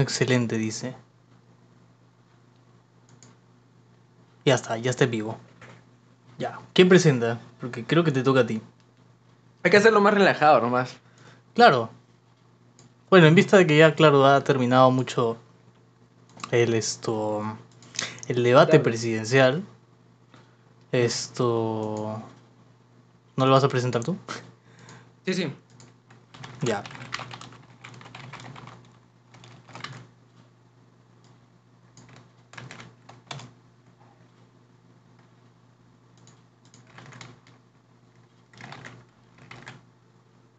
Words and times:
excelente, 0.00 0.56
dice. 0.58 0.94
Ya 4.44 4.54
está, 4.54 4.76
ya 4.78 4.90
está 4.90 5.04
en 5.04 5.10
vivo. 5.10 5.36
Ya. 6.38 6.58
¿Quién 6.72 6.88
presenta? 6.88 7.38
Porque 7.60 7.84
creo 7.84 8.04
que 8.04 8.12
te 8.12 8.22
toca 8.22 8.40
a 8.40 8.46
ti. 8.46 8.60
Hay 9.62 9.70
que 9.70 9.76
hacerlo 9.76 10.00
más 10.00 10.14
relajado 10.14 10.60
nomás. 10.60 10.96
Claro. 11.54 11.90
Bueno, 13.10 13.26
en 13.26 13.34
vista 13.34 13.56
de 13.58 13.66
que 13.66 13.76
ya, 13.76 13.94
claro, 13.94 14.24
ha 14.26 14.42
terminado 14.42 14.90
mucho 14.90 15.36
el 16.50 16.74
esto. 16.74 17.42
el 18.28 18.42
debate 18.42 18.70
Claro. 18.72 18.84
presidencial. 18.84 19.64
Esto. 20.92 22.22
¿No 23.36 23.46
lo 23.46 23.52
vas 23.52 23.64
a 23.64 23.68
presentar 23.68 24.02
tú? 24.04 24.16
Sí, 25.26 25.34
sí. 25.34 25.52
Ya. 26.62 26.82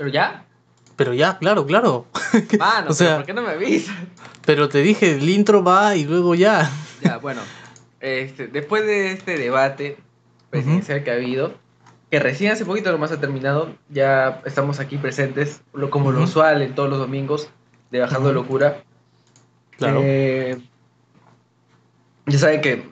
¿Pero 0.02 0.10
ya? 0.12 0.46
Pero 0.96 1.14
ya, 1.14 1.38
claro, 1.38 1.64
claro. 1.68 2.08
Mano, 2.58 2.90
O 2.90 2.94
sea- 2.94 3.08
pero 3.08 3.18
¿por 3.18 3.26
qué 3.28 3.34
no 3.34 3.44
me 3.44 3.50
avisas? 3.50 3.96
Pero 4.48 4.68
te 4.68 4.82
dije, 4.82 5.12
el 5.12 5.30
intro 5.30 5.64
va 5.64 5.96
y 5.96 6.05
luego 6.05 6.34
ya. 6.34 6.72
Ya, 7.04 7.18
bueno. 7.18 7.41
Este, 8.00 8.48
después 8.48 8.84
de 8.88 9.12
este 9.12 9.38
debate 9.38 9.98
presidencial 10.50 11.04
que 11.04 11.12
ha 11.12 11.14
habido, 11.14 11.54
que 12.10 12.20
recién 12.20 12.52
hace 12.52 12.66
poquito 12.66 12.91
nomás 12.91 13.12
ha 13.12 13.20
terminado, 13.20 13.76
ya 13.90 14.41
estamos 14.44 14.80
aquí 14.80 14.98
presentes, 14.98 15.62
como 15.91 16.12
lo 16.12 16.24
usual 16.24 16.63
en 16.63 16.74
todos 16.74 16.90
los 16.90 16.98
domingos 16.98 17.49
de 17.91 17.99
Bajando. 17.99 18.34
Locura. 18.34 18.82
Claro. 19.77 20.02
Eh, 20.04 20.58
ya 22.26 22.40
saben 22.40 22.62
que 22.62 22.90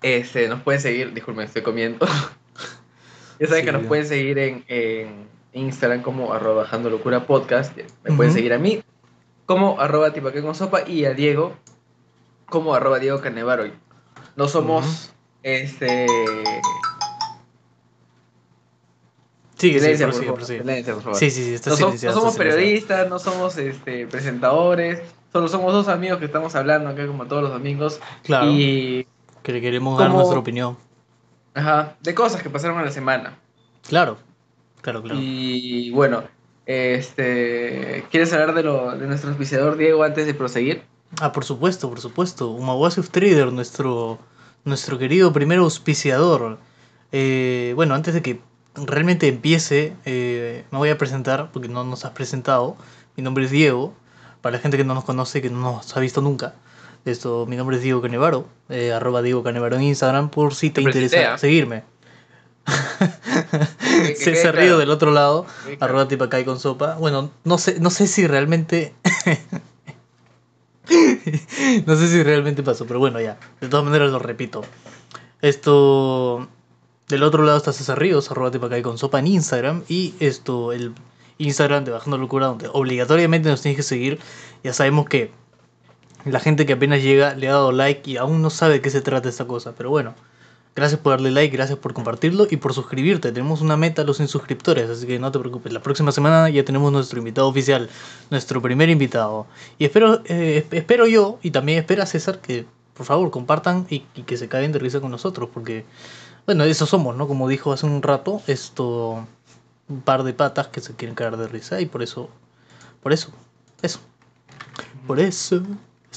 este, 0.00 0.48
nos 0.48 0.62
pueden 0.62 0.80
seguir, 0.80 1.12
disculpen, 1.12 1.44
estoy 1.44 1.60
comiendo. 1.60 2.06
ya 3.38 3.46
saben 3.46 3.60
Sí, 3.60 3.66
que 3.66 3.72
nos 3.72 3.82
ya. 3.82 3.88
pueden 3.88 4.06
seguir 4.06 4.38
en, 4.38 4.64
en 4.68 5.28
Instagram 5.52 6.02
como 6.02 6.32
arroba 6.32 6.62
bajando 6.62 6.90
locura 6.90 7.26
podcast. 7.26 7.76
Me 7.76 8.12
pueden 8.16 8.30
Ujú. 8.30 8.38
seguir 8.38 8.52
a 8.52 8.58
mí 8.58 8.82
como 9.46 9.80
arroba 9.80 10.12
tipaque 10.12 10.42
con 10.42 10.54
sopa 10.54 10.88
y 10.88 11.04
a 11.04 11.12
Diego 11.14 11.54
como 12.46 12.74
arroba 12.74 12.98
Diego 12.98 13.20
Canevaro. 13.20 13.64
No 14.36 14.48
somos 14.48 14.84
Ujú. 14.86 15.12
este 15.42 16.06
Sigue, 19.56 19.78
sigue, 19.80 20.06
por 20.32 20.42
silencio, 20.44 20.94
por 20.94 21.02
favor. 21.02 21.18
Sí, 21.18 21.30
sí, 21.30 21.44
sí, 21.44 21.54
está 21.54 21.70
no, 21.70 21.76
som- 21.76 22.02
no 22.02 22.12
somos 22.14 22.36
periodistas, 22.36 23.10
no 23.10 23.18
somos 23.18 23.58
este, 23.58 24.06
presentadores, 24.06 25.02
solo 25.32 25.48
somos 25.48 25.74
dos 25.74 25.88
amigos 25.88 26.18
que 26.18 26.24
estamos 26.24 26.54
hablando 26.54 26.88
acá 26.88 27.06
como 27.06 27.26
todos 27.26 27.42
los 27.42 27.52
domingos. 27.52 28.00
Claro. 28.22 28.46
Y 28.50 29.06
Que 29.42 29.52
le 29.52 29.60
queremos 29.60 29.98
dar 29.98 30.08
como- 30.08 30.20
nuestra 30.20 30.38
opinión. 30.38 30.78
Ajá, 31.52 31.96
de 32.00 32.14
cosas 32.14 32.42
que 32.42 32.48
pasaron 32.48 32.78
en 32.78 32.86
la 32.86 32.90
semana. 32.90 33.36
Claro. 33.86 34.16
Claro, 34.80 35.02
claro. 35.02 35.18
Y 35.20 35.90
bueno, 35.90 36.24
este, 36.66 38.04
¿quieres 38.10 38.32
hablar 38.32 38.54
de, 38.54 38.62
lo, 38.62 38.96
de 38.96 39.06
nuestro 39.06 39.30
auspiciador 39.30 39.76
Diego 39.76 40.02
antes 40.04 40.26
de 40.26 40.34
proseguir? 40.34 40.82
Ah, 41.20 41.32
por 41.32 41.44
supuesto, 41.44 41.88
por 41.88 42.00
supuesto. 42.00 42.50
Umawasi 42.50 43.00
of 43.00 43.10
Trader, 43.10 43.52
nuestro, 43.52 44.18
nuestro 44.64 44.98
querido 44.98 45.32
primer 45.32 45.58
auspiciador. 45.58 46.58
Eh, 47.12 47.72
bueno, 47.74 47.94
antes 47.94 48.14
de 48.14 48.22
que 48.22 48.40
realmente 48.74 49.26
empiece, 49.26 49.94
eh, 50.04 50.64
me 50.70 50.78
voy 50.78 50.90
a 50.90 50.98
presentar, 50.98 51.50
porque 51.52 51.68
no 51.68 51.84
nos 51.84 52.04
has 52.04 52.12
presentado. 52.12 52.76
Mi 53.16 53.22
nombre 53.22 53.44
es 53.44 53.50
Diego. 53.50 53.94
Para 54.40 54.56
la 54.56 54.62
gente 54.62 54.76
que 54.76 54.84
no 54.84 54.94
nos 54.94 55.04
conoce, 55.04 55.42
que 55.42 55.50
no 55.50 55.58
nos 55.58 55.96
ha 55.96 56.00
visto 56.00 56.22
nunca. 56.22 56.54
Esto, 57.04 57.46
mi 57.46 57.56
nombre 57.56 57.76
es 57.76 57.82
Diego 57.82 58.00
Canevaro, 58.02 58.46
eh, 58.68 58.92
arroba 58.92 59.22
Diego 59.22 59.42
Canevaro 59.42 59.76
en 59.76 59.82
Instagram, 59.82 60.30
por 60.30 60.54
si 60.54 60.70
te 60.70 60.82
Te 60.82 60.88
interesa 60.88 61.38
seguirme. 61.38 61.82
se 64.16 64.52
río 64.52 64.78
del 64.78 64.90
otro 64.90 65.10
lado, 65.10 65.46
arroba 65.80 66.08
tipacay 66.08 66.44
con 66.44 66.60
sopa. 66.60 66.96
Bueno, 66.96 67.30
no 67.44 67.58
sé, 67.58 67.80
no 67.80 67.90
sé 67.90 68.06
si 68.06 68.26
realmente. 68.26 68.94
no 71.86 71.96
sé 71.96 72.08
si 72.08 72.22
realmente 72.22 72.62
pasó, 72.62 72.86
pero 72.86 72.98
bueno, 72.98 73.20
ya. 73.20 73.38
De 73.60 73.68
todas 73.68 73.84
maneras 73.84 74.10
lo 74.10 74.18
repito. 74.18 74.62
Esto. 75.42 76.48
Del 77.08 77.24
otro 77.24 77.42
lado 77.42 77.58
está 77.58 77.72
César 77.72 77.98
Ríos, 77.98 78.30
arroba 78.30 78.52
tipacay 78.52 78.82
con 78.82 78.96
sopa 78.96 79.18
en 79.18 79.26
Instagram. 79.26 79.82
Y 79.88 80.14
esto, 80.20 80.72
el 80.72 80.94
Instagram 81.38 81.84
de 81.84 81.90
Bajando 81.90 82.18
Locura, 82.18 82.46
donde 82.46 82.68
obligatoriamente 82.72 83.48
nos 83.48 83.62
tienes 83.62 83.76
que 83.76 83.82
seguir. 83.82 84.20
Ya 84.62 84.72
sabemos 84.72 85.08
que 85.08 85.32
la 86.24 86.38
gente 86.38 86.66
que 86.66 86.74
apenas 86.74 87.02
llega 87.02 87.34
le 87.34 87.48
ha 87.48 87.52
dado 87.52 87.72
like 87.72 88.08
y 88.08 88.16
aún 88.16 88.42
no 88.42 88.50
sabe 88.50 88.74
de 88.74 88.80
qué 88.80 88.90
se 88.90 89.00
trata 89.00 89.28
esta 89.28 89.46
cosa. 89.46 89.74
Pero 89.76 89.90
bueno, 89.90 90.14
gracias 90.74 91.00
por 91.00 91.12
darle 91.12 91.30
like, 91.30 91.54
gracias 91.54 91.78
por 91.78 91.92
compartirlo 91.92 92.46
y 92.50 92.56
por 92.56 92.72
suscribirte. 92.74 93.32
Tenemos 93.32 93.60
una 93.60 93.76
meta 93.76 94.02
a 94.02 94.04
los 94.04 94.18
suscriptores, 94.18 94.88
así 94.88 95.06
que 95.06 95.18
no 95.18 95.30
te 95.32 95.38
preocupes. 95.38 95.72
La 95.72 95.80
próxima 95.82 96.12
semana 96.12 96.48
ya 96.48 96.64
tenemos 96.64 96.90
nuestro 96.92 97.18
invitado 97.18 97.48
oficial, 97.48 97.88
nuestro 98.30 98.62
primer 98.62 98.88
invitado. 98.88 99.46
Y 99.78 99.84
espero, 99.84 100.22
eh, 100.26 100.64
esp- 100.68 100.76
espero 100.76 101.06
yo 101.06 101.38
y 101.42 101.50
también 101.50 101.78
espera 101.78 102.06
César 102.06 102.40
que 102.40 102.66
por 102.94 103.06
favor 103.06 103.30
compartan 103.30 103.86
y, 103.90 104.04
y 104.14 104.22
que 104.22 104.36
se 104.36 104.48
caigan 104.48 104.72
de 104.72 104.78
risa 104.78 105.00
con 105.00 105.10
nosotros, 105.10 105.48
porque 105.52 105.84
bueno, 106.46 106.64
eso 106.64 106.86
somos, 106.86 107.16
¿no? 107.16 107.26
Como 107.28 107.48
dijo 107.48 107.72
hace 107.72 107.86
un 107.86 108.02
rato, 108.02 108.42
esto 108.46 109.26
un 109.88 110.00
par 110.02 110.22
de 110.22 110.32
patas 110.32 110.68
que 110.68 110.80
se 110.80 110.94
quieren 110.94 111.14
caer 111.14 111.36
de 111.36 111.48
risa 111.48 111.80
y 111.80 111.86
por 111.86 112.02
eso, 112.02 112.28
por 113.02 113.12
eso, 113.12 113.30
eso, 113.82 113.98
por 115.06 115.18
eso 115.18 115.62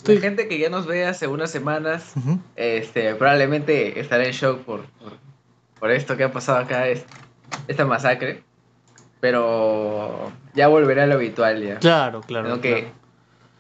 estoy. 0.04 0.16
La 0.16 0.22
gente 0.22 0.48
que 0.48 0.60
ya 0.60 0.70
nos 0.70 0.86
ve 0.86 1.06
hace 1.06 1.28
unas 1.28 1.50
semanas, 1.52 2.14
este, 2.56 3.16
probablemente 3.16 4.00
estará 4.00 4.26
en 4.26 4.32
shock 4.32 4.60
por, 4.62 4.82
por, 4.86 5.14
por 5.80 5.92
esto 5.92 6.16
que 6.18 6.24
ha 6.26 6.32
pasado 6.32 6.60
acá, 6.60 6.88
es- 6.88 7.06
esta 7.68 7.86
masacre. 7.86 8.44
Pero 9.20 10.32
ya 10.54 10.68
volverá 10.68 11.04
a 11.04 11.08
lo 11.08 11.16
habitual 11.16 11.64
ya. 11.64 11.80
Claro, 11.80 12.22
claro. 12.22 12.50
Sino 12.50 12.62
que 12.62 12.72
claro. 12.82 12.96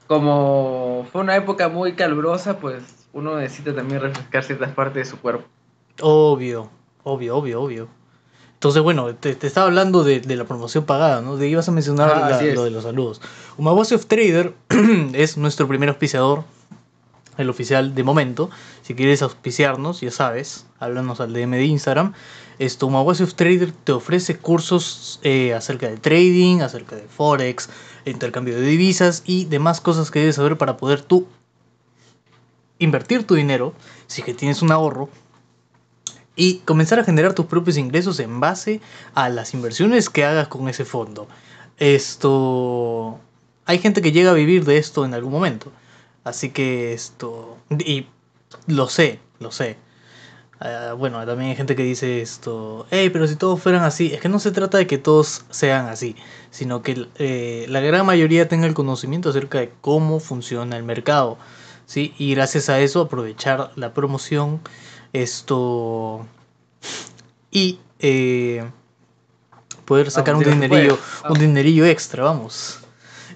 como 0.07 1.07
fue 1.11 1.21
una 1.21 1.35
época 1.37 1.69
muy 1.69 1.93
calurosa, 1.93 2.59
pues 2.59 3.07
uno 3.13 3.37
necesita 3.37 3.73
también 3.73 4.01
refrescar 4.01 4.43
ciertas 4.43 4.71
partes 4.73 4.95
de 4.95 5.05
su 5.05 5.19
cuerpo. 5.21 5.45
Obvio, 6.01 6.69
obvio, 7.03 7.37
obvio, 7.37 7.61
obvio. 7.61 7.87
Entonces, 8.63 8.81
bueno, 8.81 9.13
te, 9.13 9.35
te 9.35 9.45
estaba 9.45 9.67
hablando 9.67 10.05
de, 10.05 10.21
de 10.21 10.37
la 10.37 10.45
promoción 10.45 10.85
pagada, 10.85 11.19
¿no? 11.19 11.35
De 11.35 11.49
ibas 11.49 11.67
a 11.67 11.73
mencionar 11.73 12.09
Ah, 12.15 12.29
la- 12.29 12.41
lo 12.55 12.63
de 12.63 12.69
los 12.71 12.83
saludos. 12.83 13.19
Umawasi 13.57 13.93
of 13.95 14.05
Trader 14.05 14.53
es 15.13 15.35
nuestro 15.35 15.67
primer 15.67 15.89
auspiciador, 15.89 16.45
el 17.37 17.49
oficial 17.49 17.93
de 17.93 18.03
momento. 18.05 18.49
Si 18.81 18.95
quieres 18.95 19.21
auspiciarnos, 19.21 19.99
ya 19.99 20.11
sabes, 20.11 20.65
háblanos 20.79 21.19
al 21.19 21.33
DM 21.33 21.57
de 21.57 21.65
Instagram. 21.65 22.13
Esto, 22.57 22.87
Umawasi 22.87 23.23
of 23.23 23.33
Trader 23.33 23.73
te 23.73 23.91
ofrece 23.91 24.37
cursos 24.37 25.19
eh, 25.23 25.53
acerca 25.53 25.89
de 25.89 25.97
trading, 25.97 26.61
acerca 26.61 26.95
de 26.95 27.03
forex, 27.09 27.69
intercambio 28.05 28.55
de 28.55 28.61
divisas 28.61 29.23
y 29.25 29.43
demás 29.43 29.81
cosas 29.81 30.09
que 30.09 30.19
debes 30.19 30.35
saber 30.37 30.57
para 30.57 30.77
poder 30.77 31.01
tú 31.01 31.27
invertir 32.79 33.27
tu 33.27 33.35
dinero, 33.35 33.73
si 34.07 34.21
que 34.21 34.33
tienes 34.33 34.61
un 34.61 34.71
ahorro, 34.71 35.09
y 36.35 36.59
comenzar 36.59 36.99
a 36.99 37.03
generar 37.03 37.33
tus 37.33 37.45
propios 37.45 37.77
ingresos 37.77 38.19
en 38.19 38.39
base 38.39 38.81
a 39.13 39.29
las 39.29 39.53
inversiones 39.53 40.09
que 40.09 40.25
hagas 40.25 40.47
con 40.47 40.67
ese 40.67 40.85
fondo. 40.85 41.27
Esto. 41.77 43.19
Hay 43.65 43.79
gente 43.79 44.01
que 44.01 44.11
llega 44.11 44.31
a 44.31 44.33
vivir 44.33 44.65
de 44.65 44.77
esto 44.77 45.05
en 45.05 45.13
algún 45.13 45.31
momento. 45.31 45.71
Así 46.23 46.49
que 46.49 46.93
esto. 46.93 47.57
Y 47.69 48.07
lo 48.67 48.87
sé, 48.89 49.19
lo 49.39 49.51
sé. 49.51 49.77
Ah, 50.59 50.93
bueno, 50.97 51.23
también 51.25 51.51
hay 51.51 51.55
gente 51.55 51.75
que 51.75 51.83
dice 51.83 52.21
esto. 52.21 52.87
Hey, 52.89 53.09
pero 53.11 53.27
si 53.27 53.35
todos 53.35 53.61
fueran 53.61 53.83
así. 53.83 54.13
Es 54.13 54.21
que 54.21 54.29
no 54.29 54.39
se 54.39 54.51
trata 54.51 54.77
de 54.77 54.87
que 54.87 54.97
todos 54.97 55.45
sean 55.49 55.87
así. 55.87 56.15
Sino 56.51 56.81
que 56.81 57.07
eh, 57.15 57.65
la 57.69 57.81
gran 57.81 58.05
mayoría 58.05 58.47
tenga 58.47 58.65
el 58.67 58.73
conocimiento 58.73 59.29
acerca 59.29 59.59
de 59.59 59.71
cómo 59.81 60.19
funciona 60.19 60.77
el 60.77 60.83
mercado. 60.83 61.37
¿sí? 61.85 62.13
Y 62.17 62.35
gracias 62.35 62.69
a 62.69 62.79
eso 62.79 63.01
aprovechar 63.01 63.71
la 63.75 63.93
promoción. 63.93 64.61
Esto. 65.13 66.25
Y 67.51 67.79
eh, 67.99 68.63
poder 69.85 70.09
sacar 70.11 70.33
Vamos, 70.35 70.47
un 70.47 70.53
dinerillo, 70.59 70.93
un 70.95 70.99
Vamos. 71.23 71.39
dinerillo 71.39 71.85
extra, 71.85 72.23
vamos. 72.23 72.79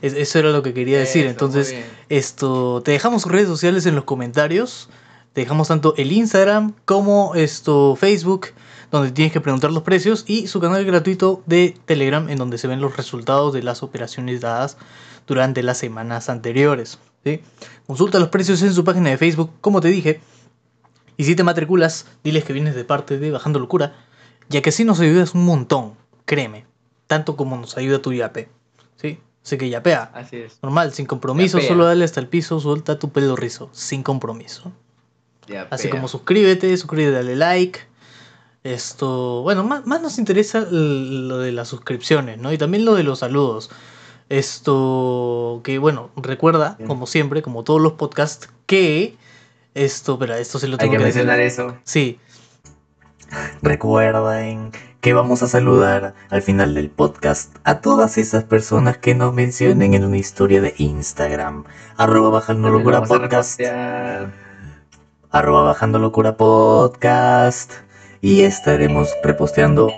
Es- 0.01 0.13
eso 0.13 0.39
era 0.39 0.50
lo 0.50 0.62
que 0.63 0.74
quería 0.74 1.00
decir. 1.00 1.21
Eso, 1.24 1.31
Entonces, 1.31 1.75
esto, 2.09 2.81
te 2.83 2.91
dejamos 2.91 3.21
sus 3.21 3.31
redes 3.31 3.47
sociales 3.47 3.85
en 3.85 3.95
los 3.95 4.03
comentarios. 4.06 4.89
Te 5.33 5.41
dejamos 5.41 5.68
tanto 5.68 5.94
el 5.97 6.12
Instagram 6.12 6.74
como 6.85 7.35
esto 7.35 7.95
Facebook, 7.95 8.47
donde 8.91 9.12
tienes 9.12 9.31
que 9.31 9.41
preguntar 9.41 9.71
los 9.71 9.83
precios, 9.83 10.23
y 10.27 10.47
su 10.47 10.59
canal 10.59 10.83
gratuito 10.83 11.44
de 11.45 11.77
Telegram, 11.85 12.27
en 12.30 12.38
donde 12.39 12.57
se 12.57 12.68
ven 12.68 12.81
los 12.81 12.97
resultados 12.97 13.53
de 13.53 13.62
las 13.62 13.83
operaciones 13.83 14.41
dadas 14.41 14.77
durante 15.27 15.62
las 15.62 15.77
semanas 15.77 16.30
anteriores. 16.30 16.97
¿sí? 17.23 17.41
Consulta 17.85 18.18
los 18.19 18.30
precios 18.30 18.62
en 18.63 18.73
su 18.73 18.83
página 18.83 19.09
de 19.12 19.18
Facebook, 19.18 19.51
como 19.62 19.80
te 19.81 19.89
dije. 19.89 20.21
Y 21.18 21.24
si 21.24 21.36
te 21.36 21.44
matriculas, 21.44 22.06
diles 22.24 22.44
que 22.44 22.54
vienes 22.54 22.75
de 22.75 22.86
parte 22.86 23.18
de 23.18 23.31
Bajando 23.31 23.60
Locura, 23.60 23.96
ya 24.50 24.62
que 24.62 24.69
así 24.69 24.86
nos 24.86 25.00
ayudas 25.00 25.34
un 25.34 25.46
montón, 25.46 25.96
créeme, 26.25 26.66
tanto 27.08 27.36
como 27.36 27.58
nos 27.58 27.75
ayuda 27.75 28.02
tu 28.02 28.12
IAP. 28.12 28.48
¿sí? 28.96 29.19
Así 29.44 29.58
que 29.58 29.69
yapea. 29.69 30.12
Así 30.14 30.38
es. 30.38 30.60
Normal, 30.62 30.94
sin 30.94 31.06
compromiso, 31.06 31.58
Yapea. 31.58 31.69
solo 31.69 31.86
dale 31.86 32.06
hasta 32.06 32.19
el 32.19 32.28
piso, 32.28 32.60
suelta 32.60 33.00
tu 33.00 33.10
pelo 33.12 33.36
rizo, 33.36 33.69
sin 33.72 34.04
compromiso. 34.04 34.72
Ya, 35.48 35.68
Así 35.69 35.90
como 35.90 36.08
suscríbete, 36.08 36.75
suscríbete, 36.78 37.16
dale 37.16 37.36
like. 37.36 37.80
Esto, 38.64 39.44
bueno, 39.44 39.64
más, 39.64 39.86
más 39.86 40.02
nos 40.02 40.18
interesa 40.19 40.68
lo 40.69 41.38
de 41.40 41.54
las 41.54 41.69
suscripciones, 41.69 42.38
¿no? 42.38 42.52
Y 42.52 42.58
también 42.58 42.84
lo 42.84 42.96
de 42.96 43.04
los 43.04 43.19
saludos. 43.19 43.69
Esto, 44.28 45.62
que 45.64 45.78
bueno, 45.78 46.10
recuerda, 46.18 46.78
como 46.86 47.08
siempre, 47.08 47.42
como 47.42 47.64
todos 47.64 47.81
los 47.81 47.94
podcasts, 47.94 48.50
que 48.66 49.16
esto, 49.77 50.13
espera, 50.13 50.39
esto 50.39 50.59
se 50.59 50.68
lo 50.68 50.75
Hay 50.75 50.89
tengo 50.89 50.94
que 50.94 51.06
decir. 51.06 51.25
mencionar 51.25 51.39
eso. 51.39 51.77
Sí. 51.83 52.19
Recuerden 53.62 54.71
que 55.01 55.13
vamos 55.13 55.44
a 55.44 55.47
saludar 55.47 56.13
al 56.29 56.41
final 56.41 56.74
del 56.74 56.89
podcast 56.89 57.56
a 57.63 57.81
todas 57.81 58.18
esas 58.18 58.44
personas 58.44 58.97
que 58.97 59.13
nos 59.13 59.33
mencionen 59.33 59.94
en 59.94 60.03
una 60.03 60.18
historia 60.18 60.62
de 60.62 60.74
Instagram. 60.77 61.65
Arroba 61.97 62.29
bajando 62.29 62.69
locura 62.69 63.03
podcast. 63.03 63.59
Arroba 65.29 65.63
bajando 65.63 66.00
locura 66.00 66.35
podcast. 66.38 67.71
Y 68.21 68.41
estaremos 68.41 69.09
reposteando. 69.23 69.91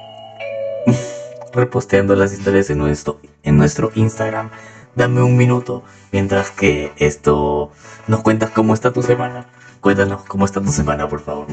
reposteando 1.54 2.16
las 2.16 2.34
historias 2.34 2.70
en 2.70 2.80
nuestro, 2.80 3.20
en 3.44 3.58
nuestro 3.58 3.92
Instagram. 3.96 4.50
Dame 4.96 5.22
un 5.22 5.38
minuto 5.38 5.84
mientras 6.12 6.52
que 6.52 6.92
esto 6.98 7.72
nos 8.08 8.22
cuentas 8.22 8.50
cómo 8.50 8.74
está 8.74 8.92
tu 8.92 9.02
semana. 9.02 9.48
Cuéntanos 9.82 10.24
cómo 10.26 10.46
está 10.46 10.62
tu 10.62 10.72
semana, 10.72 11.08
por 11.08 11.22
favor. 11.22 11.48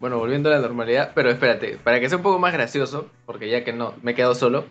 Bueno, 0.00 0.18
volviendo 0.18 0.48
a 0.48 0.52
la 0.52 0.60
normalidad, 0.60 1.12
pero 1.14 1.30
espérate, 1.30 1.78
para 1.78 1.98
que 1.98 2.08
sea 2.08 2.18
un 2.18 2.22
poco 2.22 2.38
más 2.38 2.52
gracioso, 2.52 3.10
porque 3.26 3.50
ya 3.50 3.64
que 3.64 3.72
no, 3.72 3.94
me 4.02 4.12
he 4.12 4.14
quedado 4.14 4.34
solo, 4.34 4.66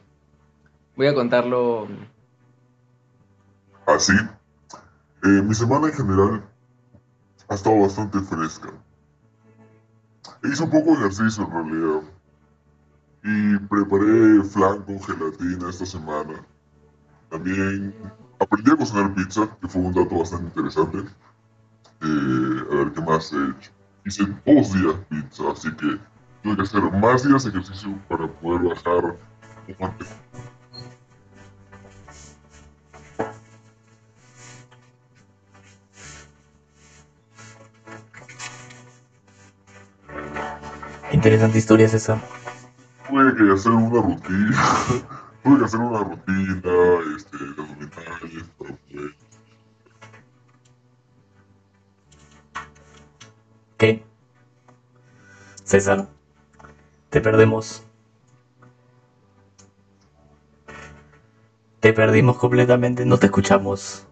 voy 0.96 1.08
a 1.08 1.14
contarlo. 1.14 1.88
Así, 3.86 4.14
eh, 5.24 5.28
mi 5.28 5.54
semana 5.54 5.88
en 5.88 5.94
general 5.94 6.44
ha 7.50 7.56
estado 7.56 7.80
bastante 7.82 8.20
fresca. 8.20 8.70
Hice 10.44 10.64
un 10.64 10.70
poco 10.70 10.92
de 10.92 10.98
ejercicio 10.98 11.44
en 11.44 11.52
realidad. 11.52 12.02
Y 13.24 13.58
preparé 13.68 14.44
flan 14.44 14.84
con 14.84 15.02
gelatina 15.02 15.70
esta 15.70 15.86
semana. 15.86 16.46
También 17.30 17.94
aprendí 18.40 18.72
a 18.72 18.78
cocinar 18.78 19.14
pizza, 19.14 19.48
que 19.62 19.68
fue 19.68 19.82
un 19.82 19.94
dato 19.94 20.18
bastante 20.18 20.46
interesante. 20.46 20.98
Eh, 22.02 22.66
a 22.72 22.76
ver, 22.76 22.92
¿qué 22.94 23.02
más 23.02 23.34
he 23.34 23.38
hecho? 23.38 23.72
Hice 24.06 24.24
dos 24.46 24.74
días 24.74 24.96
pizza, 25.10 25.44
así 25.52 25.70
que 25.72 26.00
tuve 26.44 26.56
que 26.56 26.62
hacer 26.62 26.82
más 26.94 27.24
días 27.24 27.44
de 27.44 27.50
ejercicio 27.50 28.00
para 28.08 28.28
poder 28.28 28.62
bajar 28.64 29.18
bastante 29.68 30.06
Interesante 41.12 41.58
historia 41.58 41.86
esa. 41.88 42.22
tuve 43.08 43.36
que 43.36 43.52
hacer 43.52 43.72
una 43.72 44.02
rutina, 44.02 44.52
tuve 45.48 45.60
que 45.60 45.66
hacer 45.66 45.80
una 45.80 46.00
rutina, 46.00 46.72
este, 47.16 47.38
de 47.38 47.62
abdominales 47.62 48.44
para 48.58 48.74
poder... 48.76 49.16
¿Qué? 53.78 54.04
César, 55.64 56.08
te 57.10 57.22
perdemos. 57.22 57.84
Te 61.80 61.94
perdimos 61.94 62.38
completamente, 62.38 63.06
no 63.06 63.18
te 63.18 63.28
escuchamos. 63.28 64.06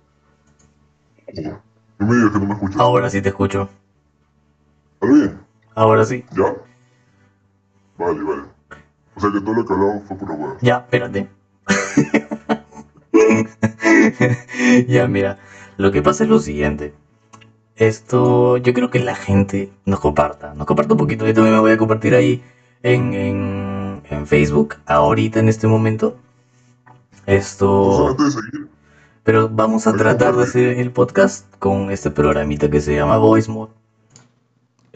No 1.98 2.08
me 2.08 2.16
digas 2.16 2.32
que 2.32 2.40
no 2.40 2.46
me 2.46 2.54
escuchas. 2.54 2.80
Ahora 2.80 3.10
sí 3.10 3.22
te 3.22 3.30
escucho. 3.30 3.70
¿Está 4.94 5.08
bien? 5.08 5.40
Ahora 5.74 6.06
sí. 6.06 6.24
¿Ya? 6.32 6.56
Vale, 7.98 8.24
vale. 8.24 8.55
O 9.16 9.20
sea 9.20 9.32
que 9.32 9.42
todo 9.42 9.54
lo 9.56 9.66
que 9.66 9.74
hablamos 9.74 10.04
fue 10.08 10.18
pura 10.18 10.34
hueá. 10.34 10.58
Ya, 10.62 10.78
espérate. 10.78 11.28
ya, 14.88 15.08
mira. 15.08 15.38
Lo 15.78 15.92
que 15.92 16.02
pasa 16.02 16.24
es 16.24 16.30
lo 16.30 16.40
siguiente. 16.40 16.94
Esto, 17.76 18.58
yo 18.58 18.74
creo 18.74 18.90
que 18.90 19.00
la 19.00 19.16
gente 19.16 19.72
nos 19.86 20.00
comparta. 20.00 20.54
Nos 20.54 20.68
comparta 20.68 20.94
un 20.94 21.00
poquito. 21.00 21.26
Yo 21.26 21.34
también 21.34 21.56
me 21.56 21.62
voy 21.62 21.72
a 21.72 21.78
compartir 21.78 22.16
ahí 22.16 22.42
en, 22.84 23.14
en, 23.14 24.02
en 24.10 24.28
Facebook, 24.28 24.76
ahorita 24.86 25.40
en 25.40 25.50
este 25.50 25.68
momento. 25.68 26.18
Esto. 27.26 28.10
antes 28.10 28.36
de 28.36 28.42
seguir, 28.42 28.68
Pero 29.24 29.50
vamos 29.50 29.88
a 29.88 29.94
tratar 29.94 30.36
de 30.36 30.44
hacer 30.44 30.80
el 30.80 30.92
podcast 30.92 31.46
con 31.58 31.90
este 31.90 32.12
programita 32.12 32.70
que 32.70 32.82
se 32.82 32.96
llama 32.96 33.18
Voice 33.18 33.50
Mode. 33.50 33.72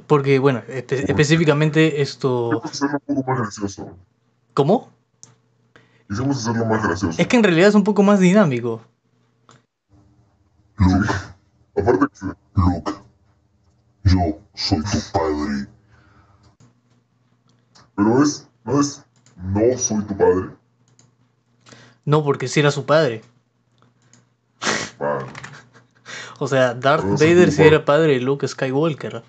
Porque, 0.09 0.39
bueno, 0.39 0.63
espe- 0.67 1.05
específicamente 1.07 2.01
esto... 2.01 2.63
hacerlo 2.63 2.99
un 3.05 3.15
poco 3.17 3.29
más 3.29 3.39
gracioso. 3.41 3.95
¿Cómo? 4.55 4.89
Quisimos 6.09 6.37
hacerlo 6.39 6.65
más 6.65 6.81
gracioso. 6.83 7.21
Es 7.21 7.27
que 7.27 7.37
en 7.37 7.43
realidad 7.43 7.69
es 7.69 7.75
un 7.75 7.83
poco 7.83 8.01
más 8.01 8.19
dinámico. 8.19 8.81
Luke. 10.77 11.09
Aparte 11.77 12.07
que 12.19 12.25
Luke, 12.55 12.91
yo 14.05 14.39
soy 14.55 14.79
tu 14.81 14.97
padre. 15.13 15.67
Pero 17.95 18.23
es, 18.23 18.49
no 18.63 18.79
es, 18.81 19.05
no 19.37 19.77
soy 19.77 20.03
tu 20.05 20.17
padre. 20.17 20.49
No, 22.05 22.23
porque 22.23 22.47
si 22.47 22.61
era 22.61 22.71
su 22.71 22.83
padre. 22.87 23.21
Vale. 24.97 25.25
O 26.41 26.47
sea, 26.47 26.73
Darth 26.73 27.03
sí, 27.17 27.25
Vader 27.25 27.51
sí 27.51 27.57
papá. 27.57 27.67
era 27.67 27.85
padre 27.85 28.13
de 28.13 28.19
Luke 28.21 28.47
Skywalker. 28.47 29.23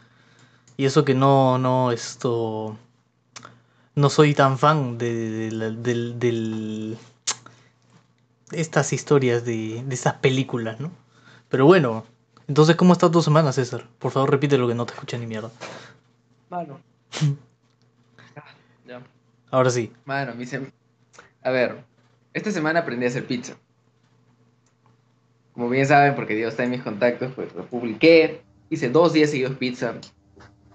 Y 0.80 0.86
eso 0.86 1.04
que 1.04 1.12
no, 1.14 1.58
no, 1.58 1.92
esto... 1.92 2.74
No 3.94 4.08
soy 4.08 4.32
tan 4.32 4.56
fan 4.58 4.96
de, 4.96 5.12
de 5.50 5.50
del- 5.76 6.18
de 6.18 6.96
estas 8.52 8.94
historias, 8.94 9.44
de, 9.44 9.82
de 9.84 9.94
estas 9.94 10.14
películas, 10.14 10.80
¿no? 10.80 10.90
Pero 11.50 11.66
bueno, 11.66 12.06
entonces, 12.48 12.76
¿cómo 12.76 12.94
está 12.94 13.10
tu 13.10 13.20
semana, 13.20 13.52
César? 13.52 13.88
Por 13.98 14.10
favor, 14.10 14.30
repite 14.30 14.56
lo 14.56 14.68
que 14.68 14.74
no 14.74 14.86
te 14.86 14.94
escuché 14.94 15.18
ni 15.18 15.26
mierda. 15.26 15.50
Mano. 16.48 16.80
Ah, 18.36 18.44
ya. 18.86 19.02
Ahora 19.50 19.68
sí. 19.68 19.92
Mano, 20.06 20.34
mi 20.34 20.44
sem- 20.46 20.72
A 21.42 21.50
ver, 21.50 21.84
esta 22.32 22.50
semana 22.52 22.80
aprendí 22.80 23.04
a 23.04 23.08
hacer 23.10 23.26
pizza. 23.26 23.54
Como 25.52 25.68
bien 25.68 25.86
saben, 25.86 26.14
porque 26.14 26.34
Dios 26.36 26.52
está 26.52 26.64
en 26.64 26.70
mis 26.70 26.82
contactos, 26.82 27.32
pues 27.36 27.54
lo 27.54 27.66
publiqué. 27.66 28.40
Hice 28.70 28.88
dos 28.88 29.12
días 29.12 29.28
seguidos 29.28 29.56
pizza. 29.58 29.94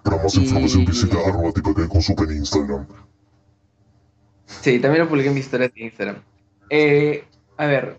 Para 0.06 0.22
más 0.22 0.34
Y- 0.36 0.44
información 0.44 0.84
visita 0.84 1.16
arroba 1.26 1.52
con 1.88 2.00
supe 2.00 2.22
en 2.22 2.36
Instagram. 2.38 2.86
Sí, 4.46 4.78
también 4.78 5.04
lo 5.04 5.08
publiqué 5.08 5.28
en 5.28 5.34
mis 5.34 5.44
historias 5.44 5.74
de 5.74 5.82
Instagram. 5.82 6.22
Eh, 6.70 7.24
a 7.56 7.66
ver, 7.66 7.98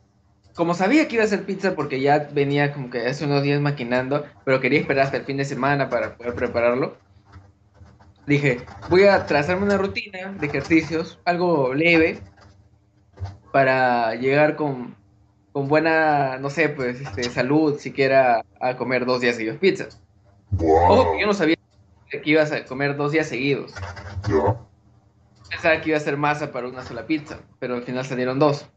como 0.55 0.73
sabía 0.73 1.07
que 1.07 1.15
iba 1.15 1.23
a 1.23 1.27
hacer 1.27 1.45
pizza 1.45 1.75
porque 1.75 1.99
ya 1.99 2.29
venía 2.33 2.73
como 2.73 2.89
que 2.89 3.05
hace 3.05 3.25
unos 3.25 3.43
días 3.43 3.59
maquinando, 3.59 4.25
pero 4.45 4.61
quería 4.61 4.79
esperar 4.79 5.05
hasta 5.05 5.17
el 5.17 5.25
fin 5.25 5.37
de 5.37 5.45
semana 5.45 5.89
para 5.89 6.15
poder 6.15 6.33
prepararlo, 6.33 6.97
dije, 8.25 8.61
voy 8.89 9.03
a 9.03 9.25
trazarme 9.25 9.65
una 9.65 9.77
rutina 9.77 10.31
de 10.39 10.47
ejercicios, 10.47 11.19
algo 11.25 11.73
leve, 11.73 12.21
para 13.51 14.15
llegar 14.15 14.55
con, 14.55 14.95
con 15.51 15.67
buena, 15.67 16.37
no 16.37 16.49
sé, 16.49 16.69
pues, 16.69 17.01
este, 17.01 17.23
salud, 17.25 17.77
siquiera 17.79 18.45
a 18.61 18.77
comer 18.77 19.05
dos 19.05 19.19
días 19.19 19.35
seguidos 19.35 19.57
pizza. 19.57 19.87
Wow. 20.51 20.91
Ojo 20.91 21.11
que 21.13 21.21
yo 21.21 21.27
no 21.27 21.33
sabía 21.33 21.57
que 22.09 22.21
ibas 22.25 22.51
a 22.51 22.65
comer 22.65 22.95
dos 22.95 23.11
días 23.11 23.27
seguidos. 23.27 23.73
Ya. 24.27 24.55
Pensaba 25.49 25.81
que 25.81 25.89
iba 25.89 25.97
a 25.97 26.01
ser 26.01 26.17
masa 26.17 26.51
para 26.51 26.67
una 26.67 26.83
sola 26.83 27.05
pizza, 27.05 27.39
pero 27.59 27.75
al 27.75 27.83
final 27.83 28.05
salieron 28.05 28.39
dos. 28.39 28.67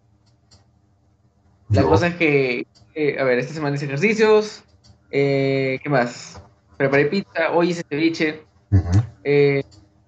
La 1.71 1.83
cosa 1.85 2.09
es 2.09 2.15
que, 2.17 2.67
eh, 2.95 3.17
a 3.21 3.25
ver, 3.25 3.39
esta 3.39 3.55
semana 3.55 3.77
hice 3.77 3.87
ejercicios. 3.87 4.65
eh, 5.11 5.79
¿Qué 5.83 5.89
más? 5.89 6.41
Preparé 6.77 7.07
pizza, 7.07 7.51
hoy 7.53 7.71
hice 7.71 7.83
ceviche. 7.89 8.43
Ujú. 8.73 9.01
eh, 9.25 9.63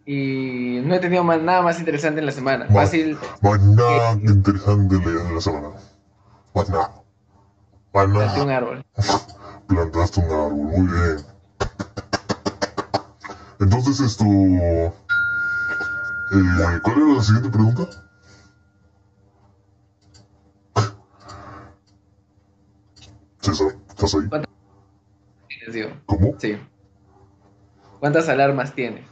y 0.05 0.81
no 0.85 0.95
he 0.95 0.99
tenido 0.99 1.23
más, 1.23 1.41
nada 1.41 1.62
más 1.62 1.79
interesante 1.79 2.19
en 2.21 2.26
la 2.26 2.33
semana. 2.33 2.64
Vale. 2.67 2.75
Fácil. 2.75 3.19
Hay 3.43 3.59
nada 3.76 4.12
interesante 4.14 4.97
en 4.97 5.35
la 5.35 5.41
semana. 5.41 5.69
Más 6.55 6.69
nada. 6.71 6.91
Más 7.93 8.07
planté 8.07 8.41
un 8.41 8.47
nada. 8.47 8.57
árbol. 8.59 8.85
Plantaste 9.69 10.21
un 10.21 10.26
árbol. 10.26 10.52
Muy 10.52 10.87
bien. 10.87 11.31
Entonces 13.62 14.00
esto... 14.00 14.25
Eh, 14.25 14.92
¿Cuál 16.83 16.97
era 16.97 17.14
la 17.14 17.23
siguiente 17.23 17.50
pregunta? 17.50 17.88
César, 23.40 23.76
¿estás 23.88 24.14
ahí? 24.14 24.31
Digo. 25.73 25.90
¿Cómo? 26.07 26.35
Sí. 26.38 26.57
¿Cuántas 28.00 28.28
alarmas 28.28 28.75
tienes? 28.75 29.04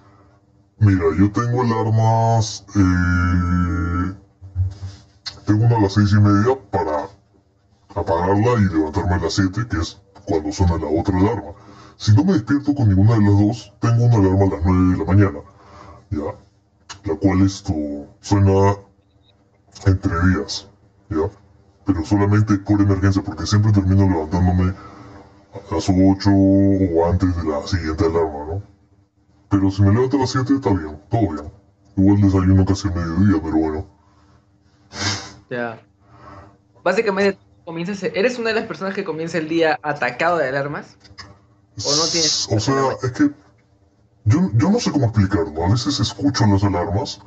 Mira, 0.78 1.04
yo 1.16 1.30
tengo 1.30 1.62
alarmas. 1.62 2.66
Eh, 2.74 4.14
tengo 5.46 5.66
una 5.66 5.76
a 5.76 5.80
las 5.80 5.94
seis 5.94 6.10
y 6.12 6.20
media 6.20 6.58
para 6.72 7.08
apagarla 7.94 8.60
y 8.60 8.74
levantarme 8.74 9.14
a 9.14 9.18
las 9.18 9.34
7, 9.34 9.66
que 9.70 9.76
es 9.76 10.00
cuando 10.24 10.50
suena 10.50 10.76
la 10.76 10.88
otra 10.88 11.16
alarma. 11.16 11.52
Si 12.00 12.14
no 12.14 12.24
me 12.24 12.32
despierto 12.32 12.74
con 12.74 12.88
ninguna 12.88 13.12
de 13.12 13.20
las 13.20 13.38
dos, 13.38 13.74
tengo 13.78 14.06
una 14.06 14.16
alarma 14.16 14.46
a 14.46 14.56
las 14.56 14.64
9 14.64 14.92
de 14.92 14.96
la 14.96 15.04
mañana, 15.04 15.38
¿ya? 16.08 16.34
La 17.04 17.14
cual 17.16 17.42
esto 17.42 17.74
suena 18.22 18.76
entre 19.84 20.12
días, 20.28 20.66
¿ya? 21.10 21.28
Pero 21.84 22.02
solamente 22.06 22.56
por 22.56 22.80
emergencia, 22.80 23.22
porque 23.22 23.44
siempre 23.44 23.70
termino 23.72 24.08
levantándome 24.08 24.72
a 24.72 25.74
las 25.74 25.90
8 25.90 26.30
o 26.30 27.06
antes 27.06 27.36
de 27.36 27.44
la 27.44 27.66
siguiente 27.66 28.06
alarma, 28.06 28.46
¿no? 28.46 28.62
Pero 29.50 29.70
si 29.70 29.82
me 29.82 29.92
levanto 29.92 30.16
a 30.16 30.20
las 30.20 30.30
7 30.30 30.54
está 30.54 30.70
bien, 30.70 30.98
todo 31.10 31.32
bien. 31.32 31.52
Igual 31.98 32.22
desayuno 32.22 32.64
casi 32.64 32.88
a 32.88 32.92
mediodía, 32.92 33.42
pero 33.42 33.56
bueno. 33.58 33.86
Ya. 35.50 35.78
Básicamente, 36.82 37.38
comienzas, 37.66 38.02
¿eres 38.04 38.38
una 38.38 38.48
de 38.48 38.54
las 38.54 38.64
personas 38.64 38.94
que 38.94 39.04
comienza 39.04 39.36
el 39.36 39.50
día 39.50 39.78
atacado 39.82 40.38
de 40.38 40.48
alarmas? 40.48 40.96
¿O 41.86 41.96
no 41.96 42.02
tienes- 42.10 42.48
O 42.50 42.60
sea, 42.60 42.92
es 43.02 43.12
que 43.12 43.30
yo, 44.24 44.50
yo 44.54 44.70
no 44.70 44.78
sé 44.80 44.90
cómo 44.90 45.06
explicarlo. 45.06 45.64
A 45.64 45.70
veces 45.70 45.98
escucho 46.00 46.46
las 46.46 46.62
alarmas 46.64 47.20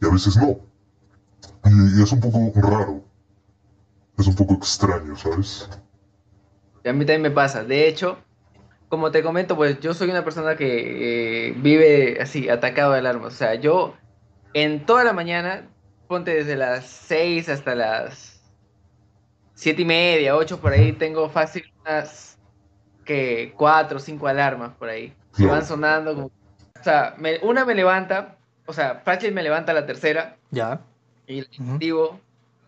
y 0.00 0.06
a 0.06 0.10
veces 0.10 0.36
no. 0.36 0.58
Y, 1.64 2.00
y 2.00 2.02
es 2.02 2.12
un 2.12 2.20
poco 2.20 2.52
raro. 2.60 3.04
Es 4.18 4.26
un 4.26 4.34
poco 4.34 4.54
extraño, 4.54 5.16
¿sabes? 5.16 5.68
Y 6.84 6.88
a 6.88 6.92
mí 6.92 7.00
también 7.00 7.22
me 7.22 7.30
pasa. 7.30 7.64
De 7.64 7.88
hecho, 7.88 8.18
como 8.88 9.10
te 9.10 9.22
comento, 9.22 9.56
pues 9.56 9.80
yo 9.80 9.94
soy 9.94 10.10
una 10.10 10.22
persona 10.24 10.56
que 10.56 11.48
eh, 11.48 11.54
vive 11.56 12.18
así, 12.20 12.48
atacado 12.48 12.92
de 12.92 12.98
alarmas. 12.98 13.32
O 13.34 13.36
sea, 13.36 13.54
yo 13.54 13.94
en 14.52 14.86
toda 14.86 15.02
la 15.04 15.12
mañana, 15.12 15.68
ponte 16.06 16.32
desde 16.34 16.56
las 16.56 16.86
6 16.86 17.48
hasta 17.48 17.74
las 17.74 18.40
7 19.54 19.82
y 19.82 19.84
media, 19.84 20.36
8 20.36 20.60
por 20.60 20.72
ahí, 20.72 20.92
tengo 20.92 21.28
fácil 21.30 21.64
unas 21.80 22.33
que 23.04 23.52
4 23.56 23.98
o 23.98 24.00
5 24.00 24.26
alarmas 24.28 24.72
por 24.78 24.88
ahí. 24.88 25.12
Que 25.36 25.46
van 25.46 25.64
sonando. 25.66 26.14
como- 26.14 26.26
o 26.26 26.82
sea, 26.84 27.14
me- 27.18 27.38
una 27.42 27.64
me 27.64 27.74
levanta, 27.74 28.36
o 28.66 28.72
sea, 28.72 29.02
fácil 29.04 29.32
me 29.32 29.42
levanta 29.42 29.72
la 29.72 29.86
tercera 29.86 30.36
Ya. 30.50 30.80
y 31.26 31.38
el 31.40 31.48
Ujú. 31.58 31.72
activo. 31.72 32.20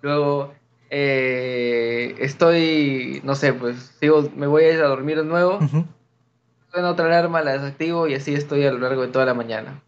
Luego 0.02 0.52
eh, 0.90 2.14
estoy, 2.20 3.20
no 3.24 3.34
sé, 3.34 3.52
pues 3.52 3.92
sigo, 3.98 4.28
me 4.36 4.46
voy 4.46 4.64
a 4.64 4.72
ir 4.72 4.80
a 4.80 4.86
dormir 4.88 5.16
de 5.18 5.24
nuevo. 5.24 5.56
Ujú. 5.56 5.84
Suena 6.70 6.90
otra 6.90 7.06
alarma, 7.06 7.42
la 7.42 7.52
desactivo 7.54 8.06
y 8.06 8.14
así 8.14 8.34
estoy 8.34 8.64
a 8.66 8.72
lo 8.72 8.78
largo 8.78 9.02
de 9.02 9.08
toda 9.08 9.24
la 9.26 9.34
mañana. 9.34 9.82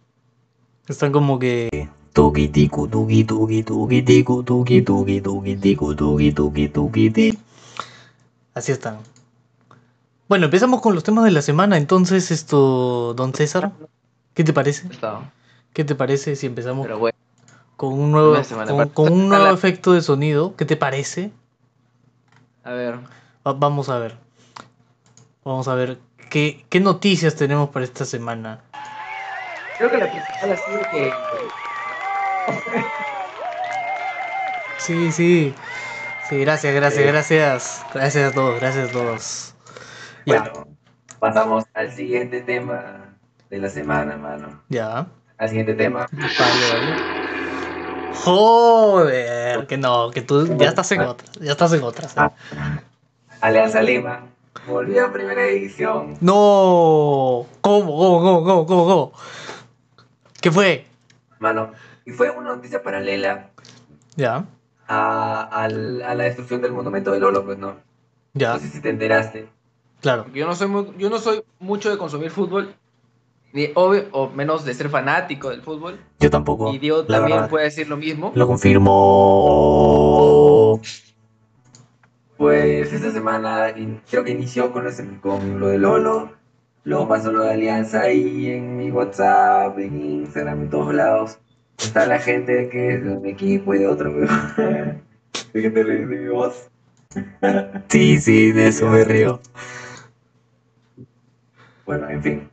Están 0.88 1.12
como 1.12 1.38
que. 1.38 1.88
Así 8.54 8.72
están. 8.72 8.98
Bueno, 10.28 10.44
empezamos 10.44 10.82
con 10.82 10.94
los 10.94 11.04
temas 11.04 11.24
de 11.24 11.30
la 11.30 11.40
semana. 11.40 11.78
Entonces, 11.78 12.30
esto, 12.30 13.14
don 13.14 13.32
César, 13.32 13.72
¿qué 14.34 14.44
te 14.44 14.52
parece? 14.52 14.88
¿Qué 15.72 15.84
te 15.84 15.94
parece 15.94 16.36
si 16.36 16.46
empezamos 16.46 16.86
bueno, 16.98 17.16
con 17.76 17.94
un 17.94 18.12
nuevo, 18.12 18.36
con, 18.92 19.12
un 19.12 19.28
nuevo 19.30 19.54
efecto 19.54 19.92
de 19.94 20.02
sonido? 20.02 20.54
¿Qué 20.56 20.66
te 20.66 20.76
parece? 20.76 21.30
a 22.62 22.72
ver. 22.72 22.96
Va- 23.46 23.54
vamos 23.54 23.88
a 23.88 23.98
ver. 23.98 24.16
Vamos 25.44 25.66
a 25.66 25.74
ver 25.74 25.98
qué, 26.28 26.66
qué 26.68 26.80
noticias 26.80 27.34
tenemos 27.34 27.70
para 27.70 27.86
esta 27.86 28.04
semana. 28.04 28.60
Creo 29.78 29.90
que 29.90 29.96
la 29.96 30.10
principal 30.10 30.52
ha 30.52 30.56
sido 30.56 30.86
que 30.90 31.54
Sí, 34.76 35.10
sí. 35.10 35.54
Sí, 36.22 36.38
gracias, 36.40 36.74
gracias, 36.74 37.06
gracias. 37.06 37.86
Gracias 37.94 38.30
a 38.30 38.34
todos, 38.34 38.60
gracias 38.60 38.90
a 38.90 38.92
todos. 38.92 39.54
Bueno, 40.28 40.66
pasamos 41.18 41.64
al 41.74 41.90
siguiente 41.92 42.42
tema 42.42 43.14
de 43.50 43.58
la 43.58 43.68
semana, 43.68 44.16
mano. 44.16 44.60
ya. 44.68 45.06
Al 45.38 45.48
siguiente 45.48 45.74
tema. 45.74 46.06
Vale, 46.10 46.28
vale. 46.72 48.14
Joder, 48.24 49.66
que 49.66 49.78
no, 49.78 50.10
que 50.10 50.22
tú 50.22 50.46
ya 50.56 50.68
estás 50.68 50.90
en 50.92 51.00
otras, 51.02 51.30
ya 51.40 51.52
estás 51.52 51.72
en 51.72 51.82
otras. 51.82 52.16
¿eh? 52.16 52.20
Alianza 53.40 53.80
Lima 53.82 54.26
volvió 54.66 55.06
a 55.06 55.12
primera 55.12 55.46
edición. 55.46 56.16
No, 56.20 57.46
¿cómo, 57.60 57.86
cómo, 57.86 58.20
cómo, 58.20 58.44
cómo, 58.44 58.66
cómo, 58.66 58.84
cómo? 58.86 59.12
¿Qué 60.40 60.50
fue? 60.50 60.86
Mano, 61.38 61.72
y 62.04 62.10
fue 62.10 62.30
una 62.30 62.50
noticia 62.56 62.82
paralela 62.82 63.50
Ya, 64.16 64.44
a, 64.88 65.42
al- 65.52 66.02
a 66.02 66.14
la 66.14 66.24
destrucción 66.24 66.60
del 66.60 66.72
monumento 66.72 67.12
del 67.12 67.22
Olo, 67.24 67.44
pues 67.44 67.58
no. 67.58 67.76
ya, 68.34 68.54
No 68.54 68.58
sé 68.58 68.68
si 68.68 68.80
te 68.80 68.90
enteraste. 68.90 69.48
Claro. 70.00 70.24
porque 70.24 70.38
yo 70.40 70.46
no 70.46 70.54
soy 70.54 70.68
muy, 70.68 70.86
yo 70.98 71.10
no 71.10 71.18
soy 71.18 71.42
mucho 71.60 71.90
de 71.90 71.98
consumir 71.98 72.30
fútbol, 72.30 72.74
ni 73.52 73.70
obvio, 73.74 74.04
o 74.12 74.28
menos 74.28 74.64
de 74.64 74.74
ser 74.74 74.88
fanático 74.90 75.50
del 75.50 75.62
fútbol. 75.62 75.98
Yo 76.20 76.30
tampoco. 76.30 76.72
Y 76.72 76.78
la 76.80 77.06
también 77.06 77.36
verdad. 77.38 77.50
puede 77.50 77.64
decir 77.64 77.88
lo 77.88 77.96
mismo. 77.96 78.32
Lo 78.34 78.46
confirmo. 78.46 80.80
Pues 82.36 82.92
esta 82.92 83.10
semana 83.10 83.70
in- 83.76 84.00
creo 84.08 84.22
que 84.24 84.30
inició 84.32 84.72
con, 84.72 84.86
ese- 84.86 85.18
con 85.20 85.58
lo 85.58 85.68
del 85.68 85.84
Olo. 85.84 86.32
Luego 86.84 87.08
pasó 87.08 87.32
lo 87.32 87.42
de 87.42 87.52
Alianza 87.52 88.10
y 88.12 88.50
en 88.50 88.76
mi 88.76 88.90
WhatsApp, 88.90 89.78
en 89.78 90.00
Instagram, 90.22 90.62
en 90.62 90.70
todos 90.70 90.94
lados. 90.94 91.38
Está 91.78 92.06
la 92.06 92.18
gente 92.18 92.68
que 92.70 92.94
es 92.94 93.04
de 93.04 93.10
un 93.10 93.26
equipo 93.26 93.74
y 93.74 93.78
de 93.78 93.86
otro. 93.88 94.12
pero- 94.14 94.30
Hay 95.54 95.62
gente 95.62 95.84
de 95.84 96.06
de 96.06 96.06
mi 96.06 96.28
voz. 96.28 96.68
Sí, 97.88 98.20
sí, 98.20 98.52
de 98.52 98.68
eso 98.68 98.86
me 98.88 99.04
río. 99.04 99.40
Bueno, 101.88 102.06
en 102.10 102.22
fin. 102.22 102.50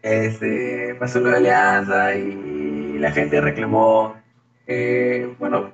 Este, 0.00 0.96
pasó 0.98 1.20
lo 1.20 1.28
de 1.28 1.36
Alianza 1.36 2.14
y 2.14 2.96
la 2.98 3.12
gente 3.12 3.38
reclamó. 3.38 4.16
eh, 4.66 5.30
bueno, 5.38 5.72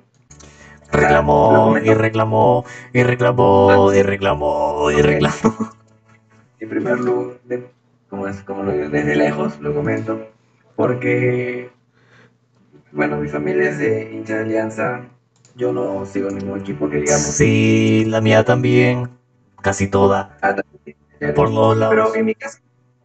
Reclamó, 0.91 1.77
y 1.77 1.93
reclamó, 1.93 2.65
y 2.91 3.03
reclamó, 3.03 3.93
y 3.93 4.01
reclamó, 4.03 4.91
y 4.91 5.01
reclamó. 5.01 5.69
en 6.59 6.69
primer 6.69 6.99
lugar, 6.99 7.37
como 8.09 8.27
es, 8.27 8.41
como 8.41 8.63
lo 8.63 8.73
desde 8.73 9.15
lejos 9.15 9.61
lo 9.61 9.73
comento, 9.73 10.27
porque, 10.75 11.69
bueno, 12.91 13.15
mi 13.15 13.29
familia 13.29 13.69
es 13.69 13.77
de 13.79 14.11
hincha 14.13 14.35
de 14.35 14.41
Alianza. 14.41 15.05
Yo 15.55 15.71
no 15.71 16.05
sigo 16.05 16.29
ningún 16.31 16.59
equipo 16.59 16.89
que 16.89 16.97
digamos. 16.97 17.21
Sí, 17.21 18.03
la 18.07 18.19
mía 18.19 18.43
también. 18.43 19.09
Casi 19.61 19.87
toda. 19.87 20.37
Ah, 20.41 20.55
también. 21.19 21.35
Por 21.35 21.51
los 21.51 21.77
lados. 21.77 21.95
Pero 21.95 22.15
en 22.15 22.25
mi 22.25 22.35
caso, 22.35 22.59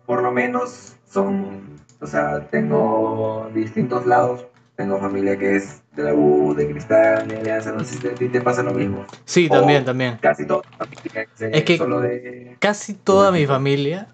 por 0.07 0.23
lo 0.23 0.31
menos 0.33 0.95
son, 1.11 1.81
o 2.01 2.07
sea, 2.07 2.49
tengo 2.49 3.51
distintos 3.55 4.07
lados. 4.07 4.47
Tengo 4.77 4.99
familia 4.99 5.39
que 5.39 5.57
es 5.57 5.83
de 5.95 6.03
la 6.03 6.15
U, 6.15 6.55
de 6.55 6.69
Cristal, 6.71 7.29
de 7.29 7.37
Alianza, 7.37 7.73
no 7.73 7.85
sé 7.85 7.99
si 8.01 8.07
a 8.09 8.15
ti 8.15 8.29
te 8.29 8.41
pasa 8.41 8.63
lo 8.63 8.73
mismo. 8.73 9.05
Sí, 9.27 9.49
también, 9.49 9.85
también. 9.85 10.17
Casi 10.17 10.47
toda 10.47 10.63
familia 10.79 11.29
es, 11.39 11.65
que- 11.65 11.77
solo 11.77 12.01
de... 12.01 12.57
Casi 12.59 12.95
toda 12.95 13.31
mi 13.31 13.47
familia 13.47 14.09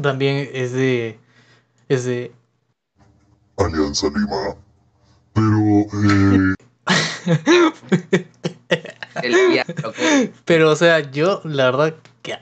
también 0.00 0.48
es 0.52 0.72
de. 0.72 1.18
Es 1.88 2.04
de. 2.04 2.32
Alianza 3.56 4.08
Lima. 4.08 4.56
Pero, 5.32 5.86
eh, 6.04 6.54
El 9.22 9.32
día, 9.50 9.66
Pero, 10.44 10.70
o 10.70 10.76
sea, 10.76 11.00
yo, 11.10 11.40
la 11.44 11.64
verdad, 11.66 11.94
que. 12.22 12.36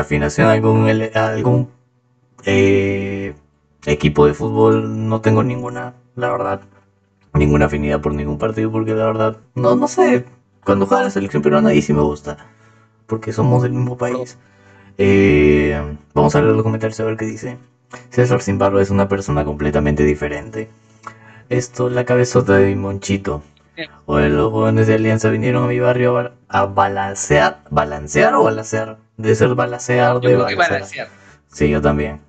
Afinación 0.00 0.48
a 0.48 0.52
algún, 0.52 0.88
algún 1.14 1.68
eh, 2.44 3.34
equipo 3.86 4.26
de 4.26 4.34
fútbol 4.34 5.08
no 5.08 5.20
tengo 5.20 5.42
ninguna, 5.42 5.94
la 6.16 6.30
verdad. 6.30 6.60
Ninguna 7.34 7.66
afinidad 7.66 8.00
por 8.00 8.14
ningún 8.14 8.38
partido, 8.38 8.70
porque 8.70 8.94
la 8.94 9.04
verdad, 9.06 9.36
no, 9.54 9.74
no 9.74 9.86
sé. 9.86 10.24
Cuando 10.64 10.86
juega 10.86 11.04
la 11.04 11.10
selección 11.10 11.42
peruana 11.42 11.70
ahí 11.70 11.82
sí 11.82 11.92
me 11.92 12.02
gusta, 12.02 12.36
porque 13.06 13.32
somos 13.32 13.62
del 13.62 13.72
mismo 13.72 13.96
país. 13.96 14.36
Eh, 14.98 15.80
vamos 16.14 16.34
a 16.34 16.40
leer 16.40 16.54
los 16.54 16.62
comentarios 16.62 16.98
a 17.00 17.04
ver 17.04 17.16
qué 17.16 17.24
dice. 17.24 17.58
César 18.10 18.42
sin 18.42 18.58
barba 18.58 18.82
es 18.82 18.90
una 18.90 19.08
persona 19.08 19.44
completamente 19.44 20.04
diferente. 20.04 20.68
Esto, 21.48 21.88
la 21.88 22.04
cabezota 22.04 22.56
de 22.56 22.68
mi 22.68 22.74
monchito. 22.74 23.42
Oye, 24.06 24.28
los 24.28 24.50
jóvenes 24.50 24.86
de 24.86 24.94
Alianza 24.94 25.30
vinieron 25.30 25.64
a 25.64 25.66
mi 25.68 25.78
barrio 25.78 26.32
a, 26.48 26.66
balancear. 26.66 27.62
¿Balancear 27.70 28.34
o 28.34 28.44
balancear? 28.44 28.98
De 29.16 29.34
ser 29.34 29.54
balancear, 29.54 30.20
de 30.20 30.36
balancear. 30.36 31.08
Sí, 31.48 31.68
yo 31.68 31.80
también. 31.80 32.20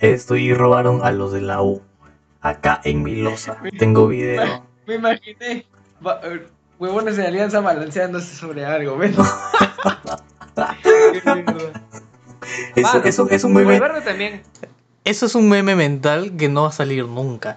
Esto 0.00 0.36
y 0.36 0.52
robaron 0.52 1.04
a 1.04 1.12
los 1.12 1.32
de 1.32 1.40
la 1.40 1.62
U. 1.62 1.82
Acá 2.40 2.80
en 2.84 3.02
mi 3.02 3.16
losa. 3.16 3.58
Tengo 3.78 4.06
video. 4.08 4.66
Me 4.86 4.96
imaginé 4.96 5.66
eh, 6.22 6.46
huevones 6.78 7.16
de 7.16 7.26
alianza 7.26 7.60
balanceándose 7.60 8.36
sobre 8.36 8.66
algo, 8.66 8.96
mierda. 8.96 9.24
Eso, 12.76 13.02
eso 13.02 13.28
es 13.30 13.44
un 13.44 13.54
meme. 13.54 13.80
También. 14.04 14.42
Eso 15.04 15.26
es 15.26 15.34
un 15.34 15.48
meme 15.48 15.74
mental 15.74 16.36
que 16.36 16.48
no 16.48 16.62
va 16.62 16.68
a 16.68 16.72
salir 16.72 17.06
nunca. 17.06 17.56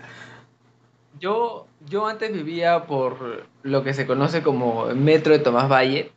Yo, 1.20 1.68
yo 1.88 2.08
antes 2.08 2.32
vivía 2.34 2.86
por 2.86 3.46
lo 3.64 3.84
que 3.84 3.94
se 3.94 4.06
conoce 4.08 4.42
como 4.44 4.86
Metro 4.88 5.34
de 5.34 5.40
Tomás 5.40 5.70
Valle, 5.72 6.12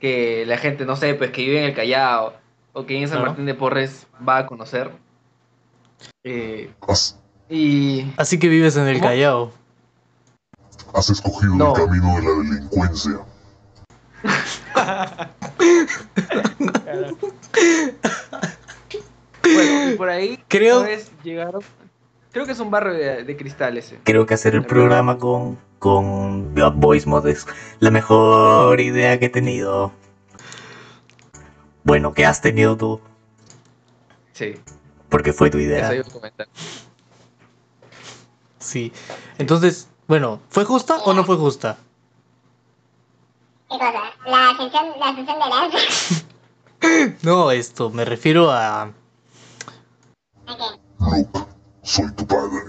que 0.00 0.44
la 0.46 0.58
gente, 0.58 0.84
no 0.84 0.96
sé, 0.96 1.14
pues 1.14 1.30
que 1.30 1.42
vive 1.42 1.58
en 1.60 1.64
el 1.64 1.74
Callao 1.74 2.34
o 2.72 2.84
que 2.86 2.96
en 3.00 3.08
San 3.08 3.18
Claro. 3.18 3.30
Martín 3.30 3.46
de 3.46 3.54
Porres 3.54 4.06
va 4.26 4.38
a 4.38 4.46
conocer. 4.46 4.90
Eh, 6.24 6.70
y 7.48 8.12
Así 8.16 8.38
que 8.38 8.48
vives 8.48 8.76
en 8.76 8.86
el 8.88 8.96
¿Cómo? 8.98 9.08
Callao. 9.08 9.52
has 10.94 11.10
escogido 11.10 11.54
No. 11.54 11.74
el 11.76 11.84
camino 11.86 12.16
de 12.16 12.22
la 12.22 12.30
delincuencia. 12.50 13.18
bueno, 19.42 19.90
y 19.92 19.96
por 19.96 20.08
ahí 20.08 20.42
Creo- 20.48 20.86
llegaron. 21.22 21.62
Creo 22.36 22.44
que 22.44 22.52
es 22.52 22.60
un 22.60 22.70
barrio 22.70 22.92
de, 22.92 23.24
de 23.24 23.34
cristal 23.34 23.78
ese. 23.78 23.98
Creo 24.04 24.26
que 24.26 24.34
hacer 24.34 24.54
el 24.54 24.66
programa 24.66 25.16
con, 25.16 25.58
con 25.78 26.54
Voice 26.54 27.08
Mod 27.08 27.26
es 27.28 27.46
la 27.80 27.90
mejor 27.90 28.78
idea 28.78 29.18
que 29.18 29.24
he 29.24 29.28
tenido. 29.30 29.90
Bueno, 31.82 32.12
que 32.12 32.26
has 32.26 32.42
tenido 32.42 32.76
tú, 32.76 33.00
Sí, 34.34 34.60
porque 35.08 35.32
fue 35.32 35.48
tu 35.48 35.56
eso 35.56 35.66
idea. 35.66 35.94
iba 35.94 36.06
a 36.06 36.10
comentar. 36.10 36.46
Sí. 38.58 38.92
Entonces, 39.38 39.88
bueno, 40.06 40.40
¿fue 40.50 40.66
justa 40.66 40.98
o 41.06 41.14
no 41.14 41.24
fue 41.24 41.36
justa? 41.38 41.78
¿Qué 43.70 43.78
cosa? 43.78 44.12
La 44.26 44.50
ascensión, 44.50 44.84
la 45.00 45.08
ascensión 45.08 45.38
de 45.38 45.48
Lanza. 45.48 45.78
No, 47.22 47.50
esto, 47.50 47.88
me 47.88 48.04
refiero 48.04 48.50
a... 48.52 48.82
¿A 48.82 48.92
qué? 50.44 51.45
Soy 51.86 52.10
tu 52.14 52.26
padre. 52.26 52.62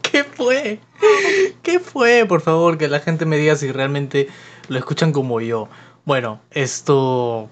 ¿Qué 0.00 0.24
fue? 0.24 0.80
¿Qué 1.62 1.78
fue? 1.78 2.24
Por 2.26 2.40
favor, 2.40 2.78
que 2.78 2.88
la 2.88 3.00
gente 3.00 3.26
me 3.26 3.36
diga 3.36 3.54
si 3.56 3.70
realmente 3.70 4.28
lo 4.68 4.78
escuchan 4.78 5.12
como 5.12 5.42
yo. 5.42 5.68
Bueno, 6.06 6.40
esto... 6.52 7.50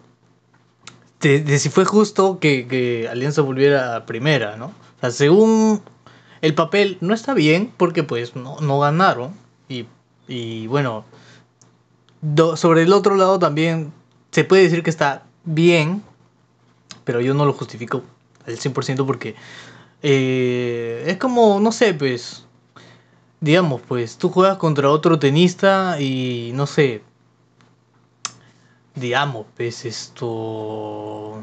De, 1.21 1.41
de 1.41 1.59
si 1.59 1.69
fue 1.69 1.85
justo 1.85 2.39
que, 2.39 2.67
que 2.67 3.07
Alianza 3.11 3.43
volviera 3.43 3.97
a 3.97 4.07
primera, 4.07 4.57
¿no? 4.57 4.67
O 4.69 5.01
sea, 5.01 5.11
según 5.11 5.83
el 6.45 6.55
papel 6.55 6.99
no 7.01 7.15
está 7.15 7.33
bien 7.33 7.73
porque 7.75 8.03
pues 8.03 8.37
no, 8.37 8.61
no 8.61 8.79
ganaron. 8.79 9.35
Y, 9.67 9.87
y 10.29 10.67
bueno, 10.67 11.07
sobre 12.57 12.83
el 12.83 12.93
otro 12.93 13.17
lado 13.17 13.39
también 13.39 13.95
se 14.31 14.45
puede 14.45 14.65
decir 14.65 14.83
que 14.83 14.91
está 14.91 15.23
bien, 15.45 16.03
pero 17.05 17.23
yo 17.23 17.33
no 17.33 17.47
lo 17.47 17.55
justifico 17.55 18.03
al 18.47 18.59
100% 18.59 19.07
porque 19.07 19.37
eh, 20.03 21.05
es 21.07 21.17
como, 21.17 21.61
no 21.61 21.73
sé, 21.73 21.95
pues, 21.95 22.45
digamos, 23.41 23.81
pues 23.89 24.19
tú 24.19 24.29
juegas 24.29 24.59
contra 24.59 24.91
otro 24.91 25.19
tenista 25.19 25.99
y 25.99 26.51
no 26.53 26.67
sé, 26.67 27.01
digamos, 28.95 29.47
pues 29.57 29.87
esto, 29.87 31.43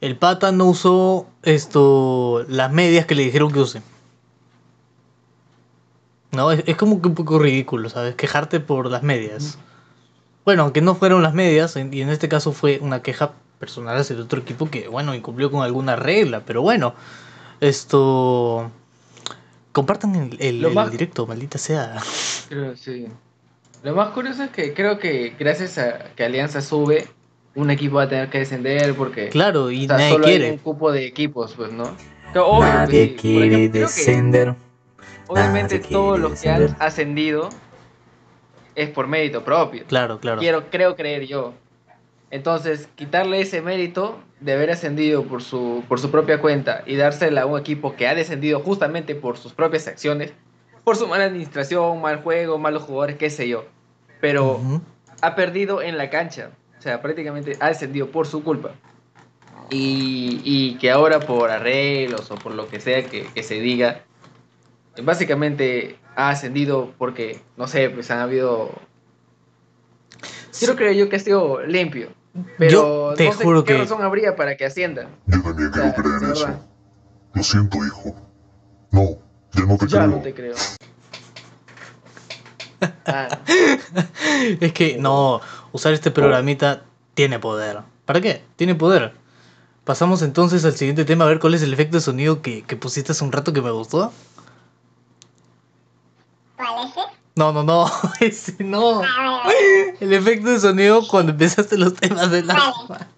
el 0.00 0.16
pata 0.16 0.50
no 0.50 0.64
usó 0.64 1.28
esto, 1.44 2.44
las 2.48 2.72
medias 2.72 3.06
que 3.06 3.14
le 3.14 3.22
dijeron 3.22 3.52
que 3.52 3.60
use. 3.60 3.93
No, 6.34 6.50
es, 6.52 6.62
es 6.66 6.76
como 6.76 7.00
que 7.00 7.08
un 7.08 7.14
poco 7.14 7.38
ridículo, 7.38 7.88
¿sabes? 7.90 8.14
Quejarte 8.14 8.60
por 8.60 8.90
las 8.90 9.02
medias. 9.02 9.58
Bueno, 10.44 10.62
aunque 10.64 10.80
no 10.80 10.94
fueron 10.94 11.22
las 11.22 11.32
medias, 11.34 11.76
en- 11.76 11.92
y 11.94 12.02
en 12.02 12.08
este 12.10 12.28
caso 12.28 12.52
fue 12.52 12.78
una 12.82 13.02
queja 13.02 13.32
personal 13.58 13.96
hacia 13.96 14.14
el 14.14 14.22
otro 14.22 14.40
equipo 14.40 14.68
que, 14.70 14.88
bueno, 14.88 15.14
incumplió 15.14 15.50
con 15.50 15.62
alguna 15.62 15.96
regla, 15.96 16.42
pero 16.44 16.60
bueno, 16.62 16.94
esto... 17.60 18.70
Compartan 19.72 20.14
el, 20.14 20.36
el- 20.40 20.60
Lo 20.62 20.68
el 20.68 20.74
más- 20.74 20.90
directo, 20.90 21.26
maldita 21.26 21.58
sea. 21.58 21.96
Creo, 22.48 22.76
sí. 22.76 23.06
Lo 23.82 23.94
más 23.94 24.10
curioso 24.10 24.44
es 24.44 24.50
que 24.50 24.72
creo 24.72 24.98
que 24.98 25.34
gracias 25.38 25.78
a 25.78 25.98
que 26.14 26.24
Alianza 26.24 26.60
sube, 26.62 27.08
un 27.54 27.70
equipo 27.70 27.96
va 27.96 28.04
a 28.04 28.08
tener 28.08 28.30
que 28.30 28.38
descender 28.38 28.94
porque 28.94 29.28
Claro, 29.30 29.70
y 29.70 29.84
o 29.84 29.88
sea, 29.88 29.96
nadie 29.98 30.10
solo 30.12 30.26
hay 30.26 30.34
un 30.34 30.38
quiere. 30.40 30.58
cupo 30.58 30.92
de 30.92 31.06
equipos, 31.06 31.54
pues, 31.56 31.72
¿no? 31.72 31.96
Que 32.32 32.38
obvio, 32.38 32.60
Nadie 32.66 33.14
quiere 33.16 33.46
ejemplo, 33.46 33.70
creo 33.70 33.72
que 33.72 33.78
descender. 33.78 34.54
Obviamente 35.34 35.78
todos 35.78 36.18
los 36.18 36.40
que 36.40 36.48
han 36.48 36.76
ascendido 36.78 37.50
es 38.74 38.90
por 38.90 39.06
mérito 39.06 39.44
propio. 39.44 39.84
Claro, 39.86 40.18
claro. 40.18 40.40
Quiero, 40.40 40.70
creo 40.70 40.96
creer 40.96 41.26
yo. 41.26 41.54
Entonces, 42.30 42.88
quitarle 42.96 43.40
ese 43.40 43.62
mérito 43.62 44.18
de 44.40 44.52
haber 44.54 44.70
ascendido 44.70 45.24
por 45.24 45.42
su, 45.42 45.84
por 45.88 46.00
su 46.00 46.10
propia 46.10 46.40
cuenta 46.40 46.82
y 46.86 46.96
dársela 46.96 47.42
a 47.42 47.46
un 47.46 47.58
equipo 47.58 47.94
que 47.94 48.08
ha 48.08 48.14
descendido 48.14 48.60
justamente 48.60 49.14
por 49.14 49.38
sus 49.38 49.52
propias 49.52 49.86
acciones, 49.86 50.32
por 50.82 50.96
su 50.96 51.06
mala 51.06 51.24
administración, 51.24 52.00
mal 52.00 52.22
juego, 52.22 52.58
malos 52.58 52.82
jugadores, 52.82 53.16
qué 53.16 53.30
sé 53.30 53.48
yo. 53.48 53.66
Pero 54.20 54.60
ha 55.20 55.34
perdido 55.34 55.80
en 55.80 55.96
la 55.96 56.10
cancha. 56.10 56.50
O 56.78 56.82
sea, 56.82 57.00
prácticamente 57.00 57.56
ha 57.60 57.68
descendido 57.68 58.08
por 58.08 58.26
su 58.26 58.42
culpa. 58.42 58.72
Y, 59.70 60.40
y 60.44 60.74
que 60.78 60.90
ahora 60.90 61.20
por 61.20 61.50
arreglos 61.50 62.30
o 62.30 62.34
por 62.34 62.52
lo 62.52 62.68
que 62.68 62.80
sea 62.80 63.04
que, 63.04 63.26
que 63.34 63.42
se 63.42 63.60
diga, 63.60 64.02
básicamente 65.02 65.98
ha 66.16 66.30
ascendido 66.30 66.92
porque, 66.98 67.40
no 67.56 67.66
sé, 67.66 67.90
pues 67.90 68.10
han 68.10 68.18
habido... 68.20 68.70
Quiero 70.58 70.76
creer 70.76 70.94
yo 70.96 71.08
que 71.08 71.16
ha 71.16 71.20
sido 71.20 71.62
limpio. 71.62 72.08
Pero 72.58 72.70
Yo 73.10 73.14
te 73.16 73.26
no 73.26 73.32
sé 73.32 73.44
juro 73.44 73.64
qué 73.64 73.72
que- 73.74 73.78
razón 73.80 74.02
habría 74.02 74.34
para 74.36 74.56
que 74.56 74.64
ascienda. 74.64 75.08
Yo 75.26 75.42
también 75.42 75.70
O 75.70 75.74
sea, 75.74 75.92
quiero 75.94 75.94
creer 76.18 76.32
eso. 76.32 76.46
verdad, 76.46 76.60
Lo 77.34 77.42
siento, 77.42 77.78
hijo. 77.84 78.14
No, 78.90 79.18
ya 79.52 79.64
no 79.66 79.76
te 79.78 79.86
Ya 79.88 79.98
creo. 79.98 80.10
no 80.10 80.18
te 80.22 80.34
creo. 80.34 80.54
Ah, 83.06 83.28
Es 84.60 84.72
que 84.72 84.96
no, 84.98 85.40
usar 85.72 85.92
este 85.94 86.10
programita 86.10 86.82
tiene 87.14 87.38
poder. 87.38 87.78
¿Para 88.04 88.20
qué? 88.20 88.42
Tiene 88.56 88.74
poder. 88.74 89.12
Pasamos 89.84 90.22
entonces 90.22 90.64
al 90.64 90.74
siguiente 90.74 91.04
tema 91.04 91.24
a 91.24 91.28
ver 91.28 91.38
cuál 91.38 91.54
es 91.54 91.62
el 91.62 91.72
efecto 91.72 91.96
de 91.98 92.00
sonido 92.02 92.42
que, 92.42 92.62
que 92.62 92.76
pusiste 92.76 93.12
hace 93.12 93.24
un 93.24 93.32
rato 93.32 93.52
que 93.52 93.62
me 93.62 93.70
gustó. 93.70 94.12
¿Cuál 96.56 96.84
es 96.86 96.90
ese? 96.92 97.00
No, 97.36 97.52
no, 97.52 97.62
no, 97.64 97.90
ese 98.20 98.54
no. 98.60 99.02
Ah. 99.04 99.48
El 100.00 100.12
efecto 100.12 100.50
de 100.50 100.60
sonido 100.60 101.06
cuando 101.08 101.32
empezaste 101.32 101.76
los 101.76 101.94
temas 101.94 102.30
del 102.30 102.46
Vale. 102.46 102.60
alma. 102.60 103.08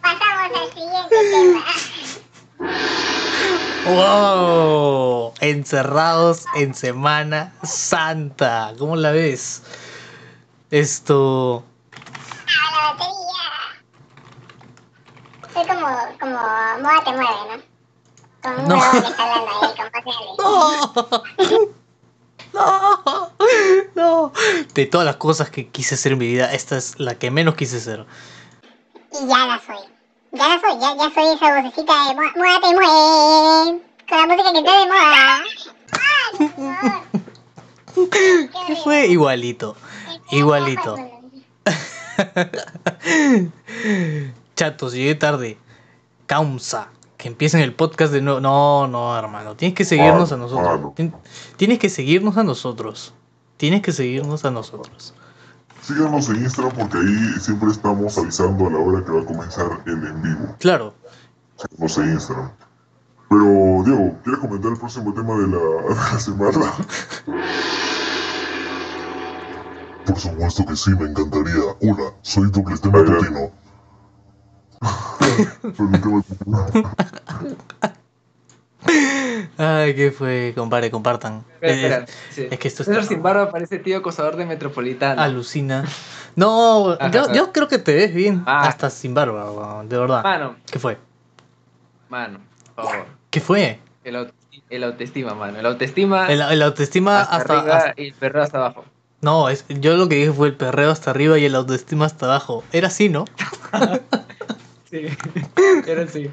Pasamos 0.00 0.60
al 0.60 0.72
siguiente 0.72 1.16
tema. 1.32 1.64
¡Wow! 3.86 5.34
Encerrados 5.40 6.44
en 6.56 6.74
Semana 6.74 7.52
Santa. 7.64 8.72
¿Cómo 8.78 8.96
la 8.96 9.10
ves? 9.10 9.62
Esto. 10.70 11.64
A 12.46 12.86
la 12.86 12.92
batería. 12.92 13.44
Soy 15.52 15.66
como, 15.66 15.86
como 16.20 16.38
moda 16.82 17.04
te 17.04 17.12
mueve, 17.12 17.26
¿no? 17.50 17.62
Con 18.42 18.52
un 18.60 18.68
No. 18.68 18.76
huevón 18.78 19.02
que 19.02 19.08
está 19.08 19.22
hablando 19.22 19.50
ahí, 19.62 19.74
con 19.76 19.86
de 19.92 21.52
¡No! 21.58 21.83
¡No! 23.04 23.32
¡No! 23.94 24.32
De 24.74 24.86
todas 24.86 25.04
las 25.04 25.16
cosas 25.16 25.50
que 25.50 25.68
quise 25.68 25.96
hacer 25.96 26.12
en 26.12 26.18
mi 26.18 26.28
vida, 26.28 26.52
esta 26.52 26.76
es 26.76 27.00
la 27.00 27.16
que 27.16 27.30
menos 27.30 27.56
quise 27.56 27.78
hacer. 27.78 28.06
Y 29.12 29.26
ya 29.26 29.46
la 29.46 29.60
soy. 29.64 29.76
Ya 30.32 30.48
la 30.48 30.60
soy, 30.60 30.78
ya, 30.80 30.96
ya 30.96 31.10
soy 31.12 31.34
esa 31.34 31.60
vocecita 31.60 32.08
de 32.08 32.14
moda, 32.14 32.32
moda 32.36 32.60
te 32.60 32.74
mueve. 32.74 33.82
Con 34.08 34.18
la 34.18 34.26
música 34.26 34.52
que 34.52 34.58
está 34.58 34.78
de 34.78 34.86
moda. 34.86 35.42
¿Qué 38.66 38.76
fue? 38.76 39.06
Igualito. 39.06 39.76
Igualito. 40.30 40.96
Chatos, 44.56 44.92
llegué 44.92 45.14
tarde. 45.14 45.58
Causa. 46.26 46.90
Que 47.24 47.28
empiecen 47.28 47.62
el 47.62 47.72
podcast 47.72 48.12
de 48.12 48.20
nuevo. 48.20 48.38
No, 48.38 48.86
no, 48.86 49.16
hermano. 49.18 49.56
Tienes 49.56 49.74
que 49.74 49.86
seguirnos 49.86 50.30
a 50.32 50.36
nosotros. 50.36 50.92
Tien- 50.94 51.14
Tienes 51.56 51.78
que 51.78 51.88
seguirnos 51.88 52.36
a 52.36 52.44
nosotros. 52.44 53.14
Tienes 53.56 53.80
que 53.80 53.92
seguirnos 53.92 54.44
a 54.44 54.50
nosotros. 54.50 55.14
Síganos 55.80 56.28
en 56.28 56.42
Instagram 56.42 56.76
porque 56.76 56.98
ahí 56.98 57.40
siempre 57.40 57.70
estamos 57.70 58.18
avisando 58.18 58.66
a 58.66 58.70
la 58.72 58.78
hora 58.78 59.02
que 59.02 59.10
va 59.10 59.22
a 59.22 59.24
comenzar 59.24 59.64
el 59.86 60.06
en 60.06 60.20
vivo. 60.22 60.54
Claro. 60.58 60.92
Síganos 61.56 61.96
en 61.96 62.12
Instagram. 62.12 62.50
Pero, 63.30 63.82
Diego, 63.86 64.18
¿quieres 64.22 64.40
comentar 64.42 64.72
el 64.72 64.78
próximo 64.78 65.14
tema 65.14 65.34
de 65.38 65.46
la, 65.46 65.58
de 65.88 65.94
la 65.94 66.20
semana? 66.20 66.72
Por 70.04 70.18
supuesto 70.18 70.66
que 70.66 70.76
sí, 70.76 70.90
me 70.90 71.08
encantaría. 71.08 71.54
Hola, 71.80 72.12
soy 72.20 72.52
tu 72.52 72.62
Cristina 72.62 72.98
Hola. 72.98 73.16
Tutino. 73.16 73.63
Pero 75.62 76.22
Ay, 79.56 79.94
¿qué 79.94 80.10
fue? 80.10 80.52
Compare, 80.54 80.90
compartan. 80.90 81.44
Espera, 81.60 81.72
Es- 81.72 81.82
espera, 81.82 82.06
sí. 82.30 82.48
es 82.50 82.58
que 82.58 82.68
esto 82.68 82.84
César 82.84 83.00
está- 83.02 83.14
sin 83.14 83.22
barba 83.22 83.50
parece 83.50 83.78
tío 83.78 83.98
acosador 83.98 84.36
de 84.36 84.44
Metropolitano. 84.46 85.20
Alucina. 85.22 85.84
No, 86.36 86.90
Ajá, 86.92 87.10
yo, 87.10 87.22
ajá. 87.22 87.32
yo 87.32 87.52
creo 87.52 87.68
que 87.68 87.78
te 87.78 87.94
ves 87.94 88.12
bien. 88.14 88.42
Ah. 88.46 88.66
Hasta 88.68 88.90
sin 88.90 89.14
barba, 89.14 89.82
de 89.84 89.96
verdad. 89.98 90.22
Mano, 90.22 90.56
¿Qué 90.70 90.78
fue? 90.78 90.98
mano, 92.10 92.40
por 92.74 92.84
favor. 92.84 93.06
¿Qué 93.30 93.40
fue? 93.40 93.78
El, 94.04 94.16
auto- 94.16 94.34
el 94.68 94.84
autoestima, 94.84 95.34
mano. 95.34 95.58
El 95.58 95.66
autoestima 95.66 96.28
El, 96.30 96.40
el 96.42 96.62
autoestima 96.62 97.20
hasta, 97.22 97.36
hasta, 97.36 97.58
arriba 97.60 97.76
hasta- 97.76 98.00
y 98.02 98.06
el 98.08 98.14
perro 98.14 98.42
hasta 98.42 98.58
abajo. 98.58 98.84
No, 99.22 99.48
es, 99.48 99.64
yo 99.68 99.96
lo 99.96 100.08
que 100.08 100.16
dije 100.16 100.32
fue 100.32 100.48
el 100.48 100.54
perreo 100.56 100.90
hasta 100.90 101.10
arriba 101.10 101.38
y 101.38 101.46
el 101.46 101.54
autoestima 101.54 102.04
hasta 102.04 102.26
abajo. 102.26 102.62
Era 102.72 102.88
así, 102.88 103.08
¿no? 103.08 103.24
Sí, 104.94 105.06
era 105.88 106.04
así. 106.04 106.30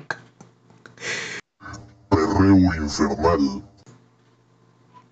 Perreo 2.10 2.76
infernal. 2.76 3.64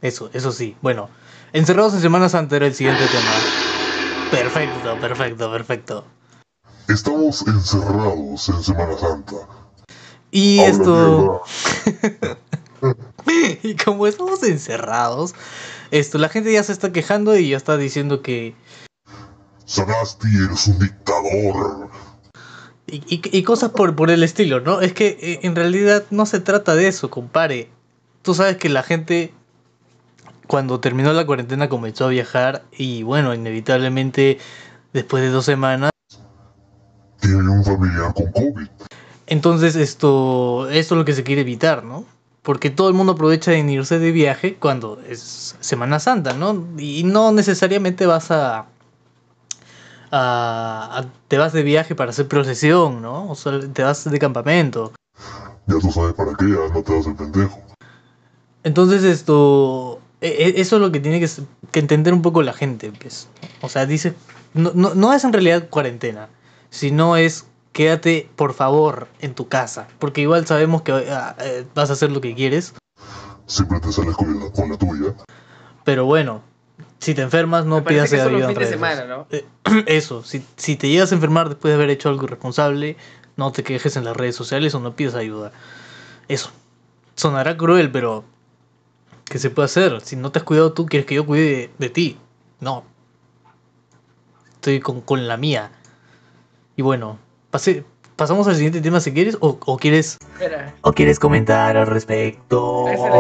Eso, 0.04 0.30
eso 0.34 0.52
sí. 0.52 0.78
Bueno, 0.84 1.10
encerrados 1.52 1.96
en 1.96 2.02
Semana 2.02 2.30
Santa 2.30 2.58
era 2.58 2.68
el 2.68 2.76
siguiente 2.76 3.08
tema. 3.08 3.32
Perfecto, 4.30 5.00
perfecto, 5.02 5.52
perfecto. 5.52 6.06
Estamos 6.88 7.42
encerrados 7.48 8.50
en 8.50 8.62
Semana 8.62 8.96
Santa. 9.00 9.38
Y 10.30 10.60
Habla 10.60 10.72
esto, 10.72 11.44
y 13.64 13.76
como 13.78 14.06
estamos 14.06 14.44
encerrados, 14.44 15.34
esto, 15.90 16.20
la 16.20 16.30
gente 16.30 16.54
ya 16.54 16.62
se 16.62 16.72
está 16.72 16.92
quejando 16.92 17.36
y 17.36 17.50
ya 17.50 17.58
está 17.58 17.78
diciendo 17.78 18.22
que 18.22 18.54
Sagasti, 19.70 20.28
eres 20.36 20.68
un 20.68 20.80
dictador. 20.80 21.90
Y, 22.92 23.04
y- 23.08 23.38
y 23.38 23.44
cosas 23.44 23.72
por, 23.72 23.96
por 23.96 24.10
el 24.12 24.24
estilo, 24.24 24.60
¿no? 24.62 24.82
Es 24.82 24.94
que 24.94 25.18
eh, 25.22 25.40
en 25.44 25.56
realidad 25.56 26.04
no 26.10 26.26
se 26.26 26.40
trata 26.40 26.76
de 26.76 26.88
eso, 26.88 27.10
compare. 27.10 27.70
Tú 28.22 28.34
sabes 28.34 28.58
que 28.58 28.70
la 28.70 28.84
gente 28.84 29.34
cuando 30.48 30.80
terminó 30.80 31.14
la 31.14 31.26
cuarentena 31.26 31.70
comenzó 31.70 32.06
a 32.06 32.10
viajar 32.10 32.64
y 32.76 33.04
bueno, 33.04 33.34
inevitablemente 33.34 34.40
después 34.94 35.22
de 35.24 35.30
dos 35.30 35.46
semanas. 35.46 35.92
Tiene 37.22 37.50
un 37.50 37.64
familiar 37.64 38.14
con 38.14 38.32
COVID. 38.32 38.68
Entonces 39.28 39.76
esto, 39.76 40.68
esto 40.70 40.96
es 40.96 40.98
lo 40.98 41.06
que 41.06 41.14
se 41.14 41.24
quiere 41.24 41.42
evitar, 41.42 41.84
¿no? 41.84 42.06
Porque 42.42 42.72
todo 42.72 42.88
el 42.88 42.96
mundo 42.96 43.14
aprovecha 43.14 43.52
de 43.52 43.60
irse 43.60 44.00
de 44.00 44.12
viaje 44.12 44.56
cuando 44.56 45.00
es 45.08 45.56
Semana 45.60 46.00
Santa, 46.00 46.34
¿no? 46.34 46.66
Y 46.80 47.04
no 47.04 47.32
necesariamente 47.32 48.06
vas 48.08 48.32
a... 48.32 48.66
a- 50.12 51.00
a- 51.00 51.06
te 51.28 51.38
vas 51.38 51.54
de 51.54 51.64
viaje 51.64 51.96
para 51.96 52.12
hacer 52.12 52.28
procesión, 52.28 53.02
¿no? 53.02 53.30
O 53.30 53.36
sea, 53.36 53.60
te 53.60 53.84
vas 53.84 54.10
de 54.10 54.20
campamento. 54.20 54.94
Ya 55.68 55.78
tú 55.80 55.92
sabes 55.92 56.14
para 56.14 56.34
qué, 56.36 56.46
ya 56.50 56.74
no 56.74 56.82
te 56.82 56.96
das 56.96 57.06
el 57.08 57.16
pendejo. 57.16 57.60
Entonces 58.64 59.04
esto, 59.04 60.00
e- 60.22 60.28
e- 60.28 60.62
eso 60.62 60.76
es 60.78 60.82
lo 60.82 60.92
que 60.92 61.00
tiene 61.00 61.20
que, 61.20 61.80
entender 61.80 62.14
un 62.14 62.22
poco 62.22 62.42
la 62.42 62.54
gente, 62.54 62.92
pues. 62.92 63.28
O 63.62 63.70
sea, 63.70 63.86
dice, 63.86 64.16
no, 64.54 64.72
no, 64.74 64.94
no 64.96 65.14
es 65.14 65.24
en 65.24 65.32
realidad 65.34 65.70
cuarentena, 65.70 66.28
sino 66.70 67.16
es 67.16 67.46
quédate 67.72 68.30
por 68.36 68.54
favor 68.54 69.08
en 69.20 69.34
tu 69.36 69.48
casa, 69.48 69.88
porque 70.00 70.22
igual 70.22 70.46
sabemos 70.48 70.82
que 70.82 70.92
ah, 70.92 71.36
eh, 71.40 71.66
vas 71.76 71.90
a 71.90 71.94
hacer 71.94 72.12
lo 72.12 72.20
que 72.22 72.36
quieres, 72.36 72.74
Siempre 73.46 73.80
te 73.80 73.92
sales 73.92 74.16
con 74.16 74.40
la, 74.40 74.52
con 74.52 74.70
la 74.70 74.78
tuya. 74.78 75.16
pero 75.84 76.06
bueno, 76.06 76.42
si 77.00 77.14
te 77.14 77.22
enfermas 77.22 77.66
no 77.66 77.84
pidas 77.84 78.10
solo 78.10 78.24
ayuda 78.24 78.36
un 78.36 78.42
en 78.42 78.48
fin 78.50 78.54
de 78.56 78.60
redes 78.60 78.70
semana, 78.70 79.06
¿no? 79.06 79.28
Eh, 79.32 79.46
Eso, 79.88 80.24
si, 80.24 80.46
si 80.58 80.76
te 80.76 80.90
llegas 80.90 81.12
a 81.12 81.16
enfermar 81.16 81.50
después 81.50 81.72
de 81.72 81.76
haber 81.76 81.90
hecho 81.90 82.10
algo 82.10 82.26
irresponsable, 82.26 82.98
no 83.38 83.52
te 83.52 83.64
quejes 83.64 83.96
en 83.96 84.04
las 84.04 84.16
redes 84.16 84.36
sociales 84.36 84.76
o 84.76 84.80
no 84.80 84.96
pidas 84.96 85.16
ayuda. 85.16 85.52
Eso. 86.28 86.52
Sonará 87.16 87.58
cruel, 87.58 87.92
pero 87.92 88.24
¿qué 89.26 89.40
se 89.40 89.50
puede 89.50 89.66
hacer? 89.66 90.02
Si 90.02 90.16
no 90.16 90.32
te 90.32 90.40
has 90.40 90.44
cuidado 90.46 90.74
tú, 90.74 90.86
quieres 90.86 91.06
que 91.06 91.16
yo 91.16 91.26
cuide 91.26 91.44
de, 91.44 91.70
de 91.78 91.90
ti. 91.90 92.18
No. 92.60 92.84
Estoy 94.56 94.80
con, 94.82 95.02
con 95.02 95.28
la 95.28 95.38
mía. 95.38 95.72
Y 96.76 96.82
bueno, 96.82 97.18
pase, 97.50 97.84
pasamos 98.18 98.48
al 98.50 98.56
siguiente 98.56 98.82
tema 98.82 99.00
si 99.00 99.14
quieres 99.14 99.38
o, 99.40 99.58
o 99.66 99.78
quieres 99.78 100.18
Espera. 100.34 100.76
o 100.82 100.92
quieres 100.92 101.20
comentar 101.20 101.78
al 101.78 101.88
respecto. 101.88 102.86
César 102.88 103.12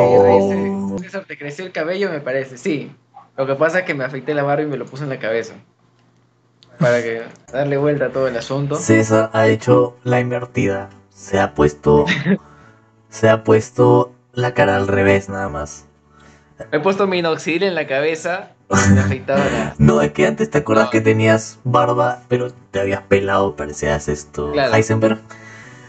César, 1.02 1.26
te 1.26 1.38
creció 1.38 1.66
el 1.66 1.72
cabello, 1.72 2.10
me 2.12 2.20
parece. 2.20 2.58
Sí. 2.58 2.92
Lo 3.40 3.46
que 3.48 3.56
pasa 3.56 3.80
es 3.80 3.86
que 3.86 3.94
me 3.94 4.04
afeité 4.04 4.34
la 4.34 4.44
barba 4.44 4.64
y 4.64 4.66
me 4.66 4.76
lo 4.76 4.86
puse 4.86 5.04
en 5.06 5.10
la 5.10 5.18
cabeza. 5.18 5.54
Para 6.78 7.02
que 7.02 7.22
darle 7.54 7.78
vuelta 7.78 8.08
a 8.08 8.10
todo 8.10 8.28
el 8.28 8.36
asunto. 8.36 8.76
César 8.76 9.30
ha 9.32 9.48
hecho 9.48 9.96
la 10.04 10.20
invertida. 10.20 10.90
Se 11.10 11.40
ha 11.40 11.54
puesto. 11.54 12.06
se 13.10 13.30
ha 13.30 13.46
puesto 13.46 14.12
la 14.34 14.54
cara 14.54 14.76
al 14.76 14.90
revés, 14.90 15.30
nada 15.30 15.48
más. 15.48 15.86
Me 16.70 16.80
he 16.80 16.82
puesto 16.82 17.08
minoxidil 17.08 17.64
en 17.64 17.76
la 17.76 17.88
cabeza 17.88 18.52
y 18.70 18.90
me 18.90 18.98
he 19.00 19.04
afeitado 19.06 19.40
la... 19.40 19.74
No, 19.80 20.02
es 20.02 20.12
que 20.12 20.28
antes 20.28 20.50
te 20.50 20.58
acuerdas 20.58 20.88
No. 20.88 20.92
que 20.92 21.00
tenías 21.00 21.60
barba, 21.64 22.24
pero 22.28 22.52
te 22.72 22.82
habías 22.82 23.04
pelado, 23.04 23.56
parecías 23.56 24.10
esto. 24.10 24.52
Claro. 24.52 24.74
Heisenberg. 24.76 25.20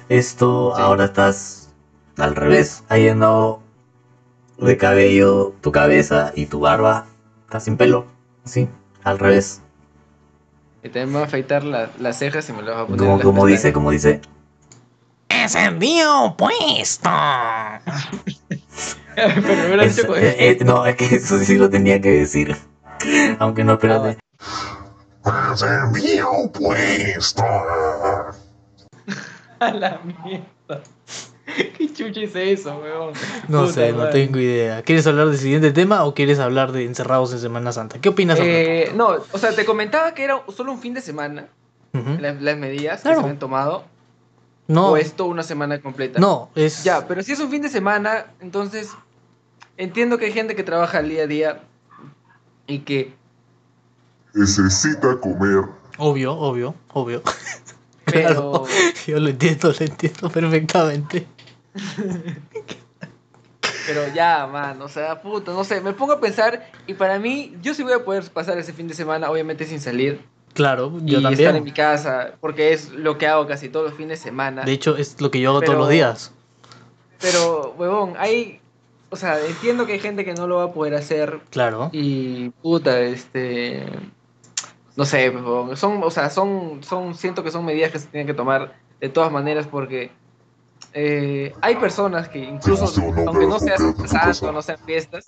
Esto, 0.09 0.73
Sí. 0.77 0.83
ahora 0.83 1.07
estás 1.07 1.71
al 2.17 2.37
revés. 2.37 2.85
Ha 2.89 2.97
llenado 2.99 3.59
de 4.59 4.77
cabello 4.77 5.53
tu 5.61 5.73
cabeza 5.73 6.31
y 6.37 6.47
tu 6.47 6.61
barba 6.61 7.07
está 7.51 7.59
sin 7.59 7.77
pelo. 7.77 8.07
Sí, 8.45 8.69
al 9.03 9.19
revés. 9.19 9.61
Y 10.85 10.89
también 10.89 11.09
me 11.09 11.15
voy 11.15 11.23
a 11.23 11.25
afeitar 11.27 11.65
la- 11.65 11.91
las 11.99 12.17
cejas 12.17 12.49
y 12.49 12.53
me 12.53 12.63
las 12.63 12.75
voy 12.77 12.85
a 12.85 12.87
poner 12.87 12.99
Como, 13.01 13.17
las 13.17 13.25
como 13.25 13.47
dice, 13.47 13.73
como 13.73 13.91
dice. 13.91 14.21
¡Encendido 15.29 16.37
puesto! 16.37 17.11
Pero 19.17 19.57
me 19.57 19.67
hubiera 19.67 19.85
Es- 19.85 19.97
dicho 19.97 20.07
con 20.09 20.19
eh, 20.19 20.37
eh, 20.39 20.59
no, 20.65 20.87
es 20.87 20.95
que 20.97 21.07
eso 21.17 21.39
sí 21.41 21.59
lo 21.59 21.69
tenía 21.69 22.01
que 22.01 22.11
decir. 22.13 22.57
Aunque 23.41 23.65
no, 23.65 23.73
espérate. 23.73 24.19
¡Encendido 25.51 26.53
puesto! 26.53 27.43
A 29.61 29.73
la 29.75 29.99
mierda. 30.05 30.47
¿Qué 31.79 31.93
chucha 31.93 32.21
es 32.21 32.35
eso, 32.37 32.79
weón? 32.83 33.13
No 33.49 33.63
Puta 33.63 33.73
sé, 33.73 33.93
no 33.93 33.99
madre. 33.99 34.13
tengo 34.13 34.39
idea. 34.39 34.83
¿Quieres 34.83 35.07
hablar 35.07 35.29
del 35.29 35.39
siguiente 35.39 35.73
tema 35.73 36.05
o 36.05 36.15
quieres 36.15 36.39
hablar 36.39 36.73
de 36.73 36.85
encerrados 36.85 37.33
en 37.33 37.39
Semana 37.41 37.73
Santa? 37.73 38.01
¿Qué 38.01 38.09
opinas 38.09 38.39
Eh, 38.41 38.93
no, 38.95 39.17
o 39.33 39.39
sea, 39.39 39.55
te 39.55 39.65
comentaba 39.65 40.15
que 40.15 40.25
era 40.25 40.43
solo 40.55 40.73
un 40.73 40.81
fin 40.81 40.95
de 40.95 41.01
semana 41.01 41.47
las, 41.93 42.41
las 42.41 42.57
medidas 42.57 43.01
Claro. 43.03 43.19
que 43.19 43.25
se 43.25 43.31
han 43.31 43.39
tomado. 43.39 43.85
No, 44.69 44.91
O 44.93 44.97
es 44.97 45.15
toda 45.15 45.31
una 45.31 45.43
semana 45.43 45.81
completa. 45.81 46.21
no, 46.21 46.51
es. 46.55 46.85
Ya, 46.85 47.07
pero 47.09 47.23
si 47.25 47.33
es 47.33 47.41
un 47.41 47.51
fin 47.51 47.61
de 47.63 47.69
semana, 47.69 48.27
entonces 48.41 48.91
entiendo 49.77 50.17
que 50.19 50.27
hay 50.27 50.33
gente 50.33 50.55
que 50.55 50.63
trabaja 50.63 50.99
al 50.99 51.09
día 51.09 51.25
a 51.25 51.27
día 51.27 51.61
y 52.69 52.79
que, 52.81 53.13
Necesita 54.33 55.17
comer. 55.19 55.65
Obvio, 55.99 56.33
obvio, 56.35 56.75
obvio. 56.93 57.23
pero, 58.05 58.65
Claro, 58.65 58.65
yo 59.09 59.19
lo 59.19 59.29
entiendo, 59.31 59.73
lo 59.77 59.85
entiendo 59.87 60.31
perfectamente. 60.31 61.27
Pero 63.87 64.03
ya, 64.15 64.47
man, 64.47 64.81
o 64.83 64.89
sea, 64.89 65.21
puta, 65.21 65.53
no 65.53 65.65
sé, 65.65 65.81
me 65.81 65.93
pongo 65.93 66.13
a 66.13 66.21
pensar 66.21 66.71
y 66.87 66.95
para 66.95 67.19
mí, 67.19 67.55
yo 67.63 67.75
sí 67.75 67.83
voy 67.83 67.93
a 67.93 68.05
poder 68.05 68.25
pasar 68.31 68.59
ese 68.59 68.73
fin 68.73 68.87
de 68.89 68.95
semana, 68.95 69.31
obviamente 69.31 69.65
sin 69.65 69.81
salir 69.81 70.21
Claro, 70.55 70.93
y 71.05 71.11
yo 71.11 71.19
estar 71.19 71.33
en 71.33 71.39
también. 71.45 71.65
mi 71.65 71.73
casa, 71.73 72.33
porque 72.41 72.73
es 72.73 72.91
lo 72.91 73.19
que 73.19 73.27
hago 73.27 73.47
casi 73.47 73.69
todos 73.69 73.87
los 73.91 73.95
fines 73.97 74.19
de 74.21 74.25
semana. 74.31 74.63
De 74.65 74.73
hecho, 74.73 74.97
es 74.97 75.21
lo 75.21 75.31
que 75.31 75.41
yo 75.41 75.51
hago 75.51 75.61
Pero- 75.61 75.73
todos 75.73 75.85
los 75.85 75.91
días. 75.91 76.33
Pero, 77.21 77.75
huevón, 77.79 78.15
hay, 78.19 78.61
o 79.11 79.17
sea, 79.17 79.39
entiendo 79.47 79.87
que 79.87 79.93
hay 79.93 80.01
gente 80.01 80.25
que 80.25 80.33
no 80.35 80.47
lo 80.47 80.57
va 80.57 80.65
a 80.65 80.73
poder 80.73 80.95
hacer 80.95 81.41
Claro. 81.51 81.91
Y 81.93 82.49
puta, 82.63 82.99
este. 83.01 83.85
No 84.97 85.05
sé, 85.05 85.33
son, 85.77 86.03
o 86.03 86.11
sea, 86.11 86.31
son, 86.31 86.83
son, 86.83 87.15
siento 87.15 87.45
que 87.45 87.51
son 87.51 87.65
medidas 87.65 87.93
que 87.93 87.99
se 87.99 88.07
tienen 88.09 88.27
que 88.27 88.35
tomar 88.35 88.75
de 89.01 89.09
todas 89.09 89.31
maneras 89.31 89.67
porque 89.71 90.11
eh, 90.95 91.55
hay 91.61 91.77
personas 91.77 92.29
que 92.29 92.39
incluso, 92.39 92.85
no, 93.01 93.29
aunque 93.29 93.47
no 93.47 93.59
sean 93.59 93.77
quédate 93.77 93.85
en 93.85 93.95
tu 93.97 94.09
santo, 94.09 94.27
casa. 94.27 94.53
no 94.53 94.63
sean 94.63 94.79
fiestas, 94.85 95.27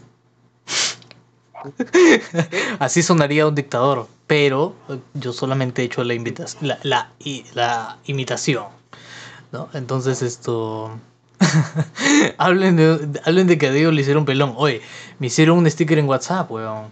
Así 2.79 3.03
sonaría 3.03 3.47
un 3.47 3.55
dictador, 3.55 4.09
pero 4.27 4.75
yo 5.15 5.33
solamente 5.33 5.83
he 5.83 5.85
hecho 5.85 6.03
la, 6.05 6.15
invita- 6.15 6.47
la, 6.61 6.79
la, 6.83 7.13
i- 7.21 7.45
la 7.55 7.99
imitación. 8.07 8.65
¿no? 9.53 9.69
Entonces 9.75 10.23
esto... 10.23 10.99
hablen, 12.39 12.77
de, 12.77 13.21
hablen 13.25 13.47
de 13.49 13.59
que 13.59 13.67
a 13.67 13.73
Diego 13.73 13.91
le 13.93 14.01
hicieron 14.01 14.25
pelón. 14.25 14.55
Oye, 14.57 14.81
me 15.19 15.27
hicieron 15.29 15.59
un 15.59 15.71
sticker 15.71 15.99
en 15.99 16.09
WhatsApp, 16.09 16.51
weón. 16.51 16.87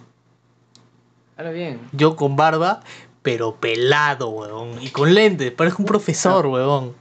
ahora 1.37 1.51
bien, 1.51 1.81
Yo 1.93 2.17
con 2.17 2.37
barba, 2.37 2.81
pero 3.23 3.55
pelado, 3.57 4.29
weón. 4.31 4.83
Y 4.83 4.91
con 4.91 5.15
lentes, 5.15 5.53
parezco 5.53 5.83
un 5.83 5.87
profesor, 5.87 6.47
weón. 6.47 6.95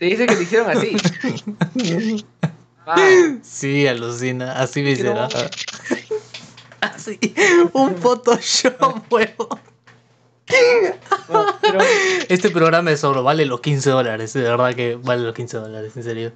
Te, 0.00 0.06
dice 0.06 0.26
que 0.26 0.34
te 0.34 0.42
hicieron 0.42 0.70
así. 0.70 0.96
Ah, 2.86 2.96
Sí, 3.42 3.86
alucina, 3.86 4.52
así 4.60 4.82
me 4.82 4.92
hicieron. 4.92 5.28
Así, 6.80 7.20
un 7.74 7.94
Photoshop, 7.96 8.80
no, 8.80 9.04
pero, 9.10 9.48
Este 12.28 12.50
programa 12.50 12.90
de 12.90 12.96
solo 12.96 13.22
vale 13.22 13.44
los 13.44 13.60
15 13.60 13.90
dólares, 13.90 14.32
de 14.32 14.42
verdad 14.42 14.74
que 14.74 14.96
vale 14.96 15.22
los 15.22 15.34
15 15.34 15.58
dólares, 15.58 15.94
en 15.96 16.02
serio. 16.02 16.32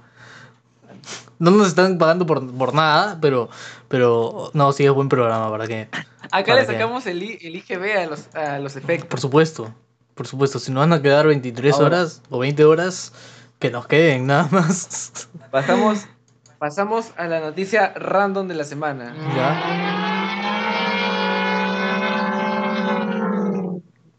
No 1.39 1.49
nos 1.51 1.67
están 1.69 1.97
pagando 1.97 2.25
por, 2.27 2.55
por 2.55 2.73
nada, 2.75 3.17
pero, 3.19 3.49
pero 3.87 4.51
no, 4.53 4.71
sí 4.71 4.85
es 4.85 4.91
buen 4.91 5.09
programa, 5.09 5.49
¿para 5.49 5.67
qué? 5.67 5.89
Acá 6.31 6.45
¿Para 6.45 6.61
le 6.61 6.67
qué? 6.67 6.73
sacamos 6.73 7.05
el, 7.07 7.23
el 7.23 7.55
IGB 7.55 7.97
a 7.97 8.05
los, 8.05 8.35
a 8.35 8.59
los 8.59 8.75
efectos. 8.75 9.09
Por 9.09 9.19
supuesto, 9.19 9.73
por 10.13 10.27
supuesto. 10.27 10.59
Si 10.59 10.71
nos 10.71 10.81
van 10.81 10.93
a 10.93 11.01
quedar 11.01 11.25
23 11.27 11.73
Ahora. 11.73 11.85
horas 11.87 12.21
o 12.29 12.37
20 12.39 12.63
horas, 12.65 13.11
que 13.65 13.71
nos 13.71 13.87
queden 13.87 14.27
nada 14.27 14.47
más. 14.51 15.27
Pasamos, 15.49 16.05
pasamos 16.59 17.11
a 17.17 17.25
la 17.25 17.39
noticia 17.39 17.93
random 17.95 18.47
de 18.47 18.53
la 18.53 18.63
semana. 18.63 19.15
¿Ya? 19.35 20.61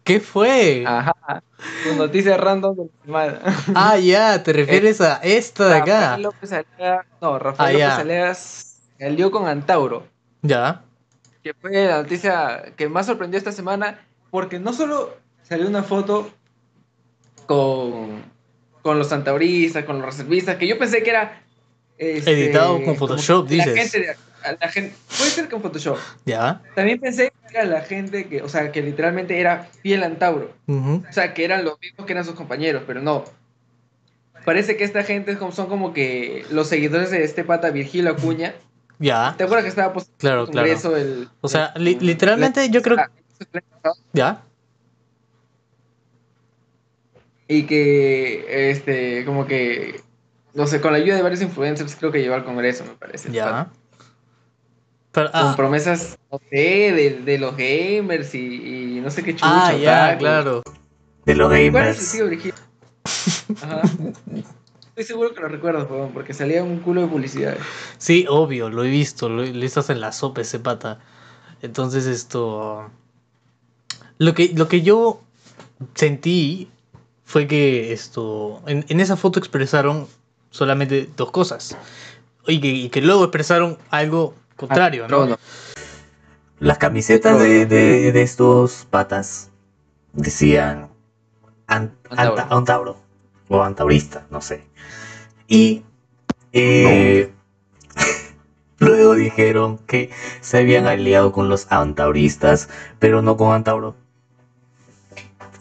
¿Qué 0.03 0.21
fue? 0.21 0.85
Ajá. 0.87 1.43
Tu 1.85 1.95
noticia 1.95 2.37
random 2.37 2.77
de 2.77 2.85
la 2.85 3.05
semana. 3.05 3.41
Ah, 3.75 3.99
ya, 3.99 4.43
te 4.43 4.53
refieres 4.53 5.01
a 5.01 5.17
esta 5.23 5.69
de 5.69 5.75
acá. 5.77 6.01
Rafael 6.01 6.23
López 6.23 6.53
Alea, 6.53 7.07
no, 7.21 7.39
Rafael 7.39 7.77
Ah, 7.83 7.89
López. 7.89 7.99
Alea 8.01 8.35
salió 8.35 9.31
con 9.31 9.47
Antauro. 9.49 10.07
Ya. 10.43 10.83
que 11.43 11.55
fue 11.55 11.71
la 11.87 12.03
noticia 12.03 12.73
que 12.77 12.89
más 12.89 13.07
sorprendió 13.07 13.39
esta 13.39 13.53
semana, 13.53 14.01
porque 14.31 14.59
no 14.59 14.73
solo 14.73 15.17
salió 15.43 15.69
una 15.69 15.83
foto 15.85 16.31
con, 17.47 18.23
con 18.87 19.01
los 19.01 19.09
santauristas, 19.09 19.85
con 19.85 19.97
los 19.99 20.07
reservistas, 20.07 20.55
que 20.57 20.69
yo 20.69 20.79
pensé 20.79 21.03
que 21.03 21.11
era... 21.11 21.43
este, 21.99 22.31
Editado 22.31 22.81
con 22.85 22.95
Photoshop, 22.97 23.49
que 23.49 23.57
la 23.57 23.65
dices. 23.65 23.91
gente 23.93 24.17
la 24.61 24.69
gente, 24.69 24.95
puede 25.19 25.31
ser 25.33 25.49
con 25.49 25.61
Photoshop. 25.61 25.99
Ya. 26.25 26.63
También 26.77 27.01
pensé 27.01 27.33
que 27.51 27.57
era 27.59 27.65
la 27.67 27.81
gente 27.81 28.29
que, 28.29 28.43
o 28.43 28.49
sea, 28.49 28.71
que 28.71 28.81
literalmente 28.81 29.41
era 29.41 29.69
fiel 29.83 30.05
Antauro. 30.05 30.53
O 30.69 31.03
sea, 31.13 31.35
que 31.35 31.45
eran 31.45 31.65
los 31.65 31.81
mismos 31.81 32.07
que 32.07 32.13
eran 32.13 32.25
sus 32.25 32.37
compañeros, 32.37 32.85
pero 32.87 33.03
no. 33.03 33.25
Parece 34.45 34.77
que 34.77 34.85
esta 34.85 35.03
gente 35.03 35.33
es 35.33 35.39
como- 35.39 35.51
son 35.51 35.67
como 35.67 35.93
que 35.93 36.45
los 36.53 36.69
seguidores 36.69 37.11
de 37.11 37.25
este 37.25 37.43
pata 37.43 37.71
Virgilio 37.71 38.13
Acuña. 38.13 38.55
Ya. 39.01 39.35
¿Te 39.37 39.43
acuerdas 39.43 39.65
que 39.65 39.71
estaba 39.71 39.93
pues, 39.93 40.09
Claro, 40.17 40.43
el 40.43 40.47
Congreso 40.47 40.97
el... 40.97 41.29
O 41.41 41.49
sea, 41.49 41.73
el- 41.75 41.83
li- 41.85 41.99
literalmente 42.01 42.71
yo 42.71 42.83
creo- 42.83 42.99
Ah, 43.01 43.11
Ya. 44.13 44.43
Y 47.49 47.65
que, 47.65 48.71
este, 48.71 49.25
como 49.25 49.47
que, 49.47 50.01
no 50.55 50.67
sé, 50.67 50.81
con 50.81 50.93
la 50.93 50.99
ayuda 50.99 51.17
de 51.17 51.23
varios 51.23 51.43
influencers 51.43 51.95
creo 51.97 52.11
que 52.11 52.21
llegó 52.21 52.35
al 52.35 52.45
Congreso, 52.45 52.85
me 52.85 52.95
parece. 52.95 53.31
Ya. 53.31 53.71
Pero, 55.13 55.31
Con 55.31 55.41
ah, 55.41 55.55
promesas, 55.57 56.19
no 56.31 56.41
sé, 56.51 56.57
de, 56.93 57.21
de 57.25 57.39
los 57.39 57.57
gamers 57.57 58.35
y, 58.35 58.97
y 58.97 59.01
no 59.01 59.11
sé 59.11 59.23
qué 59.23 59.33
chucho. 59.35 59.47
ah, 59.47 59.73
ya, 59.75 60.19
claro. 60.19 60.63
De 61.25 61.35
los 61.35 61.49
¿Cuál 61.49 61.61
es 61.61 62.15
el 62.15 62.29
gamers. 62.31 62.43
tío? 62.43 62.55
Ajá. 63.63 63.83
Estoy 64.89 65.05
seguro 65.05 65.35
que 65.35 65.41
lo 65.41 65.49
recuerdo, 65.49 65.87
weón, 65.91 66.13
porque 66.13 66.35
salía 66.35 66.63
un 66.63 66.81
culo 66.81 67.03
de 67.03 67.09
publicidad. 67.09 67.57
Sí, 67.99 68.27
obvio, 68.29 68.71
lo 68.71 68.83
he 68.85 68.89
visto, 68.89 69.29
lo, 69.29 69.45
lo 69.45 69.65
estás 69.65 69.91
en 69.91 70.01
la 70.01 70.13
sopa 70.13 70.41
ese 70.41 70.59
pata. 70.59 71.01
Entonces 71.63 72.07
esto... 72.07 72.91
Lo 74.19 74.35
que, 74.35 74.53
lo 74.55 74.69
que 74.69 74.81
yo 74.83 75.23
sentí 75.95 76.71
fue 77.27 77.47
que 77.47 77.93
esto... 77.93 78.63
En, 78.67 78.87
en 78.89 79.01
esa 79.01 79.17
foto 79.17 79.39
expresaron 79.39 80.07
solamente 80.51 81.11
dos 81.17 81.31
cosas. 81.33 81.77
Y 82.47 82.61
que, 82.61 82.69
y 82.69 82.89
que 82.89 83.03
luego 83.03 83.25
expresaron 83.25 83.77
algo 83.91 84.35
contrario, 84.57 85.05
Ah, 85.05 85.09
¿no? 85.11 85.27
no. 85.27 85.39
Las 86.61 86.79
camisetas 86.79 87.39
de, 87.39 87.67
de, 87.67 88.13
de 88.13 88.23
estos 88.23 88.87
patas 88.89 89.51
decían 90.15 90.89
an- 91.67 91.93
Antauro. 92.09 92.43
anta- 92.43 92.57
Antauro 92.57 92.97
o 93.49 93.63
antaurista, 93.63 94.27
no 94.31 94.41
sé. 94.41 94.65
Y 95.49 95.83
eh, 96.53 97.31
luego 98.79 99.15
dijeron 99.17 99.79
que 99.79 100.11
se 100.41 100.59
habían 100.59 100.87
aliado 100.87 101.33
con 101.33 101.49
los 101.49 101.67
antauristas, 101.71 102.69
pero 103.01 103.21
no 103.21 103.37
con 103.37 103.53
Antauro. 103.53 103.97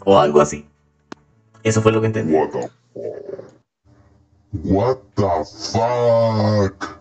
O 0.04 0.18
algo 0.20 0.40
así. 0.40 0.66
Eso 1.66 1.82
fue 1.82 1.90
lo 1.90 2.00
que 2.00 2.06
entendí. 2.06 2.32
What 2.32 2.50
the 2.52 2.70
fuck? 2.94 3.50
What 4.64 4.98
the 5.16 5.44
fuck? 5.72 7.00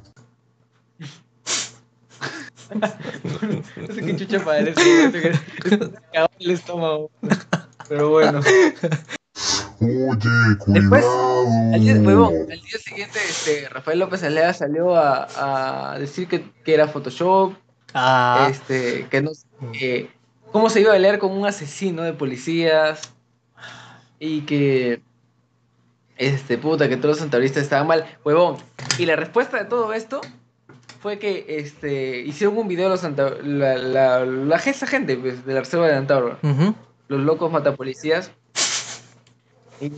No 3.75 3.93
sé 3.93 4.01
qué 4.01 4.15
chucha 4.15 4.43
para 4.43 4.61
eso, 4.61 4.81
el 6.39 6.49
estómago. 6.49 7.11
Pero 7.87 8.09
bueno. 8.09 8.39
Oye, 9.81 10.29
Después, 10.65 11.05
cuidado. 11.05 11.73
Al 11.75 11.81
día, 11.81 11.93
huevón, 12.01 12.33
al 12.51 12.59
día 12.59 12.79
siguiente, 12.83 13.19
este, 13.29 13.69
Rafael 13.69 13.99
López 13.99 14.23
Alea 14.23 14.51
salió 14.55 14.95
a, 14.95 15.91
a 15.93 15.99
decir 15.99 16.27
que, 16.27 16.51
que 16.63 16.73
era 16.73 16.87
Photoshop, 16.87 17.53
Ah, 17.93 18.47
este, 18.49 19.07
que 19.11 19.21
no 19.21 19.35
sé, 19.35 19.45
que 19.73 20.09
cómo 20.51 20.71
se 20.71 20.81
iba 20.81 20.89
a 20.89 20.95
pelear 20.95 21.19
con 21.19 21.31
un 21.33 21.45
asesino 21.45 22.01
de 22.01 22.13
policías 22.13 23.14
y 24.19 24.41
que 24.41 25.01
este 26.17 26.57
puta 26.57 26.87
que 26.87 26.97
todos 26.97 27.11
los 27.15 27.19
centauristas 27.19 27.63
estaban 27.63 27.87
mal, 27.87 28.05
huevón. 28.23 28.57
Y 28.97 29.05
la 29.05 29.15
respuesta 29.15 29.57
de 29.57 29.65
todo 29.65 29.93
esto 29.93 30.21
fue 31.01 31.19
que 31.19 31.45
este 31.49 32.21
hicieron 32.21 32.57
un 32.57 32.67
video 32.67 32.89
los 32.89 33.01
Santa- 33.01 33.35
la, 33.43 33.75
la, 33.77 34.25
la, 34.25 34.55
esa 34.55 34.87
gente 34.87 35.17
pues, 35.17 35.45
de 35.45 35.53
la 35.53 35.59
reserva 35.59 35.87
de 35.87 35.95
Antauro, 35.95 36.39
los 37.07 37.21
locos 37.21 37.51
matapolicías. 37.51 38.31
Y, 39.81 39.91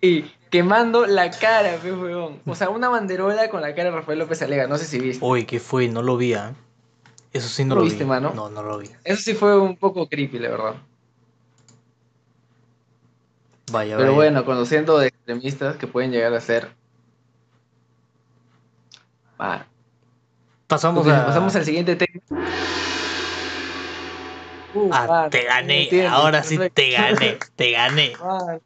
y 0.00 0.22
quemando 0.50 1.06
la 1.06 1.30
cara, 1.30 1.78
pues, 1.80 1.94
huevón. 1.94 2.40
O 2.46 2.54
sea, 2.54 2.68
una 2.70 2.88
banderola 2.88 3.48
con 3.48 3.60
la 3.60 3.74
cara 3.74 3.90
de 3.90 3.96
Rafael 3.96 4.18
López 4.18 4.42
Alega, 4.42 4.66
no 4.66 4.76
sé 4.78 4.84
si 4.84 4.98
viste. 4.98 5.24
Uy, 5.24 5.44
¿qué 5.44 5.60
fue? 5.60 5.88
No 5.88 6.02
lo 6.02 6.16
vi, 6.16 6.34
¿ah? 6.34 6.52
Eso 7.32 7.48
sí 7.48 7.64
no 7.64 7.74
¿Lo 7.74 7.80
lo, 7.80 7.84
viste, 7.86 8.04
vi. 8.04 8.10
mano? 8.10 8.32
No, 8.34 8.50
no 8.50 8.62
lo 8.62 8.78
vi. 8.78 8.90
Eso 9.04 9.20
sí 9.22 9.34
fue 9.34 9.58
un 9.58 9.76
poco 9.76 10.08
creepy, 10.08 10.38
la 10.38 10.50
verdad. 10.50 10.74
Vaya, 13.72 13.96
Pero 13.96 14.08
vaya. 14.10 14.14
bueno, 14.16 14.44
conociendo 14.44 14.98
de 14.98 15.08
extremistas 15.08 15.76
que 15.76 15.86
pueden 15.86 16.10
llegar 16.12 16.32
a 16.34 16.40
ser. 16.40 16.68
Ah, 19.38 19.64
Pasamos 20.66 21.06
a... 21.08 21.26
pasamos 21.26 21.54
al 21.56 21.64
siguiente 21.64 21.96
tema. 21.96 22.20
Uh, 24.74 24.90
Ah, 24.92 25.28
te 25.30 25.44
gané, 25.44 25.84
entiendo, 25.84 26.10
ahora 26.10 26.42
sí 26.42 26.56
perfecto. 26.58 26.82
te 26.82 26.90
gané, 26.90 27.38
te 27.56 27.70
gané, 27.72 28.12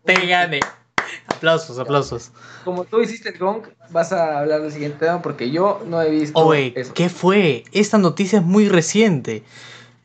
te 0.05 0.27
gané. 0.27 0.61
Aplausos, 1.27 1.79
aplausos. 1.79 2.31
Como 2.65 2.85
tú 2.85 3.01
hiciste 3.01 3.31
el 3.31 3.39
gong, 3.39 3.63
vas 3.91 4.13
a 4.13 4.39
hablar 4.41 4.63
del 4.63 4.73
siguiente 4.73 4.99
tema 5.07 5.21
porque 5.23 5.51
yo 5.51 5.83
no 5.87 6.01
he 6.01 6.11
visto 6.11 6.39
Oye, 6.39 6.73
eso. 6.77 6.95
¿qué 6.95 7.09
fue? 7.09 7.65
Esta 7.73 7.99
noticia 7.99 8.39
es 8.39 8.45
muy 8.45 8.69
reciente. 8.69 9.43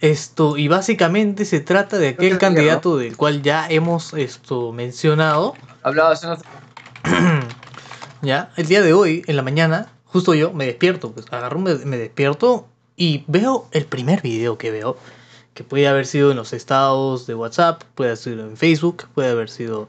Esto, 0.03 0.57
y 0.57 0.67
básicamente 0.67 1.45
se 1.45 1.61
trata 1.61 1.97
de 1.97 2.09
aquel 2.09 2.37
candidato 2.37 2.97
del 2.97 3.15
cual 3.15 3.41
ya 3.41 3.69
hemos 3.69 4.13
esto 4.13 4.73
mencionado. 4.73 5.53
Hablaba 5.81 6.11
hace 6.11 6.27
unos 6.27 6.41
Ya, 8.21 8.51
el 8.57 8.67
día 8.67 8.81
de 8.81 8.91
hoy, 8.91 9.23
en 9.27 9.37
la 9.37 9.43
mañana, 9.43 9.93
justo 10.03 10.33
yo 10.33 10.51
me 10.51 10.65
despierto, 10.65 11.13
pues 11.13 11.27
agarro, 11.31 11.57
me, 11.57 11.75
me 11.75 11.97
despierto 11.97 12.67
y 12.97 13.23
veo 13.27 13.69
el 13.71 13.85
primer 13.85 14.21
video 14.21 14.57
que 14.57 14.71
veo, 14.71 14.97
que 15.53 15.63
puede 15.63 15.87
haber 15.87 16.05
sido 16.05 16.31
en 16.31 16.35
los 16.35 16.51
estados 16.51 17.25
de 17.25 17.35
WhatsApp, 17.35 17.83
puede 17.95 18.09
haber 18.09 18.17
sido 18.17 18.45
en 18.45 18.57
Facebook, 18.57 19.05
puede 19.15 19.29
haber 19.29 19.49
sido 19.49 19.87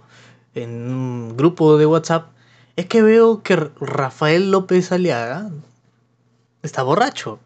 en 0.54 0.92
un 0.92 1.36
grupo 1.36 1.76
de 1.76 1.86
WhatsApp, 1.86 2.28
es 2.76 2.86
que 2.86 3.02
veo 3.02 3.42
que 3.42 3.56
Rafael 3.80 4.52
López 4.52 4.92
Aliaga 4.92 5.50
está 6.62 6.84
borracho. 6.84 7.40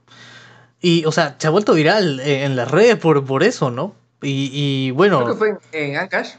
Y, 0.80 1.04
o 1.06 1.12
sea, 1.12 1.36
se 1.38 1.46
ha 1.46 1.50
vuelto 1.50 1.74
viral 1.74 2.20
eh, 2.20 2.44
en 2.44 2.54
las 2.54 2.70
redes 2.70 2.96
por, 2.96 3.24
por 3.24 3.42
eso, 3.42 3.70
¿no? 3.70 3.94
Y, 4.22 4.50
y 4.52 4.90
bueno... 4.92 5.24
Creo 5.24 5.32
que 5.32 5.38
fue 5.38 5.48
en, 5.50 5.58
en 5.72 5.96
Ancash. 5.96 6.34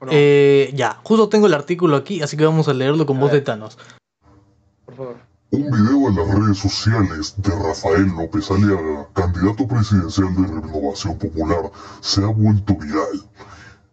¿O 0.00 0.06
no? 0.06 0.12
Eh, 0.12 0.70
ya, 0.74 0.98
justo 1.02 1.28
tengo 1.28 1.46
el 1.46 1.54
artículo 1.54 1.96
aquí, 1.96 2.22
así 2.22 2.36
que 2.36 2.44
vamos 2.44 2.68
a 2.68 2.74
leerlo 2.74 3.06
con 3.06 3.16
A 3.16 3.20
voz 3.20 3.30
ver. 3.30 3.40
de 3.40 3.46
Thanos. 3.46 3.78
Por 4.84 4.96
favor. 4.96 5.16
Un 5.50 5.70
video 5.70 6.08
en 6.08 6.16
las 6.16 6.28
redes 6.34 6.58
sociales 6.58 7.34
de 7.36 7.50
Rafael 7.50 8.06
López 8.06 8.50
Aliaga, 8.50 9.08
candidato 9.12 9.68
presidencial 9.68 10.34
de 10.34 10.48
Renovación 10.48 11.18
Popular, 11.18 11.70
se 12.00 12.22
ha 12.22 12.28
vuelto 12.28 12.74
viral. 12.74 13.22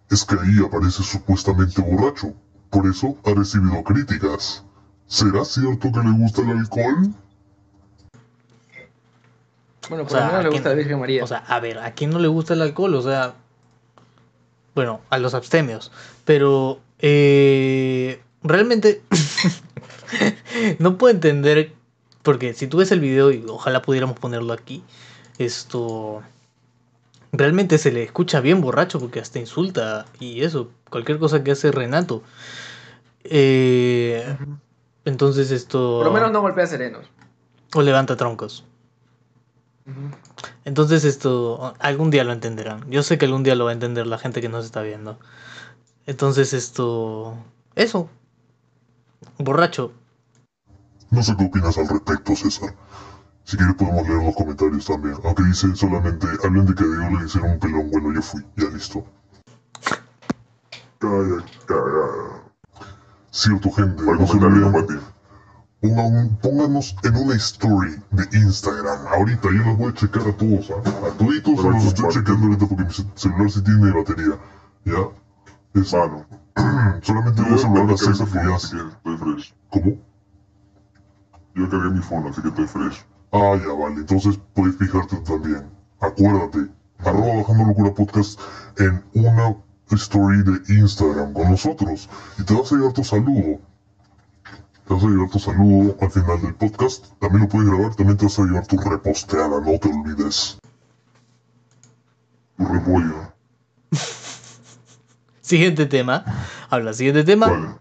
Es 0.10 0.24
que 0.24 0.36
ahí 0.36 0.66
aparece 0.66 1.04
supuestamente 1.04 1.82
borracho, 1.82 2.34
por 2.70 2.88
eso 2.88 3.18
ha 3.26 3.32
recibido 3.32 3.84
críticas. 3.84 4.64
¿Será 5.06 5.44
cierto 5.44 5.92
que 5.92 6.00
le 6.00 6.12
gusta 6.18 6.42
el 6.44 6.52
alcohol? 6.52 7.14
Bueno, 9.90 10.04
por 10.06 10.14
O 10.14 10.16
sea, 10.16 10.20
lo 10.28 10.28
menos 10.28 10.44
le 10.44 10.48
¿a 10.48 10.52
gusta 10.52 10.64
quién- 10.64 10.70
la 10.70 10.76
Virgen 10.76 11.00
María. 11.00 11.24
O 11.24 11.28
sea, 11.28 11.38
a 11.40 11.60
ver, 11.60 11.80
¿a 11.80 11.92
quién 11.94 12.10
no 12.12 12.20
le 12.20 12.28
gusta 12.28 12.54
el 12.54 12.62
alcohol? 12.62 12.96
O 12.96 13.02
sea, 13.02 13.34
bueno, 14.76 15.02
a 15.10 15.18
los 15.18 15.34
abstemios. 15.34 15.92
Pero 16.26 16.80
eh, 17.00 18.22
realmente 18.44 19.02
no 20.80 20.98
puedo 20.98 21.14
entender, 21.14 21.74
porque 22.24 22.54
si 22.54 22.68
tú 22.68 22.78
ves 22.78 22.92
el 22.92 23.00
video 23.00 23.32
y 23.32 23.44
ojalá 23.48 23.82
pudiéramos 23.82 24.20
ponerlo 24.20 24.54
aquí, 24.54 24.84
esto 25.38 26.22
realmente 27.32 27.78
se 27.78 27.92
le 27.92 28.04
escucha 28.04 28.42
bien 28.42 28.60
borracho 28.62 29.00
porque 29.00 29.20
hasta 29.20 29.40
insulta 29.40 30.06
y 30.20 30.42
eso, 30.44 30.70
cualquier 30.90 31.20
cosa 31.20 31.44
que 31.44 31.52
hace 31.52 31.72
Renato. 31.72 32.24
Eh, 33.24 34.36
entonces 35.06 35.52
esto... 35.52 35.98
Por 35.98 36.08
lo 36.08 36.12
menos 36.14 36.32
no 36.32 36.42
golpea 36.42 36.66
serenos. 36.68 37.06
O 37.76 37.82
levanta 37.82 38.16
troncos. 38.16 38.64
Entonces 40.66 41.04
esto, 41.06 41.74
algún 41.80 42.12
día 42.12 42.24
lo 42.24 42.34
entenderán. 42.34 42.90
Yo 42.90 43.04
sé 43.04 43.18
que 43.18 43.26
algún 43.26 43.44
día 43.44 43.56
lo 43.56 43.66
va 43.66 43.72
a 43.72 43.74
entender 43.74 44.08
la 44.08 44.18
gente 44.18 44.42
que 44.42 44.50
nos 44.50 44.66
está 44.66 44.82
viendo. 44.82 45.20
Entonces 46.06 46.54
esto, 46.54 47.36
eso. 47.76 48.10
Borracho. 49.38 49.94
No 51.12 51.24
sé 51.24 51.36
qué 51.38 51.46
opinas 51.46 51.78
al 51.78 51.88
respecto, 51.88 52.36
César. 52.36 52.76
Si 53.44 53.58
quieres 53.58 53.76
podemos 53.76 54.08
leer 54.08 54.24
los 54.24 54.36
comentarios 54.36 54.86
también. 54.86 55.16
Aunque 55.24 55.44
dice 55.44 55.76
solamente, 55.76 56.28
hablen 56.44 56.68
de 56.68 56.76
que 56.76 56.84
a 56.84 56.88
Diego 56.88 57.20
le 57.20 57.26
hicieron 57.26 57.52
un 57.52 57.60
pelón. 57.60 57.90
Bueno, 57.90 58.14
yo 58.14 58.22
fui. 58.22 58.46
Ya 58.58 58.70
listo. 58.70 59.04
Calla, 61.00 61.44
calla. 61.66 62.44
Cierto, 63.32 63.72
gente. 63.72 64.04
Para 64.04 64.18
No 64.18 64.28
se 64.28 64.38
olviden. 64.38 65.02
Pongan- 65.82 66.38
pónganos 66.42 66.96
en 67.04 67.16
una 67.16 67.36
story 67.36 67.96
de 68.12 68.38
Instagram. 68.38 69.08
Ahorita 69.08 69.44
yo 69.50 69.64
los 69.64 69.78
voy 69.78 69.90
a 69.92 69.94
checar 69.94 70.28
a 70.28 70.36
todos. 70.36 70.72
¿ah? 70.72 71.08
A 71.08 71.12
toditos 71.18 71.54
Pero 71.56 71.70
los 71.72 71.86
estoy 71.86 72.04
comparte. 72.04 72.20
chequeando 72.20 72.46
ahorita 72.48 72.68
porque 72.68 72.84
mi 72.84 72.92
ce- 72.94 73.06
celular 73.16 73.50
sí 73.52 73.62
tiene 73.64 73.92
batería. 73.92 74.38
¿Ya? 74.86 75.80
Es, 75.82 75.94
Mano, 75.94 76.26
solamente 77.02 77.42
voy 77.44 77.54
a 77.54 77.58
saludar 77.58 77.92
a 77.92 77.98
César 77.98 78.28
que 78.28 78.40
estoy 78.40 79.18
fresh. 79.18 79.54
¿Cómo? 79.70 79.98
Yo 81.56 81.70
cargué 81.70 81.90
mi 81.92 82.02
phone, 82.02 82.28
así 82.28 82.42
que 82.42 82.50
estoy 82.50 82.68
fresh. 82.68 83.06
Ah, 83.32 83.56
ya 83.56 83.72
vale. 83.74 83.96
Entonces 84.02 84.40
puedes 84.54 84.76
fijarte 84.76 85.16
también. 85.18 85.70
Acuérdate. 86.02 86.68
Arroba 87.00 87.36
Bajando 87.38 87.66
Locura 87.66 87.94
Podcast 87.94 88.40
en 88.78 89.02
una 89.14 89.56
story 89.92 90.44
de 90.44 90.74
Instagram 90.76 91.32
con 91.34 91.50
nosotros. 91.52 92.10
Y 92.38 92.44
te 92.44 92.54
vas 92.54 92.72
a 92.72 92.76
llevar 92.76 92.92
tu 92.94 93.04
saludo. 93.04 93.60
Te 94.90 94.96
vas 94.96 95.04
a 95.04 95.08
llevar 95.08 95.30
tu 95.30 95.38
saludo 95.38 95.96
al 96.02 96.10
final 96.10 96.42
del 96.42 96.56
podcast. 96.56 97.06
También 97.20 97.44
lo 97.44 97.48
puedes 97.48 97.70
grabar. 97.70 97.94
También 97.94 98.18
te 98.18 98.26
vas 98.26 98.40
a 98.40 98.42
llevar 98.42 98.66
tu 98.66 98.76
reposteada. 98.76 99.62
No 99.62 99.78
te 99.78 99.88
olvides. 99.88 100.58
Tu 102.58 102.66
repollo. 102.66 103.32
Siguiente 105.42 105.86
tema. 105.86 106.26
Habla, 106.72 106.94
siguiente 106.94 107.24
tema. 107.24 107.80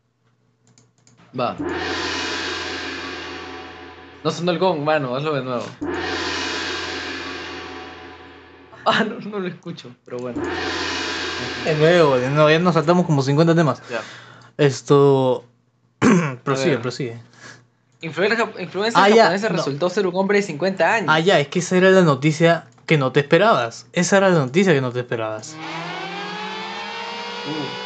Vale. 1.33 1.57
Va. 1.57 1.57
No 4.23 4.31
sonó 4.31 4.53
el 4.53 4.59
gong, 4.59 4.81
mano, 4.81 5.17
hazlo 5.17 5.35
de 5.35 5.43
nuevo. 5.43 5.65
Ah, 8.91 9.05
no, 9.05 9.21
no 9.21 9.39
lo 9.39 9.49
escucho, 9.49 9.95
pero 10.07 10.17
bueno. 10.17 10.41
De 11.63 11.75
nuevo, 11.75 12.17
de 12.17 12.31
nuevo, 12.31 12.49
ya 12.49 12.59
nos 12.59 12.73
saltamos 12.73 13.05
como 13.05 13.21
50 13.21 13.55
temas. 13.55 13.83
Ya. 13.91 14.01
Esto... 14.57 15.45
prosigue, 16.45 16.79
prosigue. 16.79 17.19
Influencer, 18.01 18.47
Ah, 18.95 19.09
ya, 19.09 19.25
japonesa 19.25 19.49
no. 19.49 19.57
resultó 19.57 19.91
ser 19.91 20.07
un 20.07 20.15
hombre 20.17 20.39
de 20.39 20.43
50 20.45 20.95
años. 20.95 21.07
Ah, 21.11 21.19
ya, 21.21 21.41
es 21.41 21.49
que 21.49 21.59
esa 21.59 21.77
era 21.77 21.91
la 21.91 22.03
noticia 22.03 22.67
que 22.87 22.97
no 22.97 23.11
te 23.13 23.21
esperabas. 23.21 23.87
Esa 23.93 24.19
era 24.19 24.29
la 24.31 24.39
noticia 24.39 24.73
que 24.73 24.81
no 24.81 24.93
te 24.93 25.01
esperabas. 25.01 25.55
Uh, 27.47 27.79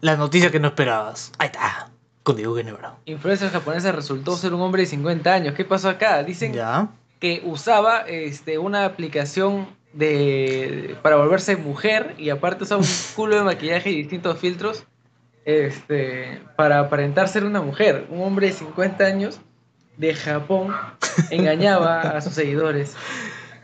La 0.00 0.16
noticia 0.16 0.50
que 0.50 0.60
no 0.60 0.68
esperabas. 0.68 1.32
Ahí 1.38 1.46
está. 1.46 1.88
Con 2.22 2.36
Diego 2.36 2.56
Genebra. 2.56 2.94
influencer 3.04 3.50
japonesa 3.50 3.92
resultó 3.92 4.36
ser 4.36 4.52
un 4.52 4.60
hombre 4.60 4.82
de 4.82 4.88
50 4.88 5.32
años. 5.32 5.54
¿Qué 5.54 5.64
pasó 5.64 5.88
acá? 5.88 6.22
Dicen 6.24 6.52
Ya. 6.52 6.88
que 7.20 7.40
usaba 7.44 8.00
este, 8.00 8.58
una 8.58 8.84
aplicación 8.84 9.68
de 9.96 10.96
para 11.02 11.16
volverse 11.16 11.56
mujer 11.56 12.14
y 12.18 12.30
aparte 12.30 12.64
usaba 12.64 12.80
un 12.82 12.88
culo 13.16 13.36
de 13.36 13.42
maquillaje 13.42 13.90
y 13.90 13.96
distintos 13.96 14.38
filtros 14.38 14.84
este, 15.44 16.40
para 16.56 16.80
aparentar 16.80 17.28
ser 17.28 17.44
una 17.44 17.62
mujer. 17.62 18.06
Un 18.10 18.22
hombre 18.22 18.48
de 18.48 18.52
50 18.52 19.04
años 19.04 19.40
de 19.96 20.14
Japón 20.14 20.74
engañaba 21.30 22.00
a 22.02 22.20
sus 22.20 22.34
seguidores. 22.34 22.94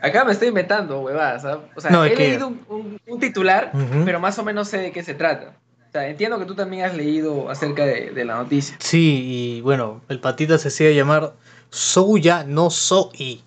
Acá 0.01 0.25
me 0.25 0.31
estoy 0.33 0.49
inventando, 0.49 0.99
huevadas. 1.01 1.45
¿ah? 1.45 1.59
O 1.75 1.81
sea, 1.81 1.91
No, 1.91 2.03
he 2.05 2.09
que- 2.13 2.27
leído 2.29 2.47
un, 2.47 2.61
un- 2.67 2.99
un 3.07 3.19
titular, 3.19 3.71
pero 4.05 4.19
más 4.19 4.37
o 4.39 4.43
menos 4.43 4.67
sé 4.67 4.77
de 4.79 4.91
qué 4.91 5.03
se 5.03 5.13
trata. 5.13 5.55
O 5.89 5.91
sea, 5.93 6.07
entiendo 6.07 6.39
que 6.39 6.45
tú 6.45 6.55
también 6.55 6.85
has 6.85 6.95
leído 6.95 7.49
acerca 7.51 7.85
de, 7.85 8.09
de 8.11 8.25
la 8.25 8.35
noticia. 8.37 8.75
Sí, 8.79 9.57
y 9.57 9.61
bueno, 9.61 10.01
el 10.09 10.19
patita 10.19 10.57
se 10.57 10.69
hacía 10.69 10.91
llamar 10.91 11.33
Souya 11.69 12.43
no 12.43 12.69
Soi. 12.71 13.43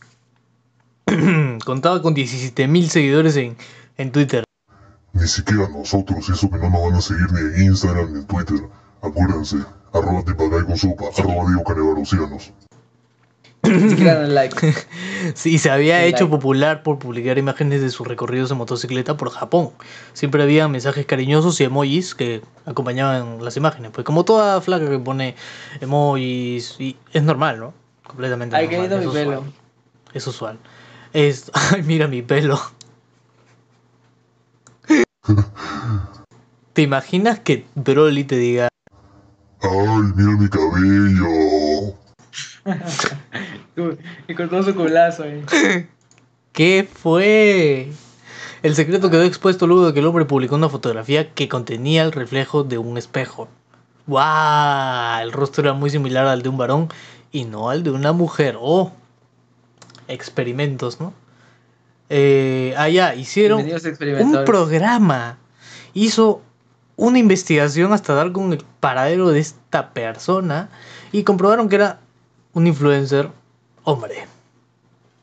Contaba 1.65 2.03
con 2.03 2.15
17.000 2.15 2.89
seguidores 2.89 3.37
en, 3.37 3.57
en 3.97 4.13
Twitter. 4.13 4.45
Ni 5.13 5.27
siquiera 5.29 5.69
nosotros. 5.69 6.29
Y 6.29 6.33
eso 6.33 6.51
que 6.51 6.59
no 6.59 6.69
nos 6.71 6.83
van 6.83 6.95
a 6.95 7.01
seguir 7.01 7.33
ni 7.33 7.41
en 7.41 7.71
Instagram 7.71 8.13
ni 8.13 8.19
en 8.21 8.27
Twitter. 8.27 8.61
Acuérdense. 9.03 9.59
Arroba 9.93 10.23
Tipacay 10.25 10.65
con 10.65 10.77
sopa. 10.77 11.05
Arroba 11.17 11.49
Diego 11.49 11.63
dan 13.63 14.35
like. 14.35 14.75
Sí, 15.35 15.59
se 15.59 15.71
había 15.71 16.05
hecho 16.05 16.25
like. 16.25 16.37
popular 16.37 16.83
por 16.83 16.99
publicar 16.99 17.39
imágenes 17.39 17.81
de 17.81 17.91
sus 17.91 18.07
recorridos 18.07 18.51
en 18.51 18.59
motocicleta 18.59 19.17
por 19.17 19.31
Japón. 19.31 19.71
Siempre 20.13 20.43
había 20.43 20.69
mensajes 20.69 21.07
cariñosos 21.07 21.61
y 21.61 21.65
emojis 21.65 22.15
que 22.15 22.43
acompañaban 22.65 23.45
las 23.45 23.57
imágenes. 23.57 23.91
Pues 23.93 24.05
como 24.05 24.25
toda 24.25 24.61
flaca 24.61 24.89
que 24.89 24.99
pone 24.99 25.35
emojis, 25.81 26.77
y 26.79 26.97
es 27.13 27.23
normal, 27.23 27.59
¿no? 27.59 27.75
Completamente 28.07 28.55
Ay, 28.57 28.67
normal. 28.69 28.89
qué 28.89 28.89
lindo 28.89 28.97
es 28.97 29.03
mi 29.03 29.09
usual. 29.09 29.25
pelo. 29.25 29.53
Es 30.15 30.27
usual. 30.27 30.59
Es... 31.17 31.51
Ay, 31.73 31.83
mira 31.83 32.09
mi 32.09 32.21
pelo. 32.21 32.61
¿Te 36.75 36.83
imaginas 36.83 37.41
que 37.41 37.65
Broly 37.75 38.25
te 38.25 38.37
diga, 38.37 38.69
Ay, 39.63 40.03
mira 40.15 40.33
mi 40.33 40.47
cabello. 40.51 41.97
Y 44.29 44.35
con 44.35 44.49
todo 44.49 44.63
su 44.63 44.75
culazo 44.75 45.23
ahí. 45.23 45.43
¿qué 46.53 46.89
fue? 46.91 47.93
El 48.63 48.75
secreto 48.75 49.11
quedó 49.11 49.23
expuesto 49.23 49.67
luego 49.67 49.87
de 49.87 49.95
que 49.95 50.01
el 50.01 50.07
hombre 50.07 50.25
publicó 50.25 50.55
una 50.55 50.69
fotografía 50.71 51.33
que 51.33 51.49
contenía 51.49 52.03
el 52.03 52.13
reflejo 52.13 52.63
de 52.65 52.79
un 52.79 52.99
espejo. 52.99 53.49
¡Wow! 54.07 55.21
El 55.23 55.33
rostro 55.33 55.63
era 55.63 55.73
muy 55.73 55.89
similar 55.91 56.27
al 56.27 56.43
de 56.43 56.49
un 56.49 56.59
varón 56.59 56.89
y 57.33 57.45
no 57.45 57.71
al 57.71 57.83
de 57.83 57.91
una 57.91 58.13
mujer. 58.13 58.57
¡Oh! 58.59 58.93
Experimentos, 60.09 61.01
¿no? 61.01 61.13
Eh, 62.09 62.75
ya, 62.93 63.15
hicieron 63.15 63.67
un 64.21 64.45
programa. 64.45 65.39
Hizo 65.95 66.43
una 66.97 67.19
investigación 67.19 67.93
hasta 67.93 68.15
dar 68.15 68.33
con 68.33 68.53
el 68.53 68.65
paradero 68.81 69.29
de 69.31 69.41
esta 69.41 69.91
persona 69.93 70.71
y 71.13 71.25
comprobaron 71.25 71.69
que 71.69 71.77
era 71.77 72.01
un 72.53 72.67
influencer 72.67 73.31
hombre. 73.85 74.27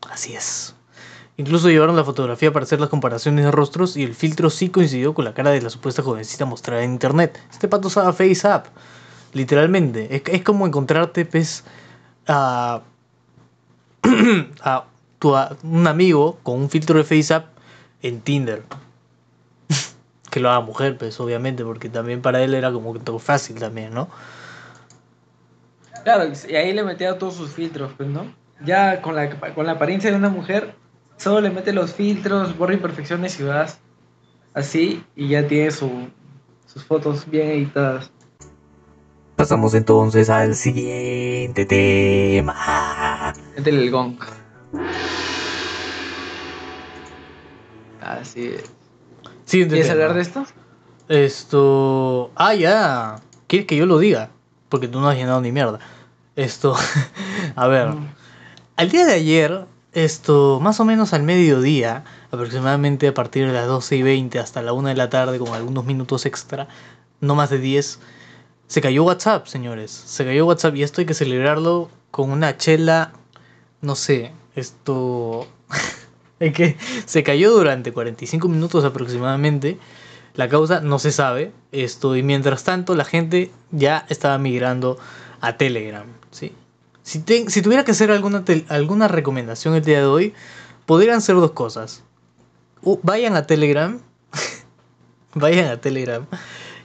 Así 0.10 0.34
es. 0.36 0.76
Incluso 1.36 1.70
llevaron 1.70 1.96
la 1.96 2.04
fotografía 2.04 2.54
para 2.54 2.64
hacer 2.64 2.80
las 2.80 2.90
comparaciones 2.90 3.46
de 3.46 3.52
rostros 3.52 3.98
y 3.98 4.04
el 4.04 4.14
filtro 4.14 4.52
sí 4.52 4.70
coincidió 4.70 5.16
con 5.16 5.26
la 5.26 5.34
cara 5.34 5.50
de 5.50 5.62
la 5.62 5.72
supuesta 5.72 6.04
jovencita 6.04 6.46
mostrada 6.46 6.84
en 6.84 6.92
internet. 6.92 7.40
Este 7.52 7.68
pato 7.68 7.88
usaba 7.88 8.14
FaceApp, 8.14 8.68
literalmente. 9.34 10.16
Es, 10.16 10.22
es 10.28 10.44
como 10.44 10.68
encontrarte, 10.68 11.26
pues, 11.26 11.64
a, 12.28 12.84
a 14.62 14.86
tu 15.20 15.36
a- 15.36 15.56
un 15.64 15.88
amigo 15.88 16.38
con 16.44 16.56
un 16.60 16.70
filtro 16.70 16.98
de 16.98 17.04
FaceApp 17.04 17.46
en 18.02 18.22
Tinder. 18.22 18.64
que 20.30 20.40
lo 20.40 20.50
haga 20.50 20.62
mujer, 20.62 20.98
pues, 20.98 21.20
obviamente, 21.20 21.64
porque 21.64 21.90
también 21.90 22.22
para 22.22 22.42
él 22.44 22.54
era 22.54 22.72
como 22.72 22.94
que 22.94 23.00
todo 23.00 23.20
fácil 23.20 23.58
también, 23.60 23.94
¿no? 23.94 24.10
Claro, 26.04 26.26
y 26.50 26.56
ahí 26.56 26.74
le 26.74 26.84
metía 26.84 27.18
todos 27.18 27.36
sus 27.36 27.52
filtros, 27.52 27.92
pues, 27.96 28.10
¿no? 28.10 28.34
Ya 28.66 29.02
con 29.02 29.16
la, 29.16 29.30
con 29.54 29.66
la 29.66 29.74
apariencia 29.74 30.12
de 30.12 30.18
una 30.18 30.30
mujer, 30.30 30.76
solo 31.18 31.42
le 31.42 31.50
mete 31.50 31.72
los 31.72 31.94
filtros, 31.94 32.58
borra 32.58 32.74
imperfecciones 32.74 33.40
y 33.40 33.44
vas 33.44 33.80
así, 34.54 35.04
y 35.16 35.30
ya 35.30 35.48
tiene 35.48 35.72
su, 35.72 36.10
sus 36.66 36.84
fotos 36.84 37.30
bien 37.30 37.48
editadas. 37.50 38.12
Pasamos 39.36 39.74
entonces 39.74 40.30
al 40.30 40.56
siguiente 40.56 41.66
tema. 41.66 43.34
Métele 43.58 43.84
el 43.84 43.92
gong. 43.92 44.18
Así 48.02 48.48
es. 48.48 48.72
Siguiente 49.46 49.76
¿Quieres 49.76 49.92
tema. 49.92 50.04
hablar 50.04 50.16
de 50.16 50.22
esto? 50.22 50.46
Esto. 51.10 52.32
Ah, 52.36 52.54
ya. 52.54 53.16
¿Quieres 53.48 53.68
que 53.68 53.76
yo 53.76 53.86
lo 53.86 53.98
diga? 54.00 54.30
Porque 54.70 54.88
tú 54.88 55.00
no 55.00 55.10
has 55.10 55.18
llenado 55.18 55.42
ni 55.42 55.52
mierda. 55.52 55.80
Esto. 56.36 56.76
a 57.56 57.68
ver. 57.68 57.90
Mm. 57.90 58.14
Al 58.76 58.90
día 58.90 59.06
de 59.06 59.14
ayer, 59.14 59.66
esto, 59.94 60.60
más 60.62 60.80
o 60.80 60.86
menos 60.86 61.14
al 61.14 61.24
mediodía, 61.24 62.04
aproximadamente 62.32 63.08
a 63.08 63.14
partir 63.14 63.46
de 63.46 63.54
las 63.54 63.68
12 63.68 63.98
y 63.98 64.04
20 64.04 64.40
hasta 64.40 64.62
la 64.62 64.74
1 64.74 64.90
de 64.90 64.96
la 64.96 65.10
tarde, 65.10 65.38
con 65.38 65.54
algunos 65.54 65.86
minutos 65.86 66.26
extra, 66.26 66.68
no 67.22 67.36
más 67.36 67.52
de 67.52 67.60
10, 67.60 68.00
se 68.68 68.82
cayó 68.82 69.04
WhatsApp, 69.04 69.48
señores. 69.48 69.92
Se 69.92 70.26
cayó 70.26 70.46
WhatsApp 70.46 70.76
y 70.76 70.84
esto 70.84 71.02
hay 71.02 71.06
que 71.06 71.14
celebrarlo 71.14 71.90
con 72.12 72.32
una 72.32 72.58
chela, 72.58 73.14
no 73.82 73.96
sé, 73.96 74.32
esto... 74.56 75.48
es 76.40 76.54
que 76.54 76.78
se 77.06 77.24
cayó 77.24 77.52
durante 77.52 77.92
45 77.92 78.48
minutos 78.48 78.84
aproximadamente. 78.86 79.78
La 80.36 80.50
causa 80.50 80.82
no 80.82 81.00
se 81.00 81.12
sabe. 81.12 81.52
Esto, 81.72 82.16
y 82.16 82.24
mientras 82.24 82.64
tanto, 82.64 82.96
la 82.96 83.06
gente 83.06 83.52
ya 83.72 84.06
estaba 84.10 84.38
migrando 84.38 84.98
a 85.42 85.58
Telegram. 85.58 86.08
¿sí? 86.32 86.54
Si, 87.04 87.24
si 87.48 87.62
tuviera 87.62 87.84
que 87.84 87.92
hacer 87.92 88.12
alguna, 88.12 88.44
alguna 88.70 89.08
recomendación 89.08 89.76
el 89.76 89.84
día 89.84 90.00
de 90.00 90.06
hoy, 90.06 90.34
podrían 90.86 91.22
ser 91.22 91.36
dos 91.36 91.52
cosas. 91.52 92.04
Vayan 92.82 93.36
a 93.36 93.46
Telegram. 93.46 94.00
vayan 95.36 95.68
a 95.68 95.80
Telegram 95.80 96.26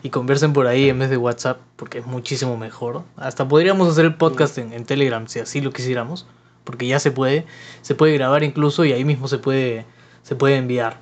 y 0.03 0.11
conversen 0.11 0.53
por 0.53 0.67
ahí 0.67 0.89
en 0.89 0.99
vez 0.99 1.11
de 1.11 1.17
WhatsApp, 1.17 1.61
porque 1.77 1.99
es 1.99 2.07
muchísimo 2.07 2.57
mejor. 2.57 3.03
Hasta 3.17 3.47
podríamos 3.49 3.89
hacer 3.89 4.05
el 4.05 4.15
podcast 4.15 4.59
en, 4.59 4.73
en 4.73 4.85
Telegram 4.85 5.27
si 5.27 5.41
así 5.41 5.61
lo 5.61 5.73
quisiéramos, 5.73 6.27
porque 6.65 6.87
ya 6.87 7.01
se 7.01 7.11
puede. 7.11 7.47
Se 7.83 7.95
puede 7.95 8.15
grabar 8.15 8.43
incluso 8.43 8.85
y 8.85 8.93
ahí 8.93 9.05
mismo 9.05 9.29
se 9.29 9.39
puede, 9.39 9.87
se 10.23 10.37
puede 10.37 10.57
enviar. 10.57 11.01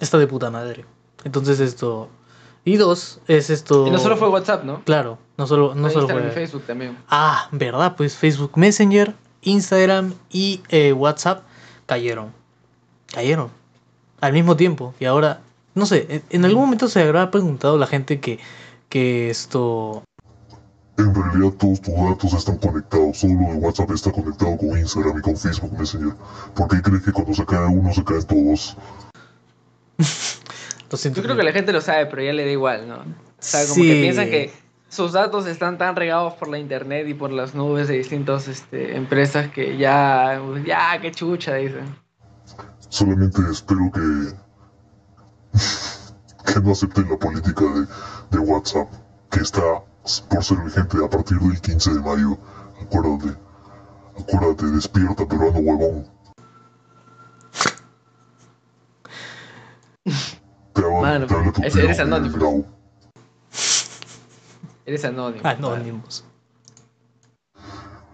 Está 0.00 0.18
de 0.18 0.26
puta 0.26 0.50
madre. 0.50 0.84
Entonces 1.24 1.60
esto... 1.60 2.08
Y 2.62 2.76
dos, 2.76 3.20
es 3.26 3.48
esto... 3.48 3.86
Y 3.86 3.90
no 3.90 3.98
solo 3.98 4.16
fue 4.16 4.28
WhatsApp, 4.28 4.64
¿no? 4.64 4.84
Claro, 4.84 5.18
no 5.38 5.46
solo, 5.46 5.74
no 5.74 5.84
Fue 5.84 5.92
solo 5.92 6.04
Instagram 6.04 6.32
fue... 6.32 6.42
y 6.42 6.46
Facebook 6.46 6.66
también. 6.66 6.98
Ah, 7.08 7.48
¿verdad? 7.52 7.94
Pues 7.96 8.16
Facebook 8.16 8.52
Messenger, 8.56 9.14
Instagram 9.42 10.14
y 10.30 10.60
eh, 10.68 10.92
WhatsApp 10.92 11.42
cayeron. 11.86 12.32
Cayeron. 13.12 13.50
Al 14.20 14.34
mismo 14.34 14.56
tiempo. 14.56 14.94
Y 15.00 15.06
ahora, 15.06 15.40
no 15.80 15.86
sé, 15.86 16.06
en- 16.08 16.22
en 16.30 16.44
algún 16.44 16.62
momento 16.64 16.86
se 16.88 17.02
habrá 17.02 17.30
preguntado 17.32 17.76
la 17.78 17.86
gente 17.88 18.20
que, 18.20 18.38
que 18.88 19.30
esto... 19.30 20.04
En 20.98 21.14
realidad 21.14 21.52
todos 21.58 21.80
tus 21.80 21.94
datos 21.94 22.32
están 22.34 22.58
conectados, 22.58 23.16
solo 23.16 23.32
el 23.50 23.56
WhatsApp 23.58 23.90
está 23.92 24.12
conectado 24.12 24.56
con 24.58 24.78
Instagram 24.78 25.18
y 25.18 25.22
con 25.22 25.36
Facebook 25.36 25.72
Messenger. 25.78 26.14
¿Por 26.54 26.68
qué 26.68 26.82
crees 26.82 27.02
que 27.02 27.12
cuando 27.12 27.32
se 27.34 27.46
cae 27.46 27.66
uno 27.66 27.92
se 27.92 28.04
caen 28.04 28.22
todos? 28.24 28.76
Lo 30.90 30.96
siento, 30.98 31.18
Yo 31.20 31.24
creo 31.24 31.36
que 31.36 31.42
la 31.44 31.52
gente 31.52 31.72
lo 31.72 31.80
sabe, 31.80 32.06
pero 32.06 32.22
ya 32.22 32.32
le 32.32 32.44
da 32.44 32.50
igual, 32.50 32.88
¿no? 32.88 32.96
O 32.96 33.04
sea, 33.38 33.62
como 33.62 33.74
Sí. 33.76 33.86
que 33.86 34.00
piensan 34.00 34.28
que 34.28 34.52
sus 34.88 35.12
datos 35.12 35.46
están 35.46 35.78
tan 35.78 35.94
regados 35.94 36.34
por 36.34 36.48
la 36.48 36.58
internet 36.58 37.06
y 37.08 37.14
por 37.14 37.30
las 37.30 37.54
nubes 37.54 37.86
de 37.88 37.94
distintas 37.96 38.48
este, 38.48 38.96
empresas 38.96 39.50
que 39.52 39.76
ya, 39.78 40.40
ya, 40.66 41.00
qué 41.00 41.12
chucha, 41.12 41.54
dicen. 41.54 41.94
Solamente 42.88 43.40
espero 43.50 43.90
que... 43.94 44.00
que 45.52 46.60
no 46.60 46.72
acepten 46.72 47.08
la 47.08 47.16
política 47.18 47.64
de, 47.64 47.86
de 48.30 48.38
WhatsApp, 48.38 48.88
que 49.30 49.40
está 49.40 49.82
por 50.28 50.44
ser 50.44 50.58
vigente 50.58 50.96
a 51.04 51.08
partir 51.08 51.38
del 51.38 51.60
15 51.60 51.94
de 51.94 52.00
mayo. 52.00 52.38
Acuérdate. 52.82 53.36
Acuérdate, 54.18 54.66
despierta, 54.66 55.26
peruano 55.26 55.58
huevón. 55.60 56.06
Te 60.72 60.82
habla, 60.82 61.00
Mano, 61.00 61.26
te 61.26 61.34
eres- 61.80 61.98
anónimo. 62.00 62.66
Eres 64.86 65.04
anónimo. 65.04 65.40
Anónimos. 65.48 66.24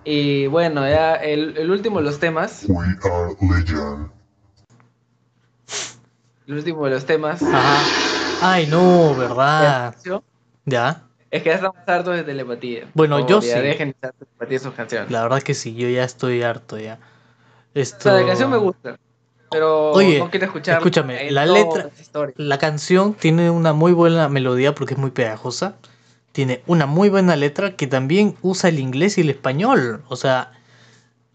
Y 0.04 0.46
bueno, 0.46 0.82
ya 0.88 1.14
el, 1.16 1.56
el 1.56 1.70
último 1.70 1.98
de 1.98 2.04
los 2.04 2.20
temas, 2.20 2.64
We 2.68 2.84
are 3.04 3.34
legend. 3.40 4.10
El 6.46 6.54
último 6.54 6.84
de 6.84 6.92
los 6.92 7.06
temas 7.06 7.42
Ajá. 7.42 8.06
Ay, 8.40 8.66
no, 8.66 9.14
¿verdad? 9.14 9.94
Ya. 10.64 11.02
es 11.30 11.42
que 11.42 11.48
ya 11.48 11.54
estamos 11.54 11.76
hartos 11.86 12.16
de 12.16 12.24
telepatía. 12.24 12.88
Bueno, 12.94 13.26
yo 13.26 13.40
ya 13.40 13.56
sí. 13.56 13.60
Dejen 13.60 13.94
de 14.00 14.12
telepatía 14.12 14.58
sus 14.58 14.74
canciones. 14.74 15.10
La 15.10 15.22
verdad 15.22 15.42
que 15.42 15.54
sí, 15.54 15.74
yo 15.74 15.88
ya 15.88 16.04
estoy 16.04 16.42
harto 16.42 16.78
ya. 16.78 16.94
O 16.94 16.98
Esto... 17.74 18.02
sea, 18.02 18.12
la 18.14 18.26
canción 18.26 18.50
me 18.50 18.58
gusta, 18.58 18.98
pero 19.50 19.92
Oye, 19.92 20.18
no 20.18 20.30
quiero 20.30 20.46
escuchar 20.46 20.78
escúchame, 20.78 21.30
la 21.30 21.46
letra-. 21.46 21.90
La 22.36 22.58
canción 22.58 23.14
tiene 23.14 23.50
una 23.50 23.72
muy 23.72 23.92
buena 23.92 24.28
melodía 24.28 24.74
porque 24.74 24.94
es 24.94 25.00
muy 25.00 25.10
pegajosa. 25.10 25.76
Tiene 26.32 26.62
una 26.66 26.84
muy 26.84 27.08
buena 27.08 27.34
letra 27.36 27.76
que 27.76 27.86
también 27.86 28.36
usa 28.42 28.68
el 28.68 28.78
inglés 28.78 29.16
y 29.16 29.22
el 29.22 29.30
español. 29.30 30.04
O 30.08 30.16
sea, 30.16 30.52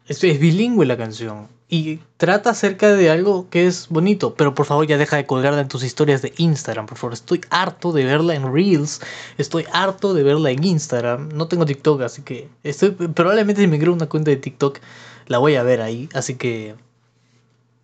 es, 0.06 0.24
es 0.24 0.40
bilingüe 0.40 0.86
la 0.86 0.98
canción. 0.98 1.50
Y 1.74 2.02
trata 2.18 2.50
acerca 2.50 2.90
de 2.90 3.10
algo 3.10 3.50
que 3.50 3.66
es 3.66 3.88
bonito. 3.88 4.36
Pero 4.36 4.54
por 4.54 4.66
favor 4.66 4.86
ya 4.86 4.98
deja 4.98 5.16
de 5.16 5.26
colgarla 5.26 5.62
en 5.62 5.70
tus 5.70 5.84
historias 5.84 6.22
de 6.22 6.34
Instagram. 6.36 6.86
Por 6.86 6.98
favor, 6.98 7.14
estoy 7.14 7.40
harto 7.50 7.94
de 7.94 8.04
verla 8.04 8.36
en 8.36 8.54
Reels. 8.54 9.00
Estoy 9.38 9.66
harto 9.72 10.14
de 10.14 10.22
verla 10.22 10.52
en 10.52 10.66
Instagram. 10.66 11.30
No 11.30 11.48
tengo 11.48 11.66
TikTok, 11.66 12.02
así 12.02 12.24
que... 12.24 12.50
Estoy, 12.64 12.92
probablemente 12.92 13.62
si 13.62 13.68
me 13.68 13.80
creo 13.80 13.94
una 13.94 14.10
cuenta 14.10 14.32
de 14.32 14.36
TikTok 14.36 14.80
la 15.28 15.38
voy 15.38 15.56
a 15.56 15.64
ver 15.64 15.80
ahí. 15.82 16.10
Así 16.14 16.36
que... 16.36 16.76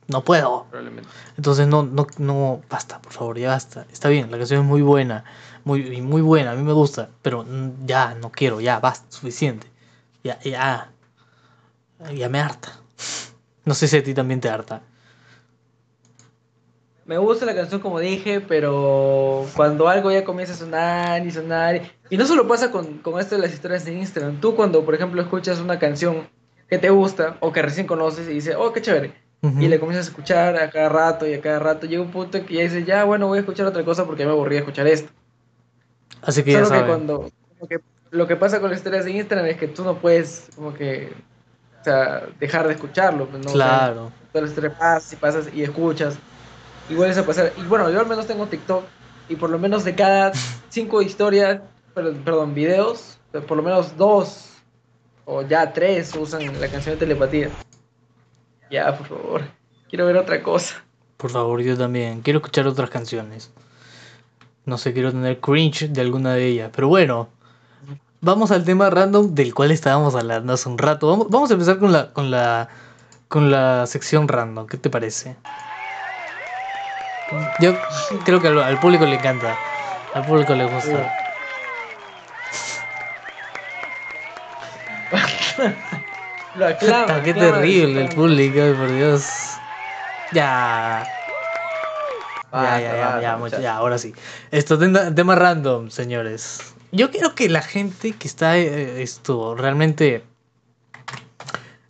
No 0.08 0.22
puedo. 0.26 0.66
Probablemente. 0.70 1.10
Entonces 1.38 1.66
no, 1.66 1.84
no, 1.84 2.08
no, 2.18 2.62
basta, 2.70 3.02
por 3.02 3.14
favor, 3.14 3.38
ya 3.38 3.52
basta. 3.52 3.86
Está 3.90 4.10
bien, 4.10 4.30
la 4.32 4.38
canción 4.38 4.62
es 4.62 4.66
muy 4.66 4.82
buena, 4.82 5.24
muy, 5.64 6.02
muy 6.02 6.22
buena, 6.22 6.52
a 6.52 6.56
mí 6.56 6.64
me 6.64 6.72
gusta, 6.72 7.10
pero 7.22 7.46
ya, 7.86 8.16
no 8.16 8.32
quiero, 8.32 8.62
ya, 8.62 8.80
basta, 8.80 9.06
suficiente. 9.10 9.68
Ya, 10.24 10.40
ya, 10.42 10.92
ya 12.14 12.30
me 12.30 12.40
harta. 12.40 12.80
No 13.68 13.74
sé 13.74 13.90
si 13.90 13.98
a 13.98 14.04
ti 14.04 14.14
también 14.14 14.40
te 14.40 14.48
harta. 14.48 14.82
Me 17.06 17.18
gusta 17.18 17.46
la 17.46 17.54
canción 17.54 17.82
como 17.82 18.00
dije, 18.00 18.40
pero 18.40 19.46
cuando 19.58 19.90
algo 19.90 20.10
ya 20.10 20.24
comienza 20.24 20.54
a 20.54 20.58
sonar 20.58 21.26
y 21.26 21.32
sonar, 21.32 21.82
y 22.10 22.16
no 22.16 22.26
solo 22.26 22.48
pasa 22.48 22.72
con, 22.72 23.00
con 23.00 23.20
esto 23.20 23.36
de 23.36 23.42
las 23.42 23.54
historias 23.54 23.84
de 23.84 23.94
Instagram, 23.94 24.40
tú 24.40 24.56
cuando 24.56 24.86
por 24.86 24.96
ejemplo 24.96 25.22
escuchas 25.22 25.60
una 25.60 25.80
canción 25.80 26.30
que 26.70 26.78
te 26.78 26.90
gusta 26.90 27.36
o 27.42 27.52
que 27.52 27.62
recién 27.62 27.88
conoces 27.88 28.30
y 28.30 28.36
dices, 28.36 28.56
oh, 28.58 28.72
qué 28.72 28.82
chévere, 28.82 29.14
y 29.42 29.68
le 29.68 29.80
comienzas 29.82 30.08
a 30.08 30.10
escuchar 30.12 30.56
a 30.56 30.70
cada 30.70 30.88
rato 30.88 31.28
y 31.28 31.34
a 31.34 31.42
cada 31.42 31.60
rato, 31.60 31.88
llega 31.88 32.02
un 32.02 32.12
punto 32.12 32.38
en 32.38 32.46
que 32.46 32.54
ya 32.54 32.62
dices, 32.62 32.86
ya 32.86 33.04
bueno, 33.04 33.28
voy 33.28 33.38
a 33.38 33.42
escuchar 33.42 33.66
otra 33.66 33.84
cosa 33.84 34.06
porque 34.06 34.24
ya 34.24 34.28
me 34.28 34.34
aburrí 34.34 34.56
de 34.56 34.60
escuchar 34.60 34.88
esto. 34.88 35.12
Así 36.22 36.42
que 36.44 36.54
ya 36.54 36.60
Solo 36.60 36.70
que 36.70 36.76
saben. 36.76 36.88
cuando, 36.88 37.30
como 37.58 37.68
que 37.68 37.80
lo 38.12 38.28
que 38.28 38.38
pasa 38.38 38.62
con 38.62 38.70
las 38.70 38.80
historias 38.80 39.04
de 39.04 39.12
Instagram 39.12 39.48
es 39.48 39.58
que 39.58 39.68
tú 39.68 39.84
no 39.84 40.00
puedes 40.00 40.50
como 40.56 40.74
que, 40.74 41.12
sea, 41.90 42.24
dejar 42.40 42.68
de 42.68 42.74
escucharlo, 42.74 43.28
pues, 43.28 43.44
¿no? 43.44 43.52
O 43.52 43.56
sea, 43.56 43.68
Claro. 43.68 44.12
todas 44.32 44.44
las 44.44 44.50
historias 44.52 44.74
pasas 44.78 45.14
y 45.14 45.16
pasas 45.16 45.50
y 45.54 45.64
escuchas 45.64 46.18
y 46.90 46.96
vuelves 46.96 47.18
a 47.18 47.26
pasar. 47.26 47.54
Y 47.58 47.64
bueno, 47.64 47.90
yo 47.90 48.00
al 48.00 48.08
menos 48.08 48.28
tengo 48.28 48.48
TikTok 48.48 48.86
y 49.30 49.36
por 49.36 49.50
lo 49.50 49.60
menos 49.60 49.84
de 49.84 49.96
cada 49.96 50.32
cinco 50.70 51.02
historias, 51.02 51.62
perdón, 51.94 52.54
videos, 52.54 53.18
pues, 53.32 53.44
por 53.44 53.58
lo 53.58 53.64
menos 53.64 53.98
dos 53.98 54.50
o 55.26 55.42
ya 55.42 55.74
tres 55.74 56.16
usan 56.16 56.60
la 56.60 56.70
canción 56.70 56.96
de 56.96 57.00
telepatía. 57.00 57.50
Ya, 58.70 58.98
por 58.98 59.08
favor, 59.08 59.42
quiero 59.90 60.06
ver 60.06 60.18
otra 60.18 60.42
cosa. 60.44 60.84
Por 61.18 61.32
favor, 61.32 61.62
yo 61.62 61.78
también. 61.78 62.22
Quiero 62.22 62.40
escuchar 62.40 62.68
otras 62.68 62.90
canciones. 62.90 63.52
No 64.66 64.78
sé, 64.78 64.94
quiero 64.94 65.12
tener 65.12 65.40
cringe 65.40 65.90
de 65.90 66.02
alguna 66.02 66.34
de 66.34 66.46
ellas. 66.46 66.70
Pero 66.76 66.90
bueno, 66.90 67.30
vamos 68.22 68.52
al 68.52 68.64
tema 68.64 68.90
random 68.90 69.34
del 69.34 69.54
cual 69.54 69.72
estábamos 69.72 70.16
hablando 70.16 70.54
hace 70.54 70.70
un 70.70 70.78
rato. 70.78 71.08
Vamos, 71.08 71.28
vamos 71.30 71.50
a 71.50 71.54
empezar 71.54 71.80
con 71.80 71.92
la, 71.92 72.14
con 72.14 72.32
la, 72.32 72.70
con 73.28 73.52
la 73.52 73.86
sección 73.88 74.28
random. 74.28 74.68
¿Qué 74.68 74.78
te 74.78 74.90
parece? 74.90 75.36
Yo 77.60 77.74
creo 78.26 78.42
que 78.42 78.48
al, 78.48 78.60
al 78.60 78.80
público 78.80 79.06
le 79.06 79.16
encanta. 79.16 79.58
Al 80.14 80.26
público 80.26 80.56
le 80.56 80.66
gusta. 80.66 81.14
Lo 86.56 86.66
aclama, 86.68 87.06
qué 87.24 87.32
aclama, 87.32 87.52
terrible 87.52 88.02
el 88.02 88.10
público, 88.10 88.60
ay, 88.62 88.74
por 88.74 88.92
Dios. 88.92 89.26
Ya. 90.32 91.06
Ya, 92.54 92.80
ya, 92.80 93.20
ya, 93.22 93.40
ya, 93.50 93.60
ya, 93.60 93.76
ahora 93.76 93.98
sí. 93.98 94.14
Esto, 94.52 94.80
tema 94.80 95.36
random, 95.36 95.90
señores. 95.90 96.77
Yo 96.98 97.12
quiero 97.12 97.36
que 97.36 97.48
la 97.48 97.62
gente 97.62 98.14
que 98.14 98.28
está 98.28 98.58
eh, 98.58 99.04
esto 99.04 99.54
realmente. 99.54 100.24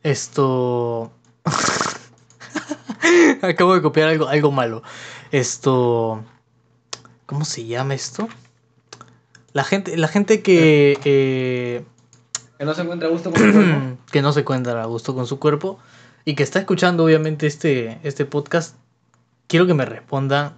Esto. 0.03 1.13
Acabo 3.41 3.73
de 3.73 3.81
copiar 3.81 4.09
algo, 4.09 4.27
algo 4.27 4.51
malo. 4.51 4.83
Esto. 5.31 6.25
¿Cómo 7.25 7.45
se 7.45 7.65
llama 7.65 7.93
esto? 7.93 8.27
La 9.53 9.63
gente, 9.63 9.95
la 9.95 10.09
gente 10.09 10.41
que. 10.41 10.99
eh, 11.05 11.85
Que 12.57 12.65
no 12.65 12.73
se 12.73 12.81
encuentra 12.81 13.07
a 13.07 13.11
gusto 13.11 13.31
con 13.31 13.39
su 13.39 13.53
cuerpo. 13.53 13.97
que 14.11 14.21
no 14.21 14.33
se 14.33 14.39
encuentra 14.41 14.83
a 14.83 14.85
gusto 14.87 15.15
con 15.15 15.25
su 15.25 15.39
cuerpo 15.39 15.79
y 16.25 16.35
que 16.35 16.43
está 16.43 16.59
escuchando 16.59 17.05
obviamente 17.05 17.47
este, 17.47 18.01
este 18.03 18.25
podcast, 18.25 18.75
quiero 19.47 19.67
que 19.67 19.73
me 19.73 19.85
respondan 19.85 20.57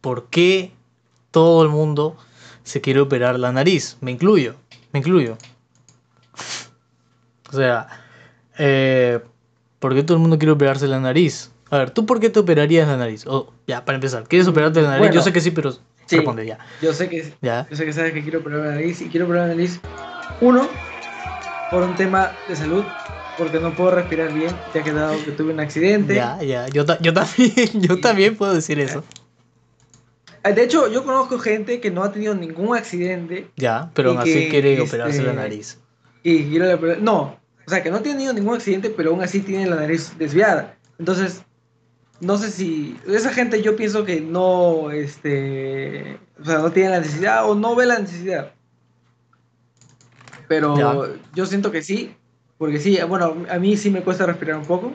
por 0.00 0.26
qué 0.28 0.72
todo 1.30 1.62
el 1.62 1.68
mundo 1.68 2.16
se 2.66 2.80
quiere 2.80 2.98
operar 3.00 3.38
la 3.38 3.52
nariz. 3.52 3.96
Me 4.00 4.10
incluyo, 4.10 4.56
me 4.92 4.98
incluyo. 4.98 5.38
O 7.52 7.56
sea, 7.56 7.86
eh, 8.58 9.20
¿por 9.78 9.94
qué 9.94 10.02
todo 10.02 10.16
el 10.16 10.20
mundo 10.20 10.36
quiere 10.38 10.52
operarse 10.52 10.86
la 10.88 10.98
nariz? 11.00 11.50
A 11.70 11.78
ver, 11.78 11.90
¿tú 11.90 12.06
por 12.06 12.18
qué 12.20 12.28
te 12.28 12.38
operarías 12.40 12.88
la 12.88 12.96
nariz? 12.96 13.24
Oh, 13.26 13.52
ya, 13.66 13.84
para 13.84 13.96
empezar, 13.96 14.24
¿quieres 14.28 14.48
operarte 14.48 14.82
la 14.82 14.88
nariz? 14.88 15.00
Bueno, 15.00 15.14
Yo 15.14 15.22
sé 15.22 15.32
que 15.32 15.40
sí, 15.40 15.50
pero 15.52 15.72
sí. 15.72 16.16
responde 16.16 16.44
ya. 16.46 16.58
Yo 16.82 16.92
sé 16.92 17.08
que 17.08 17.34
Ya. 17.40 17.66
Yo 17.70 17.76
sé 17.76 17.84
que 17.84 17.92
sabes 17.92 18.12
que 18.12 18.22
quiero 18.22 18.40
operar 18.40 18.60
la 18.60 18.70
nariz 18.72 19.00
y 19.00 19.08
quiero 19.08 19.26
operar 19.26 19.48
la 19.48 19.54
nariz. 19.54 19.80
Uno, 20.40 20.70
por 21.70 21.82
un 21.84 21.94
tema 21.94 22.40
de 22.46 22.56
salud, 22.56 22.92
porque 23.36 23.60
no 23.60 23.74
puedo 23.74 23.92
respirar 23.92 24.32
bien, 24.32 24.60
ya 24.72 24.82
que 24.82 24.92
dado 24.92 25.22
que 25.24 25.32
tuve 25.32 25.52
un 25.52 25.60
accidente. 25.60 26.14
Ya, 26.16 26.42
ya, 26.42 26.66
yo, 26.68 26.84
ta- 26.84 26.98
yo 27.00 27.12
también, 27.12 27.52
yo 27.80 28.00
también 28.00 28.36
puedo 28.36 28.54
decir 28.54 28.78
eso. 28.80 29.04
Ah, 30.46 30.52
De 30.52 30.62
hecho, 30.62 30.90
yo 30.92 31.04
conozco 31.04 31.38
gente 31.38 31.80
que 31.80 31.90
no 31.90 32.04
ha 32.04 32.12
tenido 32.12 32.34
ningún 32.34 32.76
accidente 32.76 33.50
Ya, 33.56 33.90
pero 33.94 34.10
aún 34.10 34.18
así 34.18 34.32
que, 34.32 34.48
quiere 34.48 34.80
operarse 34.80 35.22
la 35.22 35.30
este, 35.30 35.36
nariz. 35.42 35.78
y 36.22 36.44
quiere 36.44 36.76
No, 37.00 37.38
o 37.66 37.70
sea, 37.70 37.82
que 37.82 37.90
no 37.90 37.96
ha 37.96 38.02
tenido 38.02 38.32
ningún 38.32 38.54
accidente, 38.54 38.90
pero 38.90 39.10
aún 39.10 39.22
así 39.22 39.40
tiene 39.40 39.66
la 39.68 39.76
nariz 39.76 40.12
desviada. 40.18 40.76
Entonces, 41.00 41.42
no 42.20 42.38
sé 42.38 42.50
si. 42.52 42.96
Esa 43.08 43.30
gente 43.32 43.60
yo 43.60 43.74
pienso 43.76 44.04
que 44.04 44.20
no. 44.20 44.90
Este. 44.92 46.18
O 46.40 46.44
sea, 46.44 46.58
no 46.58 46.70
tiene 46.70 46.90
la 46.90 47.00
necesidad 47.00 47.50
o 47.50 47.54
no 47.56 47.74
ve 47.74 47.86
la 47.86 47.98
necesidad. 47.98 48.52
Pero 50.48 50.76
Ya. 50.78 50.94
yo 51.34 51.44
siento 51.46 51.70
que 51.72 51.82
sí. 51.82 52.14
Porque 52.58 52.78
sí, 52.78 52.98
bueno, 53.08 53.44
a 53.50 53.58
mí 53.58 53.76
sí 53.76 53.90
me 53.90 54.02
cuesta 54.02 54.24
respirar 54.26 54.56
un 54.56 54.64
poco. 54.64 54.94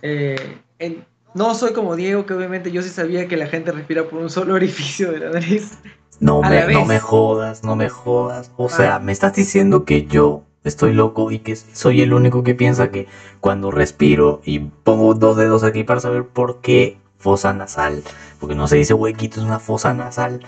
Eh, 0.00 0.58
en- 0.78 1.04
no 1.34 1.54
soy 1.54 1.72
como 1.72 1.96
Diego, 1.96 2.26
que 2.26 2.34
obviamente 2.34 2.70
yo 2.72 2.82
sí 2.82 2.88
sabía 2.90 3.28
que 3.28 3.36
la 3.36 3.46
gente 3.46 3.72
respira 3.72 4.08
por 4.08 4.20
un 4.20 4.30
solo 4.30 4.54
orificio 4.56 5.10
de 5.12 5.18
la 5.20 5.30
nariz. 5.30 5.78
No 6.20 6.42
me, 6.42 6.64
la 6.66 6.66
no 6.66 6.84
me 6.84 6.98
jodas, 6.98 7.62
no 7.62 7.76
me 7.76 7.88
jodas. 7.88 8.52
O 8.56 8.68
sea, 8.68 8.96
Ah. 8.96 8.98
me 8.98 9.12
estás 9.12 9.34
diciendo 9.34 9.84
que 9.84 10.04
yo 10.06 10.44
estoy 10.64 10.92
loco 10.92 11.30
y 11.30 11.38
que 11.40 11.54
soy 11.56 12.00
el 12.02 12.12
único 12.12 12.42
que 12.42 12.54
piensa 12.54 12.90
que 12.90 13.06
cuando 13.40 13.70
respiro 13.70 14.40
y 14.44 14.58
pongo 14.60 15.14
dos 15.14 15.36
dedos 15.36 15.62
aquí 15.62 15.84
para 15.84 16.00
saber 16.00 16.24
por 16.26 16.60
qué 16.60 16.98
fosa 17.18 17.52
nasal, 17.52 18.02
porque 18.40 18.54
no 18.56 18.66
se 18.68 18.76
dice 18.76 18.94
huequito, 18.94 19.40
es 19.40 19.46
una 19.46 19.58
fosa 19.60 19.92
nasal, 19.94 20.40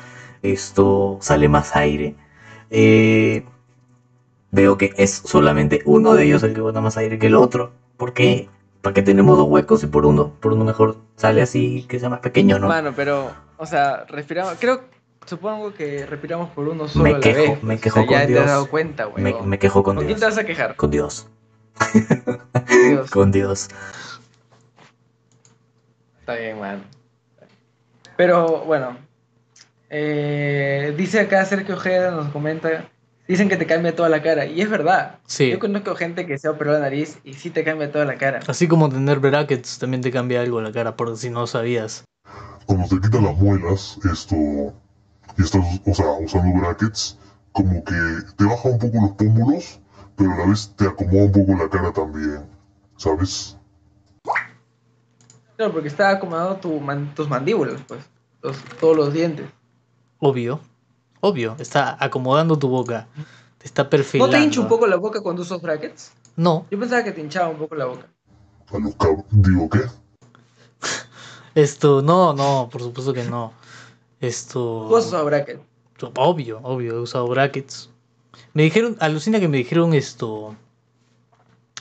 esto 0.43 1.19
sale 1.21 1.49
más 1.49 1.77
aire. 1.77 2.15
eh, 2.71 3.45
veo 4.51 4.77
que 4.77 4.93
es 4.97 5.11
solamente 5.25 5.81
uno 5.85 6.15
de 6.15 6.25
ellos 6.25 6.43
el 6.43 6.55
que 6.55 6.61
bota 6.61 6.81
más 6.81 6.97
aire 6.97 7.19
que 7.19 7.27
el 7.29 7.35
otro. 7.35 7.73
¿Por 7.97 8.13
qué? 8.13 8.49
¿Para 8.83 8.95
qué 8.95 9.03
tenemos 9.03 9.37
dos 9.37 9.49
huecos 9.49 9.83
y 9.83 9.87
por 9.87 10.07
uno, 10.07 10.35
por 10.41 10.53
uno 10.53 10.65
mejor 10.65 10.97
sale 11.17 11.43
así 11.43 11.85
que 11.89 11.99
sea 12.01 12.09
más 12.09 12.21
pequeño, 12.21 12.59
no? 12.59 12.69
Mano, 12.69 12.93
pero, 12.97 13.33
o 13.59 13.67
sea, 13.67 14.05
respiramos. 14.09 14.55
Creo, 14.59 14.85
supongo 15.27 15.75
que 15.75 16.07
respiramos 16.07 16.51
por 16.51 16.69
uno 16.69 16.89
solo 16.89 17.05
Me 17.05 17.15
a 17.15 17.19
la 17.19 17.21
quejo, 17.21 17.53
vez. 17.55 17.63
me 17.63 17.79
O 17.79 17.79
sea, 17.79 17.83
quejo 17.83 18.07
con 18.07 18.19
ya 18.19 18.27
te 18.27 18.27
Dios. 18.27 18.41
has 18.41 18.47
dado 18.47 18.71
cuenta, 18.71 19.05
güey. 19.07 19.23
me, 19.23 19.35
me 19.43 19.59
quejo 19.59 19.83
con 19.83 19.97
¿Con 19.97 20.07
quién 20.07 20.19
Dios. 20.19 20.21
te 20.21 20.27
vas 20.27 20.39
a 20.39 20.45
quejar? 20.45 20.77
Con 20.77 20.91
Dios. 20.91 21.29
Dios. 22.83 23.11
Con 23.11 23.33
Dios. 23.33 23.69
Está 26.21 26.35
bien, 26.37 26.59
man. 26.61 26.83
Pero 28.17 28.65
bueno. 28.65 28.97
eh, 29.89 30.95
dice 30.97 31.21
acá 31.21 31.45
Sergio 31.45 31.75
Ojeda, 31.75 32.11
nos 32.13 32.29
comenta. 32.29 32.89
Dicen 33.31 33.49
que 33.49 33.57
te 33.57 33.65
cambia 33.65 33.95
toda 33.95 34.09
la 34.09 34.23
cara. 34.23 34.45
Y 34.47 34.61
es 34.61 34.69
verdad. 34.69 35.21
Sí. 35.25 35.51
Yo 35.51 35.61
conozco 35.61 35.95
gente 35.95 36.27
que 36.27 36.37
se 36.37 36.49
ha 36.49 36.51
operado 36.51 36.79
la 36.79 36.85
nariz 36.87 37.21
y 37.23 37.35
sí 37.35 37.51
te 37.51 37.63
cambia 37.63 37.93
toda 37.93 38.05
la 38.05 38.17
cara. 38.17 38.41
Así 38.49 38.67
como 38.67 38.89
tener 38.89 39.21
brackets 39.21 39.79
también 39.79 40.01
te 40.03 40.11
cambia 40.11 40.41
algo 40.41 40.61
la 40.61 40.73
cara, 40.73 40.97
por 40.97 41.17
si 41.17 41.31
no 41.31 41.47
sabías. 41.47 42.03
Cuando 42.67 42.89
te 42.89 43.01
quitan 43.01 43.25
las 43.25 43.37
muelas, 43.37 43.99
esto, 44.13 44.35
y 44.35 45.43
estás, 45.43 45.65
o 45.87 45.95
sea, 45.95 46.07
usando 46.21 46.59
brackets, 46.61 47.17
como 47.53 47.85
que 47.85 47.95
te 48.37 48.45
baja 48.45 48.69
un 48.69 48.79
poco 48.81 48.99
los 49.01 49.13
pómulos, 49.13 49.81
pero 50.17 50.33
a 50.33 50.37
la 50.39 50.47
vez 50.47 50.75
te 50.77 50.87
acomoda 50.87 51.25
un 51.27 51.33
poco 51.33 51.55
la 51.63 51.69
cara 51.71 51.93
también, 51.93 52.41
¿sabes? 52.97 53.57
Claro, 55.57 55.73
porque 55.73 55.89
está 55.89 56.11
acomodado 56.11 56.57
tu 56.57 56.81
man- 56.81 57.15
tus 57.15 57.29
mandíbulas, 57.29 57.81
pues. 57.87 58.01
los- 58.43 58.57
todos 58.81 58.97
los 58.97 59.13
dientes. 59.13 59.47
Obvio. 60.19 60.61
Obvio. 61.21 61.57
Está 61.59 61.97
acomodando 62.03 62.59
tu 62.59 62.69
boca. 62.69 63.07
Te 63.59 63.67
está 63.67 63.85
¿No 63.85 63.91
perfilando. 63.91 64.37
te 64.37 64.43
hincha 64.43 64.61
un 64.61 64.69
poco 64.69 64.87
la 64.87 64.97
boca 64.97 65.21
cuando 65.21 65.43
usas 65.43 65.61
brackets? 65.61 66.13
No. 66.37 66.67
Yo 66.71 66.79
pensaba 66.79 67.05
que 67.05 67.13
te 67.13 67.21
hinchaba 67.21 67.49
un 67.49 67.59
poco 67.59 67.75
la 67.75 67.87
boca. 67.87 68.07
A 68.73 68.79
los. 68.79 68.95
Digo, 69.31 69.69
¿qué? 69.69 69.81
Esto, 71.55 72.01
no, 72.01 72.33
no, 72.33 72.69
por 72.71 72.83
supuesto 72.83 73.13
que 73.13 73.25
no. 73.25 73.53
Esto. 74.21 74.87
Tú 74.89 74.97
has 74.97 75.07
usado 75.07 75.25
brackets. 75.27 75.61
Obvio, 76.17 76.61
obvio, 76.63 76.95
he 76.95 77.01
usado 77.01 77.27
brackets. 77.29 77.91
Me 78.55 78.63
dijeron, 78.63 78.97
alucina 79.01 79.41
que 79.41 79.49
me 79.49 79.59
dijeron 79.59 79.93
esto. 79.93 80.57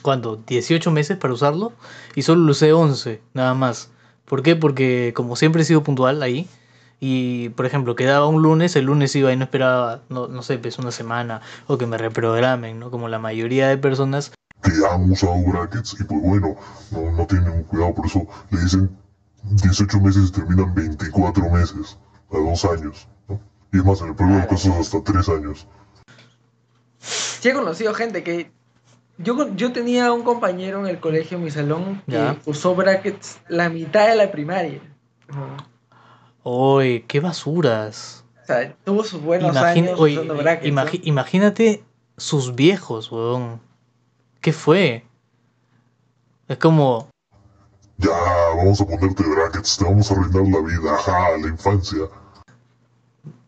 ¿Cuándo? 0.01 0.37
18 0.47 0.91
meses 0.91 1.17
para 1.17 1.33
usarlo 1.33 1.73
y 2.15 2.21
solo 2.23 2.41
lo 2.41 2.51
usé 2.51 2.73
11, 2.73 3.21
nada 3.33 3.53
más. 3.53 3.89
¿Por 4.25 4.43
qué? 4.43 4.55
Porque 4.55 5.13
como 5.15 5.35
siempre 5.35 5.61
he 5.61 5.65
sido 5.65 5.83
puntual 5.83 6.21
ahí 6.21 6.47
y, 6.99 7.49
por 7.49 7.65
ejemplo, 7.65 7.95
quedaba 7.95 8.27
un 8.27 8.41
lunes, 8.41 8.75
el 8.75 8.85
lunes 8.85 9.15
iba 9.15 9.31
y 9.31 9.37
no 9.37 9.45
esperaba, 9.45 10.01
no, 10.09 10.27
no 10.27 10.41
sé, 10.43 10.57
pues 10.57 10.77
una 10.79 10.91
semana 10.91 11.41
o 11.67 11.77
que 11.77 11.85
me 11.85 11.97
reprogramen, 11.97 12.79
¿no? 12.79 12.91
Como 12.91 13.07
la 13.07 13.19
mayoría 13.19 13.67
de 13.69 13.77
personas. 13.77 14.31
Que 14.61 14.71
han 14.91 15.09
usado 15.09 15.35
brackets 15.47 15.95
y 15.99 16.03
pues 16.03 16.21
bueno, 16.21 16.55
no, 16.91 17.11
no 17.13 17.25
tienen 17.27 17.63
cuidado, 17.63 17.93
por 17.93 18.05
eso 18.05 18.27
le 18.51 18.59
dicen 18.61 18.89
18 19.43 19.99
meses 20.01 20.29
y 20.29 20.31
terminan 20.33 20.75
24 20.75 21.49
meses, 21.49 21.97
a 22.31 22.37
dos 22.37 22.65
años, 22.65 23.07
¿no? 23.29 23.39
Y 23.71 23.77
es 23.77 23.85
más, 23.85 24.01
en 24.01 24.07
el 24.09 24.15
peor 24.15 24.31
de 24.31 24.37
los 24.39 24.47
casos 24.47 24.75
hasta 24.75 25.01
tres 25.03 25.29
años. 25.29 25.65
Sí 26.99 27.49
he 27.49 27.53
conocido 27.53 27.93
gente 27.93 28.23
que... 28.23 28.51
Yo, 29.17 29.35
con- 29.35 29.57
yo 29.57 29.71
tenía 29.73 30.11
un 30.13 30.23
compañero 30.23 30.79
en 30.79 30.87
el 30.87 30.99
colegio, 30.99 31.37
en 31.37 31.43
mi 31.43 31.51
salón, 31.51 32.01
que 32.05 32.13
Ya. 32.13 32.37
usó 32.45 32.73
brackets 32.75 33.39
la 33.49 33.69
mitad 33.69 34.07
de 34.07 34.15
la 34.15 34.31
primaria. 34.31 34.79
Ajá. 35.29 35.57
¡Uy, 36.43 37.05
qué 37.07 37.19
basuras! 37.19 38.23
O 38.43 38.45
sea, 38.45 38.73
tuvo 38.83 39.03
sus 39.03 39.21
buenos 39.21 39.55
años 39.57 39.99
oye, 39.99 40.15
usando 40.15 40.35
brackets. 40.35 41.05
imagínate 41.05 41.83
sus 42.17 42.55
viejos, 42.55 43.11
weón. 43.11 43.61
¿Qué 44.41 44.53
fue? 44.53 45.05
Es 46.47 46.57
como, 46.57 47.09
Ya, 47.97 48.09
vamos 48.55 48.81
a 48.81 48.85
ponerte 48.85 49.23
brackets, 49.23 49.77
te 49.77 49.83
vamos 49.83 50.09
a 50.09 50.13
arruinar 50.15 50.47
la 50.47 50.67
vida, 50.67 50.95
ajá, 50.95 51.37
la 51.37 51.47
infancia. 51.47 51.99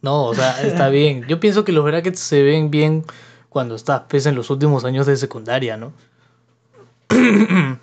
no, 0.02 0.26
o 0.26 0.36
sea, 0.36 0.62
está 0.62 0.90
bien. 0.90 1.26
Yo 1.28 1.40
pienso 1.40 1.64
que 1.64 1.72
los 1.72 1.84
brackets 1.86 2.20
se 2.20 2.44
ven 2.44 2.70
bien 2.70 3.06
cuando 3.50 3.76
estás 3.76 4.04
pues, 4.10 4.26
en 4.26 4.36
los 4.36 4.50
últimos 4.50 4.86
años 4.86 5.06
de 5.08 5.18
secundaria, 5.18 5.78
¿no? 5.78 5.94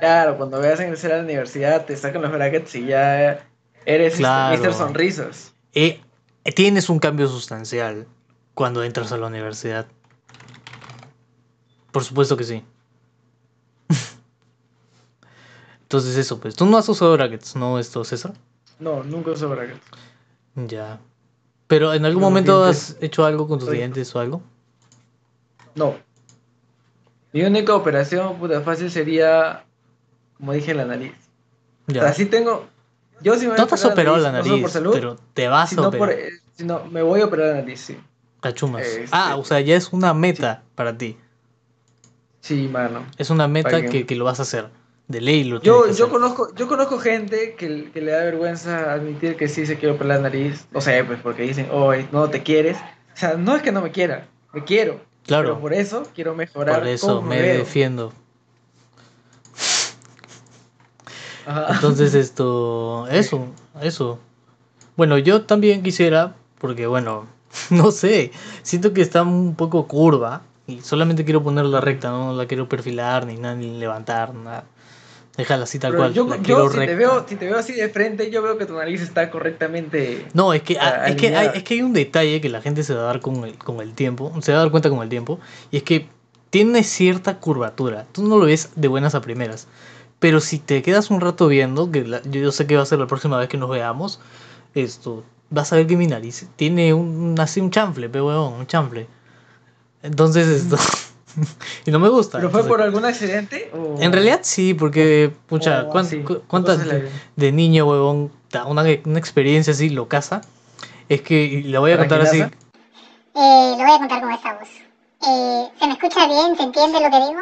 Claro, 0.00 0.36
cuando 0.36 0.60
veas 0.60 0.80
ingresar 0.80 1.10
a 1.10 1.16
la 1.16 1.24
universidad, 1.24 1.84
te 1.84 1.96
sacan 1.96 2.22
los 2.22 2.30
brackets 2.30 2.72
y 2.76 2.86
ya 2.86 3.47
eres 3.94 4.12
este, 4.12 4.22
Claro. 4.22 4.62
Mr. 4.62 4.74
Sonrisas. 4.74 5.52
Eh, 5.74 6.00
tienes 6.54 6.88
un 6.88 6.98
cambio 6.98 7.28
sustancial 7.28 8.06
cuando 8.54 8.82
entras 8.84 9.12
a 9.12 9.16
la 9.16 9.26
universidad. 9.26 9.86
Por 11.92 12.04
supuesto 12.04 12.36
que 12.36 12.44
sí. 12.44 12.64
Entonces 15.82 16.16
eso, 16.16 16.38
pues, 16.40 16.54
tú 16.54 16.66
no 16.66 16.76
has 16.76 16.88
usado 16.88 17.12
brackets, 17.14 17.56
¿no, 17.56 17.78
esto, 17.78 18.04
César? 18.04 18.34
No, 18.78 19.02
nunca 19.02 19.30
usé 19.32 19.46
brackets. 19.46 19.80
Ya. 20.54 21.00
Pero 21.66 21.92
en 21.94 22.04
algún 22.04 22.22
momento 22.22 22.64
has 22.64 22.96
hecho 23.00 23.24
algo 23.24 23.48
con 23.48 23.58
tus 23.58 23.68
Oye. 23.68 23.78
dientes 23.78 24.14
o 24.14 24.20
algo? 24.20 24.42
No. 25.74 25.96
Mi 27.32 27.42
única 27.42 27.74
operación, 27.74 28.38
puta, 28.38 28.60
fácil 28.62 28.90
sería, 28.90 29.64
como 30.36 30.52
dije, 30.52 30.74
la 30.74 30.84
nariz. 30.84 31.12
O 31.88 31.92
Ya. 31.92 32.02
sea, 32.02 32.14
sí 32.14 32.26
tengo... 32.26 32.66
Yo 33.20 33.34
sí 33.34 33.40
me 33.42 33.48
voy 33.48 33.54
a 33.56 33.60
No 33.62 33.66
te 33.66 33.74
has 33.74 33.84
operar 33.84 33.92
operado 34.14 34.16
la 34.18 34.32
no 34.32 34.38
nariz, 34.44 34.62
por 34.62 34.70
salud, 34.70 34.90
pero 34.92 35.16
te 35.34 35.48
vas 35.48 35.64
a 35.66 35.70
sino, 35.70 35.82
por, 35.90 35.94
operar. 36.08 36.18
eh, 36.18 36.30
sino 36.56 36.84
me 36.86 37.02
voy 37.02 37.20
a 37.20 37.24
operar 37.26 37.48
la 37.48 37.54
nariz, 37.62 37.80
sí. 37.80 37.98
Cachumas. 38.40 38.86
este- 38.86 39.08
Ah, 39.10 39.36
o 39.36 39.44
sea, 39.44 39.60
ya 39.60 39.76
es 39.76 39.92
una 39.92 40.14
meta 40.14 40.62
para 40.74 40.96
ti. 40.96 41.16
Sí, 42.40 42.68
mano. 42.72 43.04
Es 43.18 43.30
una 43.30 43.48
meta 43.48 43.82
que- 43.84 44.06
que, 44.06 44.14
lo 44.16 44.24
vas 44.24 44.38
a 44.38 44.42
hacer. 44.42 44.68
De 45.08 45.20
ley 45.22 45.42
lo 45.44 45.60
tienes 45.60 45.78
Yo, 45.80 45.84
que 45.86 45.88
yo, 45.94 46.04
hacer. 46.04 46.08
conozco, 46.12 46.54
yo 46.54 46.68
conozco 46.68 46.98
gente 46.98 47.54
que, 47.56 47.90
que 47.90 48.00
le 48.02 48.12
da 48.12 48.24
vergüenza 48.24 48.92
admitir 48.92 49.36
que 49.36 49.48
sí 49.48 49.64
se 49.66 49.76
quiere 49.78 49.94
operar 49.94 50.16
la 50.18 50.22
nariz. 50.24 50.66
No 50.70 50.80
sé, 50.82 51.02
pues 51.04 51.18
porque 51.22 51.42
dicen, 51.42 51.68
oh, 51.72 51.92
no 52.12 52.28
te 52.28 52.42
quieres. 52.42 52.76
O 52.78 53.16
sea, 53.16 53.34
no 53.34 53.56
es 53.56 53.62
que 53.62 53.72
no 53.72 53.80
me 53.80 53.90
quiera, 53.90 54.28
me 54.52 54.64
quiero. 54.64 55.00
Pero 55.26 55.42
Claro, 55.42 55.60
por 55.60 55.72
eso 55.74 56.04
quiero 56.14 56.34
mejorar. 56.34 56.78
por 56.78 56.88
eso 56.88 57.22
me 57.22 57.40
veo. 57.40 57.58
defiendo. 57.58 58.12
Ajá. 61.48 61.74
Entonces 61.74 62.14
esto, 62.14 63.06
eso, 63.08 63.46
eso. 63.80 64.18
Bueno, 64.96 65.16
yo 65.18 65.42
también 65.42 65.82
quisiera, 65.82 66.34
porque 66.60 66.86
bueno, 66.86 67.26
no 67.70 67.90
sé, 67.90 68.32
siento 68.62 68.92
que 68.92 69.00
está 69.00 69.22
un 69.22 69.54
poco 69.54 69.86
curva 69.86 70.42
y 70.66 70.82
solamente 70.82 71.24
quiero 71.24 71.42
ponerla 71.42 71.80
recta, 71.80 72.10
no 72.10 72.34
la 72.34 72.46
quiero 72.46 72.68
perfilar 72.68 73.26
ni 73.26 73.36
nada, 73.36 73.54
ni 73.54 73.78
levantar, 73.78 74.34
nada. 74.34 74.64
Déjala 75.38 75.64
así 75.64 75.78
tal 75.78 75.92
Pero 75.92 76.02
cual, 76.02 76.14
yo, 76.14 76.26
la 76.26 76.36
yo 76.42 76.42
quiero 76.42 76.68
si, 76.68 76.76
recta. 76.78 76.92
te 76.92 76.96
veo, 76.98 77.24
si 77.28 77.36
te 77.36 77.46
veo 77.46 77.56
así 77.58 77.72
de 77.72 77.88
frente, 77.88 78.28
yo 78.28 78.42
veo 78.42 78.58
que 78.58 78.66
tu 78.66 78.74
nariz 78.74 79.00
está 79.00 79.30
correctamente. 79.30 80.26
No, 80.34 80.52
es 80.52 80.62
que, 80.62 80.76
Ah, 80.78 81.02
ah, 81.02 81.08
es, 81.08 81.16
que 81.16 81.34
hay, 81.34 81.50
es 81.54 81.62
que 81.62 81.74
hay 81.74 81.82
un 81.82 81.92
detalle 81.92 82.40
que 82.40 82.48
la 82.48 82.60
gente 82.60 82.82
se 82.82 82.92
va 82.92 83.02
a 83.02 83.04
dar 83.04 83.20
con 83.20 83.44
el, 83.44 83.56
con 83.56 83.80
el 83.80 83.94
tiempo, 83.94 84.32
se 84.42 84.52
va 84.52 84.58
a 84.58 84.62
dar 84.62 84.70
cuenta 84.72 84.90
con 84.90 85.00
el 85.00 85.08
tiempo, 85.08 85.38
y 85.70 85.76
es 85.76 85.84
que 85.84 86.08
tiene 86.50 86.82
cierta 86.82 87.38
curvatura. 87.38 88.06
Tú 88.10 88.26
no 88.26 88.36
lo 88.36 88.46
ves 88.46 88.70
de 88.74 88.88
buenas 88.88 89.14
a 89.14 89.20
primeras. 89.20 89.68
Pero 90.18 90.40
si 90.40 90.58
te 90.58 90.82
quedas 90.82 91.10
un 91.10 91.20
rato 91.20 91.46
viendo, 91.48 91.90
que 91.90 92.04
la- 92.04 92.22
yo, 92.22 92.40
yo 92.40 92.52
sé 92.52 92.66
que 92.66 92.76
va 92.76 92.82
a 92.82 92.86
ser 92.86 92.98
la 92.98 93.06
próxima 93.06 93.38
vez 93.38 93.48
que 93.48 93.56
nos 93.56 93.70
veamos, 93.70 94.20
esto, 94.74 95.24
vas 95.50 95.72
a 95.72 95.76
ver 95.76 95.86
que 95.86 95.96
mi 95.96 96.06
nariz 96.06 96.48
tiene 96.56 96.92
un, 96.94 97.36
así 97.38 97.60
un 97.60 97.70
chanfle, 97.70 98.08
pe 98.08 98.20
huevón, 98.20 98.54
un 98.54 98.66
chanfle. 98.66 99.06
Entonces 100.02 100.46
esto... 100.48 100.76
y 101.86 101.90
no 101.90 101.98
me 102.00 102.08
gusta. 102.08 102.38
¿Pero 102.38 102.50
fue 102.50 102.60
entonces- 102.60 102.68
por 102.68 102.82
algún 102.82 103.04
accidente? 103.04 103.70
O... 103.72 103.96
En 104.00 104.12
realidad 104.12 104.40
sí, 104.42 104.74
porque, 104.74 105.32
pucha, 105.46 105.84
o 105.84 105.90
cuán- 105.90 106.06
así, 106.06 106.20
cu- 106.22 106.42
¿cuántas 106.48 106.80
de 107.36 107.52
niño, 107.52 107.86
huevón, 107.86 108.32
una, 108.66 108.82
una 109.04 109.18
experiencia 109.18 109.72
así 109.72 109.88
locasa. 109.90 110.40
Es 111.08 111.22
que 111.22 111.44
y 111.44 111.62
la 111.64 111.78
voy 111.80 111.92
a 111.92 111.98
contar 111.98 112.20
así. 112.22 112.40
Eh, 112.40 112.50
lo 113.34 113.76
voy 113.76 113.92
a 113.94 113.98
contar 113.98 114.20
con 114.20 114.32
esta 114.32 114.54
voz. 114.54 114.68
Eh, 115.26 115.68
¿Se 115.78 115.86
me 115.86 115.92
escucha 115.94 116.26
bien? 116.26 116.56
¿Se 116.56 116.62
entiende 116.64 117.00
lo 117.00 117.10
que 117.10 117.16
digo? 117.28 117.40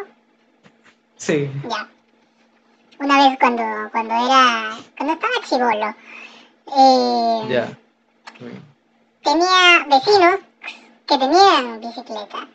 Sí. 1.17 1.51
Ya. 1.69 1.89
Una 2.99 3.29
vez 3.29 3.39
cuando, 3.39 3.63
cuando 3.93 4.15
era. 4.15 4.77
cuando 4.97 5.15
estaba 5.15 5.33
chivolo. 5.47 5.95
Eh. 6.77 7.77
Tenía 9.23 9.85
vecinos 9.89 10.41
que 11.07 11.19
tenían 11.19 11.81
bicicleta. 11.81 12.49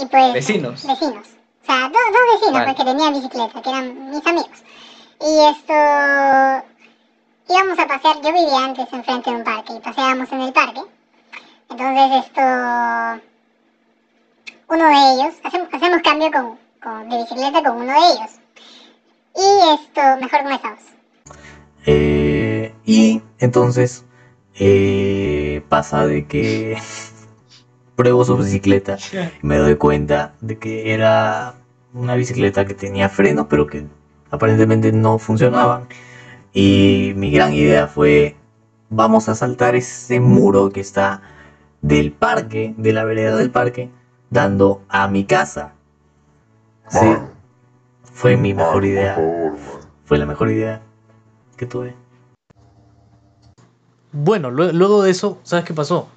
Y 0.00 0.06
pues. 0.06 0.32
Vecinos. 0.32 0.86
Vecinos. 0.86 1.26
O 1.62 1.66
sea, 1.66 1.82
dos, 1.88 2.00
dos 2.12 2.40
vecinos 2.40 2.52
Vale. 2.52 2.64
pues, 2.64 2.76
que 2.76 2.84
tenían 2.84 3.12
bicicleta, 3.14 3.62
que 3.62 3.68
eran 3.70 4.10
mis 4.10 4.26
amigos. 4.26 4.64
Y 5.20 5.38
esto. 5.50 5.72
íbamos 7.48 7.78
a 7.78 7.86
pasear. 7.86 8.16
Yo 8.22 8.32
vivía 8.32 8.64
antes 8.64 8.92
enfrente 8.92 9.30
de 9.30 9.36
un 9.36 9.44
parque 9.44 9.72
y 9.74 9.80
paseábamos 9.80 10.32
en 10.32 10.40
el 10.40 10.52
parque. 10.52 10.80
Entonces 11.70 12.24
esto. 12.24 13.22
Uno 14.70 14.84
de 14.86 15.12
ellos. 15.22 15.34
Hacemos, 15.44 15.68
hacemos 15.72 16.02
cambio 16.02 16.30
con, 16.30 16.58
con- 16.82 17.08
de 17.08 17.16
bicicleta 17.18 17.62
con 17.62 17.76
uno 17.82 17.92
de 17.92 17.98
ellos. 17.98 18.30
Y 19.38 19.74
esto. 19.74 20.00
Mejor 20.20 20.42
voz. 20.42 20.80
Eh, 21.86 22.72
y 22.84 23.22
entonces 23.38 24.04
eh, 24.56 25.62
pasa 25.68 26.04
de 26.06 26.26
que 26.26 26.76
pruebo 27.96 28.24
su 28.24 28.36
bicicleta 28.36 28.96
y 29.12 29.46
me 29.46 29.56
doy 29.58 29.76
cuenta 29.76 30.34
de 30.40 30.58
que 30.58 30.92
era 30.92 31.54
una 31.94 32.14
bicicleta 32.14 32.64
que 32.64 32.74
tenía 32.74 33.08
frenos 33.08 33.46
pero 33.48 33.66
que 33.66 33.86
aparentemente 34.30 34.90
no 34.92 35.18
funcionaban. 35.18 35.86
Y 36.52 37.12
mi 37.14 37.30
gran 37.30 37.52
idea 37.52 37.86
fue, 37.86 38.34
vamos 38.90 39.28
a 39.28 39.34
saltar 39.36 39.76
ese 39.76 40.18
muro 40.18 40.70
que 40.70 40.80
está 40.80 41.20
del 41.80 42.10
parque, 42.10 42.74
de 42.76 42.92
la 42.92 43.04
vereda 43.04 43.36
del 43.36 43.50
parque, 43.50 43.90
dando 44.30 44.82
a 44.88 45.06
mi 45.06 45.24
casa. 45.24 45.74
Sí, 46.88 47.06
fue 48.18 48.36
mi 48.36 48.52
mejor 48.52 48.84
idea. 48.84 49.16
Fue 50.04 50.18
la 50.18 50.26
mejor 50.26 50.50
idea 50.50 50.82
que 51.56 51.66
tuve. 51.66 51.94
Bueno, 54.10 54.50
lue- 54.50 54.72
luego 54.72 55.04
de 55.04 55.10
eso, 55.12 55.38
¿sabes 55.44 55.64
qué 55.64 55.72
pasó? 55.72 56.08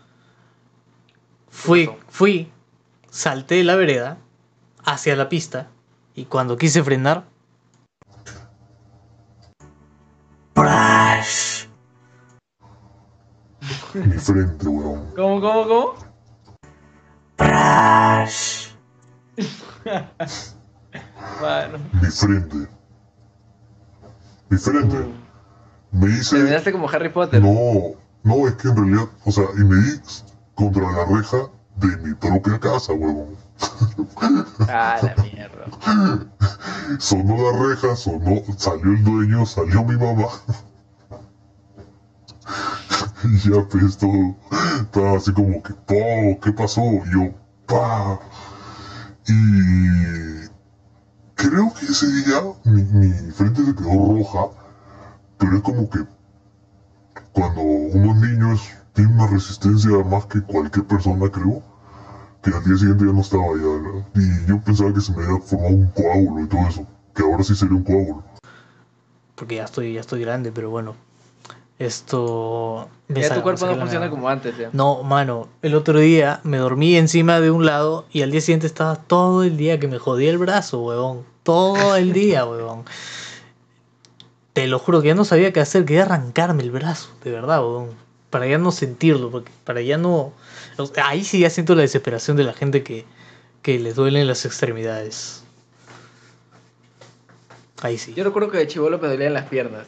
Fui, 1.51 1.85
pasó? 1.85 1.99
fui, 2.09 2.51
salté 3.11 3.63
la 3.63 3.75
vereda 3.75 4.17
hacia 4.83 5.15
la 5.15 5.29
pista 5.29 5.67
y 6.15 6.25
cuando 6.25 6.57
quise 6.57 6.83
frenar, 6.83 7.25
Prash. 10.55 11.67
Mi 13.93 14.17
frente, 14.17 14.67
weón. 14.67 15.05
¿Cómo, 15.15 15.39
cómo, 15.39 15.67
cómo? 15.67 15.93
Prash. 17.35 18.69
Bueno. 21.41 21.79
Mi 21.93 22.09
frente. 22.09 22.67
Mi 24.49 24.57
frente. 24.57 24.97
Me 25.91 26.09
hice. 26.09 26.35
Terminaste 26.37 26.71
como 26.71 26.89
Harry 26.89 27.09
Potter. 27.09 27.41
No, 27.41 27.95
no, 28.23 28.47
es 28.47 28.53
que 28.55 28.67
en 28.67 28.75
realidad, 28.75 29.09
o 29.25 29.31
sea, 29.31 29.45
y 29.57 29.63
me 29.63 29.75
di 29.75 29.99
contra 30.53 30.91
la 30.91 31.05
reja 31.05 31.37
de 31.77 31.97
mi 31.97 32.13
propia 32.13 32.59
casa, 32.59 32.93
huevón. 32.93 33.35
Ah, 34.69 34.99
la 35.01 35.15
mierda. 35.23 35.65
Sonó 36.99 37.37
la 37.37 37.67
reja, 37.67 37.95
sonó, 37.95 38.41
salió 38.57 38.91
el 38.91 39.03
dueño, 39.03 39.45
salió 39.45 39.83
mi 39.83 39.97
mamá. 39.97 40.27
y 43.23 43.37
ya 43.37 43.67
pues 43.69 43.97
todo, 43.97 44.35
estaba 44.81 45.17
así 45.17 45.33
como 45.33 45.61
que, 45.63 45.73
po, 45.73 46.39
¿qué 46.41 46.51
pasó? 46.51 46.81
Y 46.81 47.11
yo, 47.11 47.33
pa. 47.65 48.19
Y 49.27 50.50
creo 51.41 51.73
que 51.73 51.85
ese 51.85 52.07
día 52.07 52.39
mi, 52.65 52.83
mi 52.83 53.31
frente 53.31 53.65
se 53.65 53.73
quedó 53.73 54.15
roja, 54.15 54.53
pero 55.39 55.57
es 55.57 55.63
como 55.63 55.89
que 55.89 55.99
cuando 57.33 57.61
uno 57.61 58.11
es 58.11 58.29
niño 58.29 58.53
es, 58.53 58.61
tiene 58.93 59.13
una 59.13 59.27
resistencia 59.27 59.91
más 60.03 60.25
que 60.27 60.41
cualquier 60.41 60.85
persona, 60.85 61.29
creo, 61.31 61.63
que 62.43 62.51
al 62.51 62.63
día 62.63 62.77
siguiente 62.77 63.05
ya 63.05 63.11
no 63.11 63.21
estaba 63.21 63.45
ya. 63.55 64.21
Y 64.21 64.45
yo 64.47 64.61
pensaba 64.61 64.93
que 64.93 65.01
se 65.01 65.11
me 65.13 65.23
había 65.23 65.39
formado 65.39 65.75
un 65.75 65.87
coágulo 65.87 66.43
y 66.43 66.47
todo 66.47 66.67
eso, 66.67 66.87
que 67.15 67.23
ahora 67.23 67.43
sí 67.43 67.55
sería 67.55 67.75
un 67.75 67.83
coágulo. 67.83 68.23
porque 69.35 69.55
ya 69.55 69.63
estoy, 69.63 69.93
ya 69.93 70.01
estoy 70.01 70.21
grande, 70.21 70.51
pero 70.51 70.69
bueno, 70.69 70.95
esto... 71.85 72.89
Ya 73.09 73.33
tu 73.33 73.41
cuerpo 73.41 73.65
no 73.65 73.75
funciona 73.75 74.09
como 74.09 74.29
antes, 74.29 74.57
ya. 74.57 74.69
No, 74.71 75.03
mano, 75.03 75.49
el 75.61 75.75
otro 75.75 75.99
día 75.99 76.39
me 76.43 76.57
dormí 76.57 76.95
encima 76.95 77.41
de 77.41 77.51
un 77.51 77.65
lado 77.65 78.05
y 78.11 78.21
al 78.21 78.31
día 78.31 78.39
siguiente 78.39 78.67
estaba 78.67 78.95
todo 78.95 79.43
el 79.43 79.57
día 79.57 79.79
que 79.79 79.87
me 79.87 79.97
jodía 79.97 80.29
el 80.29 80.37
brazo, 80.37 80.81
huevón. 80.81 81.25
Todo 81.43 81.95
el 81.95 82.13
día, 82.13 82.45
huevón. 82.45 82.85
Te 84.53 84.67
lo 84.67 84.79
juro 84.79 85.01
que 85.01 85.09
ya 85.09 85.15
no 85.15 85.25
sabía 85.25 85.51
qué 85.51 85.59
hacer, 85.59 85.83
quería 85.83 86.03
arrancarme 86.03 86.63
el 86.63 86.71
brazo, 86.71 87.09
de 87.23 87.31
verdad, 87.31 87.59
huevón. 87.59 87.89
Para 88.29 88.47
ya 88.47 88.57
no 88.57 88.71
sentirlo, 88.71 89.29
porque 89.31 89.51
para 89.65 89.81
ya 89.81 89.97
no... 89.97 90.31
Ahí 91.03 91.23
sí 91.23 91.39
ya 91.39 91.49
siento 91.49 91.75
la 91.75 91.81
desesperación 91.81 92.37
de 92.37 92.43
la 92.43 92.53
gente 92.53 92.83
que, 92.83 93.05
que 93.61 93.77
les 93.79 93.95
duelen 93.95 94.27
las 94.27 94.45
extremidades. 94.45 95.43
Ahí 97.81 97.97
sí. 97.97 98.13
Yo 98.13 98.23
recuerdo 98.23 98.51
que 98.51 98.59
de 98.59 98.67
chivolo 98.67 98.99
me 98.99 99.07
dolían 99.07 99.33
las 99.33 99.47
piernas. 99.47 99.87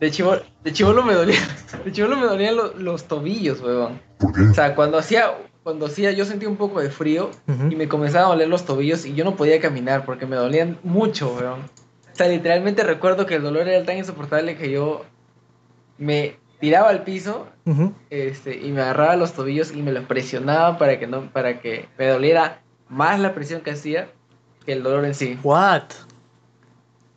De 0.00 0.10
chivolo, 0.10 0.42
de 0.62 0.72
chivolo 0.72 1.02
me 1.02 1.14
dolían, 1.14 1.42
de 1.84 1.92
chivolo 1.92 2.16
me 2.16 2.26
dolían 2.26 2.56
lo- 2.56 2.74
los 2.74 3.04
tobillos, 3.04 3.60
weón. 3.60 4.00
¿Por 4.18 4.32
qué? 4.32 4.42
O 4.42 4.54
sea, 4.54 4.74
cuando 4.74 4.98
hacía, 4.98 5.32
cuando 5.62 5.86
hacía, 5.86 6.12
yo 6.12 6.24
sentía 6.24 6.48
un 6.48 6.56
poco 6.56 6.80
de 6.80 6.90
frío 6.90 7.30
y 7.72 7.76
me 7.76 7.88
comenzaban 7.88 8.26
a 8.26 8.32
doler 8.34 8.48
los 8.48 8.64
tobillos 8.66 9.06
y 9.06 9.14
yo 9.14 9.24
no 9.24 9.36
podía 9.36 9.60
caminar 9.60 10.04
porque 10.04 10.26
me 10.26 10.36
dolían 10.36 10.78
mucho, 10.82 11.34
weón. 11.34 11.60
O 11.60 12.16
sea, 12.16 12.28
literalmente 12.28 12.82
recuerdo 12.82 13.26
que 13.26 13.34
el 13.36 13.42
dolor 13.42 13.68
era 13.68 13.84
tan 13.84 13.96
insoportable 13.98 14.56
que 14.56 14.70
yo 14.70 15.04
me 15.98 16.36
tiraba 16.60 16.88
al 16.90 17.04
piso 17.04 17.46
este, 18.10 18.56
y 18.56 18.70
me 18.72 18.80
agarraba 18.82 19.16
los 19.16 19.32
tobillos 19.32 19.72
y 19.72 19.82
me 19.82 19.92
los 19.92 20.04
presionaba 20.04 20.78
para 20.78 20.98
que 20.98 21.06
no, 21.06 21.30
para 21.32 21.60
que 21.60 21.88
me 21.98 22.06
doliera 22.06 22.60
más 22.88 23.18
la 23.20 23.34
presión 23.34 23.60
que 23.62 23.72
hacía 23.72 24.08
que 24.64 24.72
el 24.72 24.82
dolor 24.82 25.04
en 25.04 25.14
sí. 25.14 25.38
What? 25.42 25.82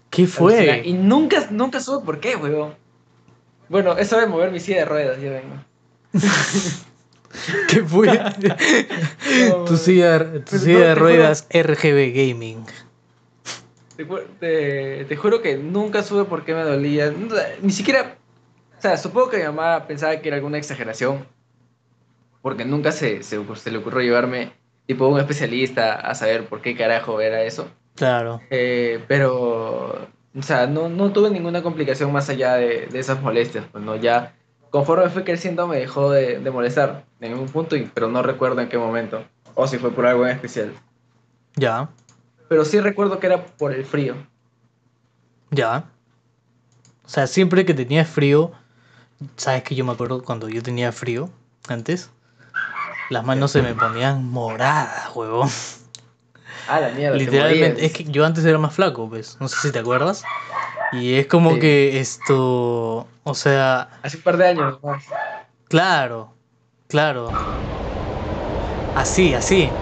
¿Qué 0.09 0.25
fue? 0.27 0.81
Y 0.85 0.93
nunca, 0.93 1.47
nunca 1.51 1.79
supe 1.79 2.05
por 2.05 2.19
qué, 2.19 2.35
weón. 2.35 2.73
Bueno, 3.67 3.97
eso 3.97 4.19
de 4.19 4.25
mover 4.25 4.51
mi 4.51 4.59
silla 4.59 4.79
de 4.79 4.85
ruedas, 4.85 5.21
ya 5.21 5.29
vengo. 5.29 5.55
¿Qué 7.67 7.83
fue? 7.83 8.07
tu 9.67 9.77
silla, 9.77 10.43
tu 10.43 10.57
silla 10.57 10.79
no, 10.79 10.85
de 10.85 10.95
ruedas 10.95 11.47
RGB 11.51 12.11
Gaming. 12.13 12.65
Te, 13.95 14.05
te- 14.39 15.05
te 15.05 15.15
juro 15.15 15.41
que 15.41 15.57
nunca 15.57 16.03
supe 16.03 16.27
por 16.27 16.43
qué 16.43 16.53
me 16.55 16.63
dolía. 16.63 17.11
No, 17.11 17.35
Ni 17.61 17.71
siquiera. 17.71 18.17
O 18.77 18.81
sea, 18.81 18.97
supongo 18.97 19.29
que 19.29 19.37
mi 19.37 19.43
mamá 19.43 19.85
pensaba 19.85 20.15
que 20.17 20.29
era 20.29 20.37
alguna 20.37 20.57
exageración. 20.57 21.27
Porque 22.41 22.63
nunca 22.63 22.91
se, 22.91 23.21
se, 23.23 23.39
se 23.55 23.71
le 23.71 23.77
ocurrió 23.77 24.01
llevarme, 24.01 24.53
tipo, 24.87 25.05
a 25.05 25.09
un 25.09 25.19
especialista 25.19 25.95
a 25.95 26.15
saber 26.15 26.45
por 26.47 26.61
qué 26.61 26.75
carajo 26.75 27.19
era 27.19 27.43
eso. 27.43 27.69
Claro. 27.95 28.41
Eh, 28.49 29.03
pero. 29.07 30.07
O 30.37 30.41
sea, 30.43 30.67
no, 30.67 30.89
no 30.89 31.11
tuve 31.11 31.29
ninguna 31.31 31.63
complicación 31.63 32.11
más 32.13 32.29
allá 32.29 32.55
de, 32.55 32.87
de 32.87 32.99
esas 32.99 33.21
molestias. 33.21 33.65
Pues 33.71 33.83
no, 33.83 33.95
ya. 33.95 34.35
Conforme 34.69 35.09
fui 35.09 35.23
creciendo 35.23 35.67
me 35.67 35.77
dejó 35.77 36.11
de, 36.11 36.39
de 36.39 36.51
molestar 36.51 37.05
en 37.19 37.33
un 37.33 37.47
punto, 37.49 37.75
y, 37.75 37.85
pero 37.93 38.07
no 38.09 38.21
recuerdo 38.21 38.61
en 38.61 38.69
qué 38.69 38.77
momento. 38.77 39.25
O 39.55 39.67
si 39.67 39.77
fue 39.79 39.91
por 39.91 40.05
algo 40.05 40.25
en 40.25 40.31
especial. 40.31 40.73
Ya, 41.55 41.89
Pero 42.47 42.63
sí 42.65 42.79
recuerdo 42.79 43.19
que 43.19 43.27
era 43.27 43.45
por 43.45 43.73
el 43.73 43.83
frío. 43.85 44.15
ya. 45.51 45.85
O 47.05 47.09
sea, 47.09 47.25
siempre 47.27 47.65
que 47.65 47.73
tenía 47.73 48.05
frío, 48.05 48.51
sabes 49.35 49.63
que 49.63 49.73
yo 49.75 49.83
me 49.83 49.91
acuerdo 49.93 50.23
cuando 50.23 50.47
yo 50.47 50.61
tenía 50.61 50.91
frío 50.91 51.31
antes, 51.67 52.11
las 53.09 53.25
manos 53.25 53.51
se 53.51 53.63
me 53.63 53.73
ponían 53.75 54.25
moradas, 54.29 55.09
huevón. 55.15 55.49
Ah, 56.69 56.79
la 56.79 56.89
mierda. 56.89 57.17
te 57.17 57.23
Literalmente, 57.25 57.85
es 57.85 57.93
que 57.93 58.03
yo 58.03 58.25
antes 58.25 58.45
era 58.45 58.57
más 58.59 58.73
flaco, 58.73 59.09
pues, 59.09 59.37
no 59.39 59.47
sé 59.47 59.57
si 59.59 59.71
te 59.71 59.79
acuerdas. 59.79 60.23
Y 60.91 61.15
es 61.15 61.27
como 61.27 61.53
Sí. 61.55 61.59
que 61.59 61.99
esto, 61.99 63.07
o 63.23 63.33
sea, 63.33 63.89
Hace 64.03 64.17
un 64.17 64.23
par 64.23 64.37
de 64.37 64.47
años 64.47 64.79
más. 64.83 65.03
Claro, 65.67 66.33
claro. 66.87 67.31
Así, 68.93 69.33
así. 69.33 69.73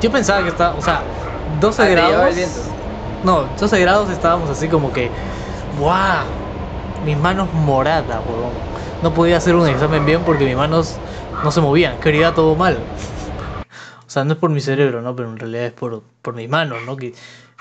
Yo 0.00 0.10
pensaba 0.10 0.42
que 0.42 0.48
estaba, 0.48 0.74
o 0.76 0.82
sea, 0.82 1.08
12 1.46 1.82
Ah, 1.82 1.88
grados. 1.88 2.74
No, 3.22 3.48
12 3.48 3.80
grados 3.80 4.10
estábamos 4.10 4.50
así 4.50 4.68
como 4.68 4.92
que, 4.92 5.12
¡guau! 5.72 6.26
Mis 7.00 7.16
manos 7.16 7.52
moradas, 7.52 8.22
huevón. 8.24 8.60
No 9.00 9.12
podía 9.14 9.36
hacer 9.36 9.54
un 9.54 9.68
examen 9.68 10.04
bien 10.04 10.24
porque 10.24 10.44
mis 10.44 10.56
manos 10.56 11.00
no 11.42 11.50
se 11.52 11.60
movían, 11.60 11.98
quería 11.98 12.34
todo 12.34 12.56
mal. 12.56 12.86
O 14.08 14.10
sea, 14.10 14.24
no 14.24 14.32
es 14.32 14.38
por 14.38 14.48
mi 14.48 14.62
cerebro, 14.62 15.02
¿no? 15.02 15.14
Pero 15.14 15.28
en 15.28 15.36
realidad 15.36 15.66
es 15.66 15.72
por, 15.72 16.02
por 16.22 16.34
mis 16.34 16.48
manos, 16.48 16.78
¿no? 16.86 16.96
Que 16.96 17.12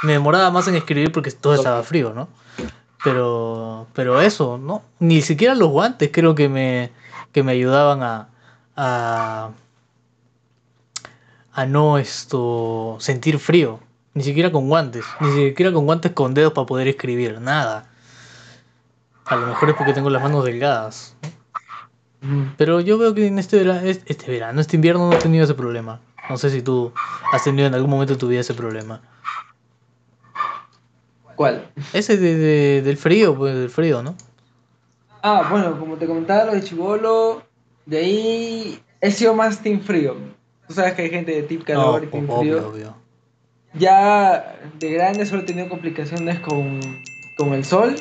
me 0.02 0.14
demoraba 0.14 0.50
más 0.50 0.66
en 0.70 0.76
escribir 0.76 1.12
porque 1.12 1.30
todo 1.30 1.56
estaba 1.56 1.84
frío, 1.84 2.14
¿no? 2.14 2.30
Pero, 3.04 3.86
pero 3.92 4.22
eso, 4.22 4.58
¿no? 4.58 4.82
Ni 5.00 5.22
siquiera 5.22 5.56
los 5.56 5.68
guantes 5.68 6.10
creo 6.10 6.36
que 6.36 6.48
me, 6.48 6.92
que 7.34 7.44
me 7.44 7.52
ayudaban 7.52 8.02
a, 8.02 8.30
a, 8.78 9.50
a 11.52 11.66
no 11.66 11.98
esto, 11.98 12.96
sentir 13.02 13.40
frío. 13.40 13.82
Ni 14.14 14.24
siquiera 14.24 14.50
con 14.50 14.70
guantes, 14.70 15.04
ni 15.20 15.50
siquiera 15.50 15.74
con 15.74 15.86
guantes 15.86 16.14
con 16.14 16.34
dedos 16.34 16.54
para 16.54 16.66
poder 16.66 16.88
escribir, 16.88 17.42
nada. 17.42 17.90
A 19.26 19.36
lo 19.36 19.48
mejor 19.48 19.70
es 19.70 19.76
porque 19.76 19.94
tengo 19.94 20.10
las 20.10 20.24
manos 20.24 20.46
delgadas. 20.46 21.14
¿no? 22.22 22.54
Pero 22.56 22.80
yo 22.80 22.98
veo 22.98 23.14
que 23.14 23.28
en 23.28 23.38
este 23.38 23.58
verano, 23.58 23.82
este 23.84 24.32
verano, 24.32 24.62
este 24.62 24.78
invierno 24.78 25.10
no 25.10 25.14
he 25.14 25.20
tenido 25.20 25.44
ese 25.44 25.54
problema. 25.54 26.00
No 26.30 26.38
sé 26.38 26.50
si 26.50 26.62
tú 26.62 26.92
has 27.32 27.44
tenido 27.44 27.68
en 27.68 27.74
algún 27.76 27.90
momento 27.90 28.14
de 28.14 28.20
tu 28.20 28.28
vida 28.28 28.42
ese 28.42 28.54
problema. 28.54 29.02
¿Cuál? 31.36 31.70
Ese 31.94 32.18
de, 32.18 32.36
de- 32.36 32.82
del 32.82 32.98
frío, 32.98 33.36
pues 33.38 33.56
del 33.56 33.70
frío, 33.70 34.02
¿no? 34.02 34.16
Ah, 35.22 35.48
bueno, 35.50 35.80
como 35.80 35.96
te 35.98 36.08
comentaba 36.08 36.46
lo 36.46 36.54
de 36.54 36.64
Chivolo, 36.64 37.44
de 37.86 37.98
ahí 37.98 38.80
he 39.02 39.12
sido 39.12 39.34
más 39.36 39.62
team 39.62 39.82
frío. 39.82 40.16
Tú 40.68 40.74
sabes 40.74 40.94
que 40.94 41.04
hay 41.04 41.10
gente 41.10 41.32
de 41.32 41.44
team 41.44 41.62
calor 41.62 42.04
y 42.04 42.08
team 42.08 42.30
obvio, 42.30 42.58
frío. 42.58 42.70
obvio. 42.70 42.96
Ya 43.74 44.58
de 44.80 44.92
grande 44.92 45.26
solo 45.26 45.42
he 45.42 45.46
tenido 45.46 45.70
complicaciones 45.70 46.40
con, 46.40 46.80
con 47.38 47.54
el 47.54 47.64
sol, 47.66 47.96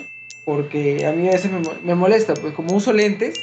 porque 0.46 1.06
a 1.06 1.12
mí 1.12 1.28
a 1.28 1.32
veces 1.32 1.50
me, 1.52 1.60
me 1.82 1.94
molesta, 1.94 2.34
pues 2.34 2.54
como 2.54 2.74
uso 2.74 2.92
lentes, 2.92 3.38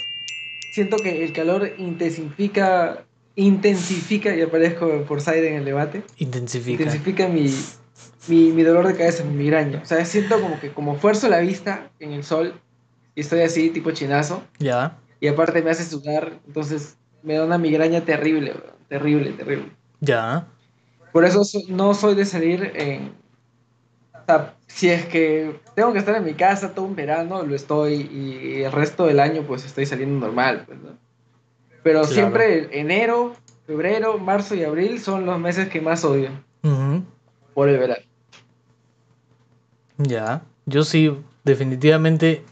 siento 0.72 0.98
que 0.98 1.24
el 1.24 1.34
calor 1.34 1.74
intensifica, 1.78 3.06
intensifica, 3.36 4.36
y 4.36 4.42
aparezco 4.42 5.04
por 5.08 5.22
side 5.22 5.48
en 5.50 5.56
el 5.56 5.66
debate, 5.66 6.04
Intensifica. 6.18 6.84
intensifica 6.84 7.28
mi, 7.28 7.54
mi, 8.28 8.52
mi 8.52 8.64
dolor 8.64 8.88
de 8.88 8.96
cabeza, 8.96 9.24
mi 9.24 9.36
migraña. 9.36 9.80
O 9.82 9.86
sea, 9.86 10.04
siento 10.06 10.40
como 10.40 10.60
que 10.60 10.72
como 10.72 10.96
fuerzo 10.96 11.28
la 11.30 11.40
vista 11.40 11.90
en 12.00 12.12
el 12.12 12.24
sol, 12.24 12.54
y 13.16 13.22
estoy 13.22 13.42
así, 13.42 13.70
tipo 13.70 13.92
chinazo, 13.92 14.44
Ya. 14.60 14.98
y 15.20 15.28
aparte 15.28 15.62
me 15.62 15.72
hace 15.72 15.84
sudar, 15.84 16.40
entonces 16.48 16.98
me 17.24 17.36
da 17.36 17.46
una 17.46 17.58
migraña 17.58 18.02
terrible, 18.02 18.54
terrible, 18.90 19.32
terrible. 19.32 19.72
Ya. 20.02 20.48
Por 21.12 21.26
eso 21.26 21.44
so- 21.44 21.62
no 21.70 21.94
soy 21.94 22.16
de 22.16 22.26
salir 22.26 22.72
en... 22.76 23.14
O 24.14 24.26
sea, 24.26 24.56
si 24.68 24.90
es 24.90 25.06
que 25.06 25.60
tengo 25.76 25.92
que 25.94 26.00
estar 26.00 26.16
en 26.16 26.24
mi 26.24 26.34
casa 26.34 26.74
todo 26.74 26.86
un 26.86 26.96
verano, 26.96 27.44
lo 27.44 27.56
estoy, 27.56 28.10
y 28.12 28.62
el 28.64 28.72
resto 28.72 29.06
del 29.06 29.20
año 29.20 29.44
pues 29.44 29.66
estoy 29.66 29.86
saliendo 29.86 30.26
normal, 30.26 30.64
pues, 30.66 30.80
¿no? 30.80 30.98
Pero 31.84 32.00
Claro. 32.02 32.14
siempre 32.14 32.80
enero, 32.80 33.36
febrero, 33.68 34.18
marzo 34.18 34.56
y 34.56 34.64
abril 34.64 35.00
son 35.00 35.26
los 35.26 35.40
meses 35.40 35.70
que 35.70 35.82
más 35.82 36.04
odio 36.06 36.30
por 37.54 37.70
el 37.70 37.78
verano. 37.78 38.04
Ya. 39.98 40.42
Yo 40.66 40.84
sí, 40.84 41.16
definitivamente. 41.44 42.44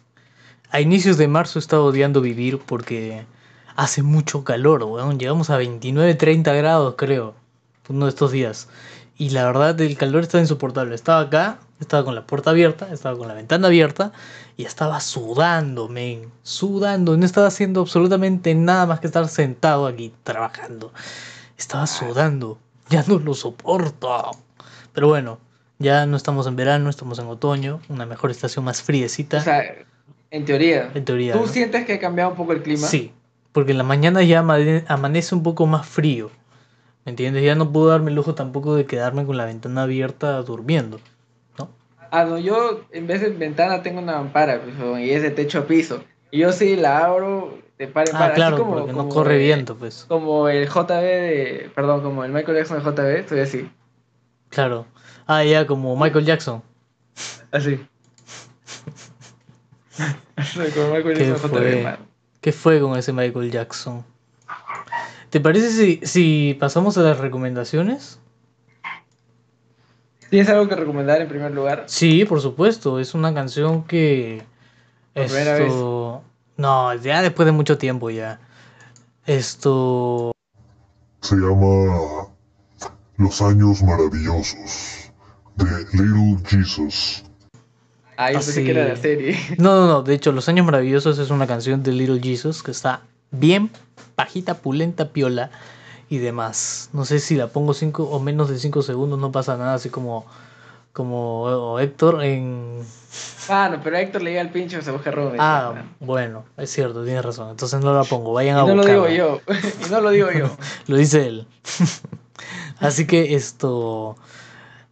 A 0.70 0.80
inicios 0.80 1.18
de 1.18 1.28
marzo 1.28 1.60
he 1.60 1.62
estado 1.62 1.86
odiando 1.86 2.22
vivir 2.22 2.60
porque 2.60 3.26
hace 3.76 4.04
mucho 4.04 4.44
calor, 4.44 4.84
weón. 4.84 5.20
Llegamos 5.20 5.50
a 5.50 5.58
29, 5.58 6.14
30 6.16 6.54
grados, 6.54 6.96
creo. 6.98 7.34
Uno 7.90 8.06
de 8.06 8.10
estos 8.10 8.32
días. 8.32 8.70
Y 9.22 9.30
la 9.30 9.46
verdad, 9.46 9.80
el 9.82 9.96
calor 9.98 10.24
está 10.24 10.40
insoportable. 10.40 10.96
Estaba 10.96 11.20
acá, 11.20 11.60
estaba 11.80 12.04
con 12.04 12.16
la 12.16 12.26
puerta 12.26 12.50
abierta, 12.50 12.92
estaba 12.92 13.16
con 13.16 13.28
la 13.28 13.36
ventana 13.36 13.68
abierta 13.68 14.14
y 14.58 14.66
estaba 14.66 15.00
sudando, 15.00 15.88
men. 15.88 16.32
Sudando. 16.42 17.16
No 17.16 17.24
estaba 17.24 17.46
haciendo 17.46 17.82
absolutamente 17.82 18.56
nada 18.56 18.88
más 18.88 19.00
que 19.00 19.06
estar 19.06 19.28
sentado 19.28 19.86
aquí 19.86 20.12
trabajando. 20.24 20.92
Estaba 21.56 21.86
sudando. 21.86 22.58
Ya 22.90 23.04
no 23.08 23.20
lo 23.20 23.36
soporto. 23.36 24.32
Pero 24.92 25.10
bueno, 25.10 25.38
ya 25.78 26.08
no 26.08 26.18
estamos 26.18 26.48
en 26.48 26.56
verano, 26.56 26.90
estamos 26.90 27.20
en 27.20 27.28
otoño, 27.28 27.80
una 27.90 28.08
mejor 28.08 28.32
estación 28.32 28.66
más 28.66 28.82
friecita. 28.82 29.38
O 29.38 29.42
sea, 29.42 29.62
en 30.32 30.46
teoría. 30.46 30.90
en 30.96 31.06
teoría. 31.06 31.34
¿Tú 31.34 31.42
¿no? 31.42 31.48
sientes 31.48 31.86
que 31.86 31.94
ha 31.94 32.00
cambiado 32.00 32.32
un 32.32 32.38
poco 32.38 32.54
el 32.54 32.64
clima? 32.64 32.88
Sí, 32.88 33.14
porque 33.52 33.74
en 33.74 33.78
la 33.78 33.84
mañana 33.84 34.24
ya 34.24 34.42
amane- 34.42 34.84
amanece 34.88 35.36
un 35.36 35.44
poco 35.44 35.68
más 35.68 35.86
frío. 35.88 36.32
¿Me 37.06 37.10
entiendes? 37.12 37.43
Ya 37.43 37.56
no 37.56 37.72
puedo 37.72 37.88
darme 37.88 38.10
el 38.10 38.16
lujo 38.16 38.36
tampoco 38.36 38.76
de 38.76 38.86
quedarme 38.86 39.26
con 39.26 39.38
la 39.38 39.45
ventana 39.45 39.84
abierta 39.84 40.41
durmiendo. 40.43 40.99
Ah, 42.14 42.26
no, 42.26 42.38
yo 42.38 42.82
en 42.91 43.08
vez 43.08 43.22
de 43.22 43.30
ventana 43.30 43.82
tengo 43.82 43.99
una 44.02 44.18
mampara 44.18 44.62
pues, 44.62 44.76
y 45.02 45.12
es 45.12 45.22
de 45.22 45.32
techo 45.32 45.60
a 45.60 45.66
piso. 45.66 46.04
Y 46.30 46.39
yo 46.39 46.52
sí 46.52 46.76
la 46.76 47.06
abro 47.06 47.58
de 47.80 47.88
par 47.88 48.10
en 48.10 48.16
Ah, 48.16 48.20
par, 48.20 48.32
así 48.32 48.36
claro, 48.36 48.58
como- 48.58 48.74
porque 48.80 48.91
no 48.93 49.08
corre 49.08 49.38
viento, 49.38 49.78
pues. 49.78 50.06
Como 50.10 50.49
el 50.49 50.68
JB 50.68 50.89
de. 51.02 51.72
Perdón, 51.74 52.02
como 52.04 52.26
el 52.26 52.34
Michael 52.34 52.58
Jackson 52.58 52.80
de 52.80 52.84
JB, 52.84 53.20
estoy 53.20 53.39
así. 53.39 53.72
Claro. 54.49 54.86
Ah, 55.26 55.43
ya, 55.45 55.66
como 55.66 55.95
Michael 55.95 56.26
Jackson. 56.26 56.62
Así. 57.49 57.80
como 60.76 60.93
Michael 60.95 61.18
¿Qué 61.18 61.28
Jackson 61.30 61.49
fue? 61.49 61.60
JB. 61.84 61.97
¿Qué 62.41 62.52
fue 62.52 62.80
con 62.82 62.97
ese 62.97 63.14
Michael 63.14 63.52
Jackson? 63.52 64.04
¿Te 65.32 65.40
parece 65.40 65.72
si, 65.72 66.00
si 66.06 66.58
pasamos 66.60 66.98
a 66.98 67.02
las 67.02 67.18
recomendaciones? 67.18 68.20
¿Tienes 70.30 70.48
algo 70.50 70.68
que 70.68 70.76
recomendar 70.76 71.22
en 71.22 71.28
primer 71.28 71.52
lugar? 71.52 71.86
Sí, 71.88 72.26
por 72.26 72.42
supuesto. 72.42 73.00
Es 73.00 73.14
una 73.14 73.34
canción 73.34 73.84
que. 73.86 74.44
Por 75.14 75.26
primera 75.26 75.54
vez. 75.54 75.68
Esto. 75.68 76.24
No, 76.58 76.94
ya 76.96 77.22
después 77.22 77.46
de 77.46 77.54
mucho 77.54 77.78
tiempo 77.78 78.10
ya. 78.10 78.40
Esto. 79.26 80.34
Se 81.22 81.36
llama 81.36 82.28
Los 83.18 83.42
Años 83.42 83.82
Maravillosos 83.84 85.12
de 85.56 85.66
Little 85.94 86.38
Jesus. 86.46 87.24
Ah, 88.18 88.32
yo 88.34 88.38
Ah, 88.38 88.42
pensé 88.42 88.64
que 88.66 88.72
era 88.72 88.84
sí. 88.84 88.90
la 88.90 88.98
serie. 88.98 89.38
No, 89.58 89.76
no, 89.82 89.88
no. 89.88 90.02
De 90.04 90.14
hecho, 90.14 90.32
Los 90.34 90.50
Años 90.50 90.66
Maravillosos 90.66 91.20
es 91.20 91.30
una 91.30 91.48
canción 91.48 91.84
de 91.84 91.94
Little 91.94 92.20
Jesus 92.22 92.62
que 92.64 92.72
está 92.72 93.02
bien 93.32 93.72
pajita, 94.16 94.56
pulenta, 94.56 95.10
piola 95.10 95.50
y 96.10 96.18
demás. 96.20 96.90
No 96.94 97.06
sé 97.06 97.20
si 97.20 97.36
la 97.36 97.48
pongo 97.48 97.74
cinco 97.74 98.04
o 98.04 98.20
menos 98.20 98.50
de 98.50 98.60
5 98.60 98.82
segundos, 98.84 99.18
no 99.18 99.32
pasa 99.32 99.58
nada, 99.58 99.74
así 99.76 99.90
como. 99.90 100.26
Como 100.94 101.80
Héctor 101.80 102.22
en. 102.22 102.80
Ah, 103.48 103.70
no, 103.72 103.82
pero 103.82 103.96
Héctor 103.96 104.24
le 104.24 104.32
llega 104.32 104.42
al 104.42 104.50
pincho 104.50 104.82
se 104.82 104.92
busca 104.92 105.10
Rubén. 105.10 105.38
Ah, 105.40 105.86
bueno, 106.02 106.44
es 106.58 106.70
cierto, 106.70 107.06
tienes 107.06 107.24
razón. 107.24 107.50
Entonces 107.50 107.80
no 107.80 107.94
la 107.94 108.04
pongo, 108.04 108.34
vayan 108.34 108.58
y 108.58 108.60
a 108.60 108.64
no 108.66 108.76
lo 108.76 108.86
digo 108.86 109.08
yo. 109.08 109.40
y 109.88 109.90
no 109.90 110.02
lo 110.02 110.10
digo 110.10 110.30
yo. 110.32 110.50
Lo 110.88 110.98
dice 110.98 111.28
él. 111.28 111.48
Así 112.80 113.08
que 113.08 113.36
esto, 113.36 114.18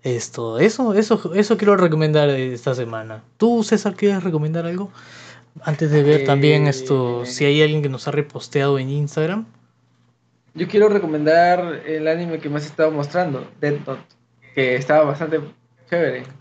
esto, 0.04 0.60
eso, 0.60 0.94
eso, 0.94 1.34
eso 1.34 1.58
quiero 1.58 1.76
recomendar 1.76 2.30
esta 2.30 2.74
semana. 2.76 3.24
¿Tú, 3.36 3.64
César, 3.64 3.96
quieres 3.96 4.24
recomendar 4.24 4.66
algo? 4.66 4.92
Antes 5.64 5.92
de 5.92 6.04
ver 6.04 6.26
también 6.26 6.68
esto, 6.68 7.24
Eh. 7.24 7.26
si 7.26 7.46
hay 7.46 7.62
alguien 7.62 7.82
que 7.82 7.90
nos 7.90 8.08
ha 8.08 8.12
reposteado 8.12 8.80
en 8.80 8.90
Instagram. 8.90 9.46
Yo 10.54 10.68
quiero 10.68 10.90
recomendar 10.90 11.82
el 11.86 12.08
anime 12.08 12.40
que 12.40 12.50
me 12.50 12.58
has 12.58 12.66
estado 12.66 12.92
mostrando, 12.92 13.48
Death 13.62 13.86
Note. 13.88 14.02
Que 14.56 14.76
estaba 14.76 15.04
bastante 15.06 15.40
chévere. 15.90 16.22
Para 16.24 16.34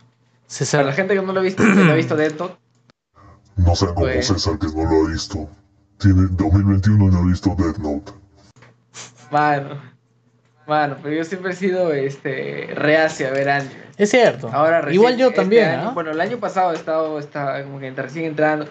César, 0.46 0.84
la 0.84 0.92
gente 0.92 1.14
que 1.14 1.20
no 1.22 1.32
lo 1.32 1.40
ha 1.40 1.42
visto, 1.42 1.62
que 1.62 1.68
no 1.68 1.92
ha 1.92 1.94
visto 1.94 2.16
Death 2.16 2.38
Note, 2.38 2.56
No 3.56 3.74
sean 3.74 3.92
como 3.94 4.06
Pues- 4.06 4.26
César 4.28 4.58
que 4.58 4.66
no 4.68 4.84
lo 4.88 5.06
ha 5.06 5.10
visto. 5.10 5.48
Tiene 5.98 6.28
2021 6.30 7.04
y 7.06 7.08
no 7.08 7.18
ha 7.18 7.26
visto 7.26 7.54
Death 7.58 7.78
Note. 7.78 8.12
mano. 9.30 9.80
Mano, 10.66 10.96
pero 11.02 11.14
yo 11.16 11.24
siempre 11.24 11.52
he 11.52 11.56
sido 11.56 11.92
este 11.92 12.68
reacio 12.74 13.26
a 13.28 13.30
ver 13.30 13.48
anime. 13.48 13.74
es 13.96 14.10
cierto. 14.10 14.48
Ahora 14.52 14.80
recién, 14.82 14.94
Igual 14.94 15.16
yo 15.16 15.26
este 15.28 15.36
también, 15.36 15.64
año- 15.70 15.88
¿ah? 15.88 15.92
Bueno, 15.92 16.10
el 16.12 16.20
año 16.20 16.38
pasado 16.38 16.72
he 16.72 16.76
estado, 16.76 17.18
estaba 17.18 17.62
como 17.64 17.80
que 17.80 17.90
recién 17.90 18.26
entrando. 18.26 18.68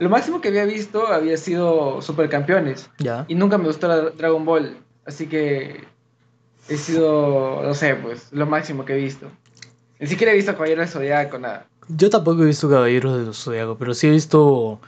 Lo 0.00 0.08
máximo 0.10 0.40
que 0.40 0.48
había 0.48 0.64
visto 0.64 1.06
había 1.06 1.36
sido 1.36 2.02
Supercampeones. 2.02 2.90
Ya. 2.98 3.24
Y 3.28 3.34
nunca 3.36 3.56
me 3.58 3.66
gustó 3.66 3.86
la 3.86 3.96
Dragon 4.10 4.44
Ball. 4.44 4.76
Así 5.06 5.26
que 5.28 5.84
he 6.68 6.76
sido, 6.76 7.62
no 7.62 7.74
sé, 7.74 7.94
pues, 7.94 8.28
lo 8.32 8.46
máximo 8.46 8.84
que 8.84 8.94
he 8.94 8.96
visto. 8.96 9.28
Ni 10.00 10.06
siquiera 10.06 10.32
he 10.32 10.36
visto 10.36 10.52
Caballero 10.54 10.80
del 10.80 10.88
Zodiaco, 10.90 11.38
nada. 11.38 11.66
Yo 11.88 12.08
tampoco 12.10 12.42
he 12.42 12.46
visto 12.46 12.68
Caballeros 12.68 13.18
de 13.18 13.24
los 13.26 13.38
Zodiaco, 13.44 13.76
pero 13.76 13.92
sí 13.94 14.06
he 14.06 14.10
visto 14.10 14.80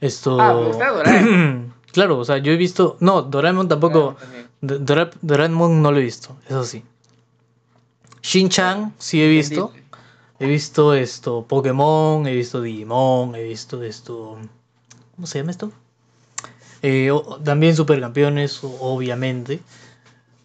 esto. 0.00 0.40
Ah, 0.40 0.52
me 0.54 0.66
gusta 0.66 0.88
Doraemon. 0.90 1.74
claro, 1.92 2.18
o 2.18 2.24
sea, 2.24 2.38
yo 2.38 2.50
he 2.52 2.56
visto. 2.56 2.96
No, 3.00 3.22
Doraemon 3.22 3.68
tampoco. 3.68 4.16
Do- 4.60 4.78
Dora- 4.78 5.10
Doraemon 5.22 5.80
no 5.80 5.92
lo 5.92 5.98
he 5.98 6.02
visto, 6.02 6.36
eso 6.48 6.64
sí. 6.64 6.82
Shin-Chan 8.22 8.94
sí 8.98 9.22
he 9.22 9.28
visto. 9.28 9.66
Entendible. 9.74 9.89
He 10.40 10.46
visto 10.46 10.94
esto, 10.94 11.44
Pokémon, 11.46 12.26
he 12.26 12.34
visto 12.34 12.60
Digimon, 12.62 13.34
he 13.34 13.42
visto 13.44 13.82
esto. 13.82 14.38
¿Cómo 15.14 15.26
se 15.26 15.38
llama 15.38 15.50
esto? 15.50 15.70
Eh, 16.82 17.10
o- 17.10 17.38
también 17.44 17.76
Supercampeones, 17.76 18.60
obviamente. 18.62 19.60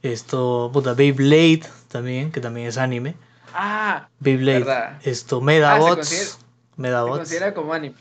Esto, 0.03 0.69
puta, 0.73 0.93
Beyblade 0.93 1.61
también, 1.87 2.31
que 2.31 2.41
también 2.41 2.67
es 2.67 2.77
anime. 2.77 3.15
Ah, 3.53 4.09
Beyblade, 4.19 4.59
Verdad. 4.59 4.99
esto, 5.03 5.37
Ah, 5.37 5.39
se 5.39 5.45
Medabots. 5.45 6.07
se 6.09 6.37
Medabots, 6.75 7.17
considera 7.19 7.53
como 7.53 7.71
anime. 7.73 7.95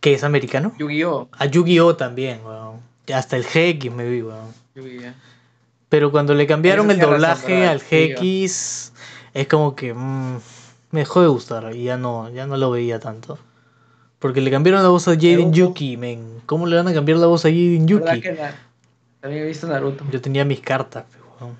que 0.00 0.12
es 0.12 0.22
americano. 0.24 0.74
Yu-Gi-Oh! 0.78 1.28
A 1.32 1.46
Yu-Gi-Oh 1.46 1.96
también, 1.96 2.44
weón. 2.44 2.80
Hasta 3.12 3.36
el 3.36 3.44
GX 3.44 3.90
me 3.94 4.04
vi, 4.08 4.20
weón. 4.22 4.52
Yu-Gi-Oh. 4.74 5.12
Pero 5.88 6.10
cuando 6.12 6.34
le 6.34 6.46
cambiaron 6.46 6.90
el 6.90 6.98
razón, 6.98 7.12
doblaje 7.12 7.66
al 7.66 7.80
GX, 7.80 8.92
es 9.32 9.48
como 9.48 9.74
que 9.74 9.94
mm, 9.94 10.36
me 10.90 11.00
dejó 11.00 11.20
de 11.22 11.28
gustar 11.28 11.74
y 11.74 11.84
ya 11.84 11.96
no, 11.96 12.30
ya 12.30 12.46
no 12.46 12.56
lo 12.56 12.70
veía 12.70 12.98
tanto. 13.00 13.38
Porque 14.18 14.40
le 14.40 14.50
cambiaron 14.50 14.82
la 14.82 14.88
voz 14.88 15.06
a 15.08 15.12
Jaden. 15.14 15.52
Yuki, 15.52 15.96
men. 15.96 16.40
¿Cómo 16.46 16.66
le 16.66 16.76
van 16.76 16.88
a 16.88 16.94
cambiar 16.94 17.18
la 17.18 17.26
voz 17.26 17.44
a 17.44 17.48
Jaden 17.48 17.86
¿Verdad 17.86 18.14
Yuki? 18.14 18.20
que 18.22 18.38
También 19.20 19.42
he 19.44 19.46
visto 19.46 19.66
Naruto. 19.68 20.04
Yo 20.10 20.20
tenía 20.20 20.44
mis 20.44 20.60
cartas, 20.60 21.04
weón. 21.40 21.56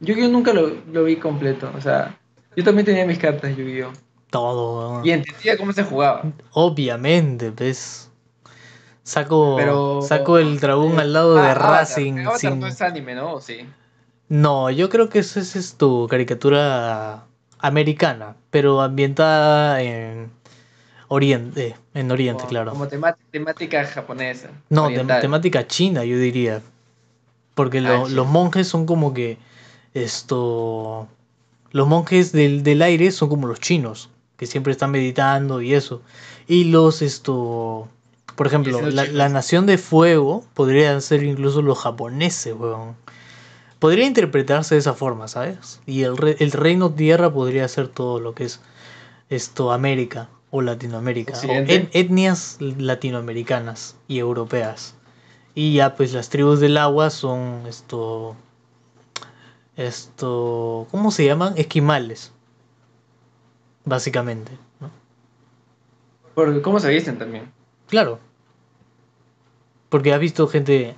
Yu-Gi-Oh 0.00 0.28
nunca 0.28 0.52
lo, 0.52 0.68
lo 0.92 1.04
vi 1.04 1.16
completo. 1.16 1.70
O 1.76 1.80
sea, 1.80 2.18
yo 2.56 2.64
también 2.64 2.84
tenía 2.86 3.06
mis 3.06 3.18
cartas 3.18 3.56
de 3.56 3.62
Yu-Gi-Oh! 3.62 3.92
todo. 4.30 4.90
weón. 4.90 5.06
Y 5.06 5.10
entendía 5.12 5.56
cómo 5.56 5.72
se 5.72 5.84
jugaba. 5.84 6.22
Obviamente, 6.52 7.50
¿ves? 7.50 8.10
Saco, 9.04 9.54
Pero. 9.56 10.02
saco 10.02 10.38
el 10.38 10.58
dragón 10.58 10.98
al 10.98 11.12
lado 11.12 11.34
de 11.36 11.40
Ah, 11.42 11.52
Avatar. 11.52 11.70
Racing. 11.82 12.18
Avatar 12.18 12.38
sin- 12.40 12.58
no 12.60 12.66
es 12.66 12.82
anime, 12.82 13.14
¿no? 13.14 13.34
¿O 13.34 13.40
sí? 13.40 13.58
No, 14.28 14.70
yo 14.70 14.88
creo 14.88 15.08
que 15.08 15.20
eso 15.20 15.38
es, 15.40 15.54
es 15.56 15.74
tu 15.74 16.08
caricatura 16.08 17.24
americana, 17.58 18.36
pero 18.50 18.80
ambientada 18.80 19.80
en 19.82 20.30
Oriente, 21.08 21.76
en 21.94 22.10
Oriente, 22.10 22.40
Como- 22.42 22.48
claro. 22.50 22.70
Como 22.72 22.88
temática 23.30 23.84
japonesa. 23.86 24.50
No, 24.68 24.90
tem- 24.90 25.20
temática 25.20 25.66
china, 25.66 26.04
yo 26.04 26.18
diría. 26.18 26.60
Porque 27.54 27.80
lo- 27.80 28.06
Ah, 28.06 28.08
los 28.08 28.26
monjes 28.26 28.66
son 28.68 28.84
como 28.86 29.14
que 29.14 29.38
esto. 29.94 31.08
Los 31.70 31.86
monjes 31.88 32.32
del, 32.32 32.62
del 32.62 32.82
aire 32.82 33.10
son 33.12 33.28
como 33.28 33.46
los 33.46 33.60
chinos, 33.60 34.10
que 34.36 34.46
siempre 34.46 34.72
están 34.72 34.90
meditando 34.90 35.60
y 35.62 35.74
eso. 35.74 36.02
Y 36.46 36.64
los 36.64 37.02
esto. 37.02 37.88
Por 38.34 38.46
ejemplo, 38.46 38.82
la, 38.90 39.04
la 39.06 39.28
nación 39.30 39.64
de 39.66 39.78
fuego 39.78 40.44
podrían 40.54 41.00
ser 41.00 41.22
incluso 41.22 41.62
los 41.62 41.78
japoneses, 41.78 42.54
weón. 42.54 42.94
Podría 43.86 44.04
interpretarse 44.06 44.74
de 44.74 44.80
esa 44.80 44.94
forma, 44.94 45.28
¿sabes? 45.28 45.80
Y 45.86 46.02
el, 46.02 46.16
re- 46.16 46.34
el 46.40 46.50
reino 46.50 46.90
tierra 46.92 47.32
podría 47.32 47.68
ser 47.68 47.86
todo 47.86 48.18
lo 48.18 48.34
que 48.34 48.42
es 48.42 48.60
esto 49.30 49.70
América 49.70 50.28
o 50.50 50.60
Latinoamérica. 50.60 51.34
O 51.38 51.52
et- 51.52 51.88
etnias 51.94 52.56
latinoamericanas 52.60 53.94
y 54.08 54.18
europeas. 54.18 54.96
Y 55.54 55.74
ya 55.74 55.94
pues 55.94 56.12
las 56.12 56.30
tribus 56.30 56.58
del 56.58 56.78
agua 56.78 57.10
son 57.10 57.62
esto. 57.68 58.34
Esto. 59.76 60.88
¿Cómo 60.90 61.12
se 61.12 61.24
llaman? 61.24 61.54
Esquimales. 61.56 62.32
Básicamente. 63.84 64.50
¿no? 64.80 64.90
Por 66.34 66.60
cómo 66.60 66.80
se 66.80 66.90
visten 66.90 67.18
también. 67.18 67.52
Claro. 67.86 68.18
Porque 69.90 70.12
has 70.12 70.18
visto 70.18 70.48
gente 70.48 70.96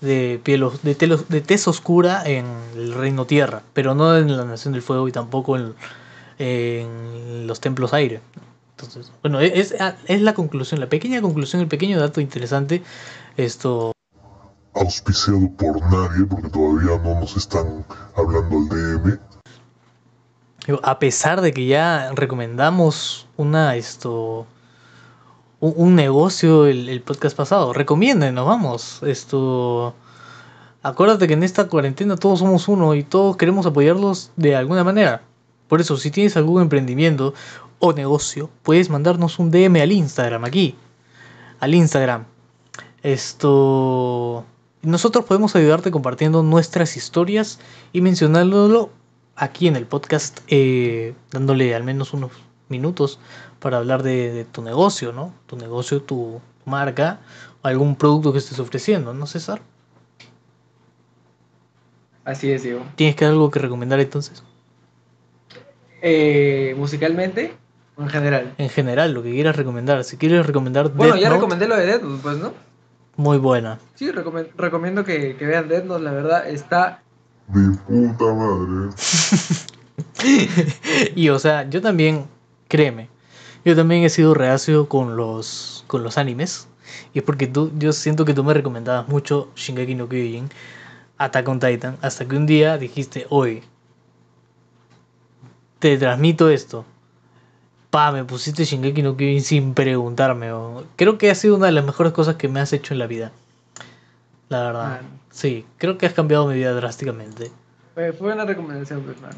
de 0.00 0.40
piel 0.42 0.64
de, 0.82 0.96
telo- 0.96 1.24
de 1.28 1.40
tez 1.40 1.66
oscura 1.68 2.22
en 2.26 2.46
el 2.76 2.94
reino 2.94 3.26
tierra, 3.26 3.62
pero 3.72 3.94
no 3.94 4.16
en 4.16 4.36
la 4.36 4.44
nación 4.44 4.72
del 4.72 4.82
fuego 4.82 5.08
y 5.08 5.12
tampoco 5.12 5.56
en, 5.56 5.74
en 6.38 7.46
los 7.46 7.60
templos 7.60 7.92
aire. 7.92 8.20
Entonces, 8.76 9.12
bueno, 9.22 9.40
e- 9.40 9.58
es, 9.60 9.74
es 10.06 10.20
la 10.22 10.34
conclusión, 10.34 10.80
la 10.80 10.88
pequeña 10.88 11.20
conclusión, 11.20 11.60
el 11.62 11.68
pequeño 11.68 11.98
dato 12.00 12.20
interesante. 12.20 12.82
Esto, 13.36 13.92
auspiciado 14.74 15.50
por 15.58 15.80
nadie, 15.90 16.24
porque 16.28 16.48
todavía 16.48 16.98
no 17.02 17.20
nos 17.20 17.36
están 17.36 17.84
hablando 18.16 18.56
al 18.56 18.68
DM. 18.68 19.18
A 20.82 20.98
pesar 20.98 21.40
de 21.40 21.52
que 21.52 21.66
ya 21.66 22.12
recomendamos 22.14 23.26
una 23.36 23.76
esto 23.76 24.46
un, 25.60 25.94
negocio 25.94 26.66
el, 26.66 26.88
el 26.88 27.02
podcast 27.02 27.36
pasado, 27.36 27.72
recomiéndenos, 27.72 28.46
vamos. 28.46 29.02
Esto 29.02 29.94
acuérdate 30.82 31.28
que 31.28 31.34
en 31.34 31.42
esta 31.42 31.68
cuarentena 31.68 32.16
todos 32.16 32.38
somos 32.38 32.68
uno 32.68 32.94
y 32.94 33.04
todos 33.04 33.36
queremos 33.36 33.66
apoyarlos 33.66 34.32
de 34.36 34.56
alguna 34.56 34.84
manera. 34.84 35.22
Por 35.68 35.80
eso, 35.80 35.96
si 35.96 36.10
tienes 36.10 36.36
algún 36.36 36.62
emprendimiento 36.62 37.34
o 37.78 37.92
negocio, 37.92 38.50
puedes 38.62 38.90
mandarnos 38.90 39.38
un 39.38 39.50
DM 39.50 39.80
al 39.80 39.92
Instagram 39.92 40.44
aquí. 40.44 40.74
Al 41.60 41.74
Instagram. 41.74 42.24
Esto 43.02 44.44
nosotros 44.82 45.26
podemos 45.26 45.54
ayudarte 45.56 45.90
compartiendo 45.90 46.42
nuestras 46.42 46.96
historias 46.96 47.58
y 47.92 48.00
mencionándolo 48.00 48.90
aquí 49.36 49.68
en 49.68 49.76
el 49.76 49.86
podcast, 49.86 50.40
eh, 50.48 51.14
dándole 51.30 51.74
al 51.74 51.84
menos 51.84 52.14
unos 52.14 52.32
minutos 52.68 53.18
para 53.60 53.78
hablar 53.78 54.02
de, 54.02 54.32
de 54.32 54.44
tu 54.44 54.62
negocio, 54.62 55.12
¿no? 55.12 55.32
Tu 55.46 55.56
negocio, 55.56 56.02
tu 56.02 56.40
marca, 56.64 57.20
o 57.62 57.68
algún 57.68 57.96
producto 57.96 58.32
que 58.32 58.38
estés 58.38 58.58
ofreciendo, 58.58 59.14
¿no, 59.14 59.26
César? 59.26 59.60
Así 62.24 62.50
es, 62.50 62.62
Diego. 62.62 62.82
¿Tienes 62.96 63.16
que 63.16 63.24
algo 63.24 63.50
que 63.50 63.58
recomendar 63.58 64.00
entonces? 64.00 64.42
Eh, 66.02 66.74
musicalmente, 66.78 67.54
o 67.96 68.02
en 68.02 68.08
general. 68.08 68.54
En 68.58 68.68
general, 68.70 69.12
lo 69.12 69.22
que 69.22 69.30
quieras 69.32 69.56
recomendar. 69.56 70.02
Si 70.04 70.16
quieres 70.16 70.46
recomendar 70.46 70.90
Bueno, 70.90 71.14
Death 71.14 71.22
ya 71.22 71.28
Note, 71.28 71.40
recomendé 71.40 71.68
lo 71.68 71.76
de 71.76 71.86
Death 71.86 72.02
Note, 72.02 72.20
pues, 72.22 72.38
¿no? 72.38 72.52
muy 73.16 73.38
buena. 73.38 73.78
Sí, 73.94 74.10
recomiendo 74.10 75.04
que, 75.04 75.36
que 75.36 75.46
vean 75.46 75.68
Death 75.68 75.84
Note, 75.84 76.02
la 76.02 76.12
verdad, 76.12 76.48
está... 76.48 77.02
De 77.48 77.76
puta 77.78 78.32
madre. 78.32 78.94
y 81.16 81.28
o 81.28 81.38
sea, 81.38 81.68
yo 81.68 81.82
también, 81.82 82.26
créeme, 82.68 83.08
yo 83.64 83.76
también 83.76 84.02
he 84.04 84.10
sido 84.10 84.34
reacio 84.34 84.88
con 84.88 85.16
los 85.16 85.84
con 85.86 86.02
los 86.02 86.18
animes. 86.18 86.68
Y 87.14 87.18
es 87.20 87.24
porque 87.24 87.46
tú, 87.46 87.70
yo 87.78 87.92
siento 87.92 88.24
que 88.24 88.34
tú 88.34 88.42
me 88.42 88.52
recomendabas 88.54 89.06
mucho 89.08 89.48
Shingeki 89.54 89.94
no 89.94 90.08
Kyojin, 90.08 90.48
Attack 91.18 91.48
on 91.48 91.60
Titan, 91.60 91.96
hasta 92.02 92.26
que 92.26 92.36
un 92.36 92.46
día 92.46 92.78
dijiste, 92.78 93.26
hoy 93.30 93.62
te 95.78 95.96
transmito 95.98 96.48
esto. 96.50 96.84
Pa, 97.90 98.12
me 98.12 98.24
pusiste 98.24 98.64
Shingeki 98.64 99.02
no 99.02 99.16
Kyojin 99.16 99.42
sin 99.42 99.74
preguntarme. 99.74 100.52
o- 100.52 100.84
Creo 100.96 101.18
que 101.18 101.30
ha 101.30 101.34
sido 101.34 101.56
una 101.56 101.66
de 101.66 101.72
las 101.72 101.84
mejores 101.84 102.12
cosas 102.12 102.36
que 102.36 102.48
me 102.48 102.60
has 102.60 102.72
hecho 102.72 102.94
en 102.94 102.98
la 102.98 103.06
vida. 103.06 103.32
La 104.48 104.62
verdad. 104.62 105.00
Ah. 105.02 105.06
Sí, 105.30 105.64
creo 105.78 105.96
que 105.96 106.06
has 106.06 106.12
cambiado 106.12 106.46
mi 106.48 106.54
vida 106.54 106.72
drásticamente. 106.74 107.52
Fue, 107.94 108.12
fue 108.12 108.32
una 108.32 108.44
recomendación, 108.44 109.02
pues, 109.02 109.20
man. 109.20 109.30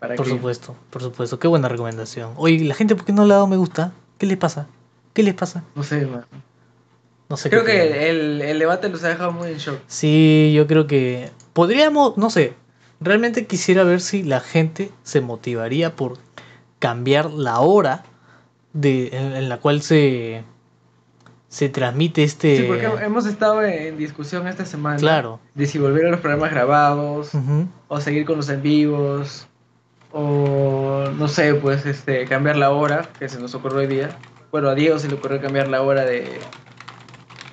Para 0.00 0.14
Por 0.16 0.24
que- 0.26 0.32
supuesto, 0.32 0.74
por 0.90 1.02
supuesto. 1.02 1.38
Qué 1.38 1.46
buena 1.46 1.68
recomendación. 1.68 2.32
Oye, 2.36 2.64
¿la 2.64 2.74
gente 2.74 2.96
por 2.96 3.04
qué 3.04 3.12
no 3.12 3.24
le 3.26 3.32
ha 3.34 3.36
dado 3.36 3.46
me 3.46 3.56
gusta? 3.58 3.92
¿Qué 4.18 4.26
les 4.26 4.38
pasa? 4.38 4.66
¿Qué 5.12 5.22
les 5.22 5.34
pasa? 5.34 5.62
No 5.74 5.82
sé, 5.82 6.06
man. 6.06 6.24
No 7.28 7.36
sé 7.36 7.48
Creo 7.50 7.64
que 7.64 8.08
el, 8.10 8.40
el 8.42 8.58
debate 8.58 8.88
los 8.88 9.04
ha 9.04 9.08
dejado 9.08 9.30
muy 9.32 9.50
en 9.50 9.58
shock. 9.58 9.78
Sí, 9.86 10.52
yo 10.54 10.66
creo 10.66 10.86
que 10.86 11.30
podríamos, 11.52 12.16
no 12.16 12.28
sé, 12.30 12.54
realmente 12.98 13.46
quisiera 13.46 13.84
ver 13.84 14.00
si 14.00 14.22
la 14.24 14.40
gente 14.40 14.90
se 15.04 15.20
motivaría 15.20 15.94
por 15.94 16.18
cambiar 16.78 17.30
la 17.30 17.60
hora 17.60 18.02
de, 18.72 19.08
en, 19.12 19.32
en 19.36 19.48
la 19.48 19.58
cual 19.58 19.82
se, 19.82 20.42
se 21.48 21.68
transmite 21.68 22.24
este... 22.24 22.56
Sí, 22.56 22.64
porque 22.66 22.86
hemos 23.04 23.26
estado 23.26 23.62
en 23.62 23.96
discusión 23.98 24.48
esta 24.48 24.64
semana 24.64 24.96
Claro. 24.96 25.38
de 25.54 25.66
si 25.66 25.78
volver 25.78 26.06
a 26.06 26.10
los 26.10 26.20
programas 26.20 26.50
grabados 26.50 27.30
o 27.88 28.00
seguir 28.00 28.24
con 28.24 28.38
los 28.38 28.48
en 28.48 28.62
vivos 28.62 29.46
o 30.12 31.04
no 31.16 31.28
sé, 31.28 31.54
pues 31.54 31.86
este 31.86 32.26
cambiar 32.26 32.56
la 32.56 32.70
hora 32.70 33.08
que 33.18 33.28
se 33.28 33.40
nos 33.40 33.54
ocurrió 33.54 33.78
hoy 33.80 33.86
día. 33.86 34.18
Bueno, 34.50 34.68
a 34.68 34.74
Diego 34.74 34.98
se 34.98 35.08
le 35.08 35.14
ocurrió 35.14 35.40
cambiar 35.40 35.68
la 35.68 35.82
hora 35.82 36.04
de 36.04 36.40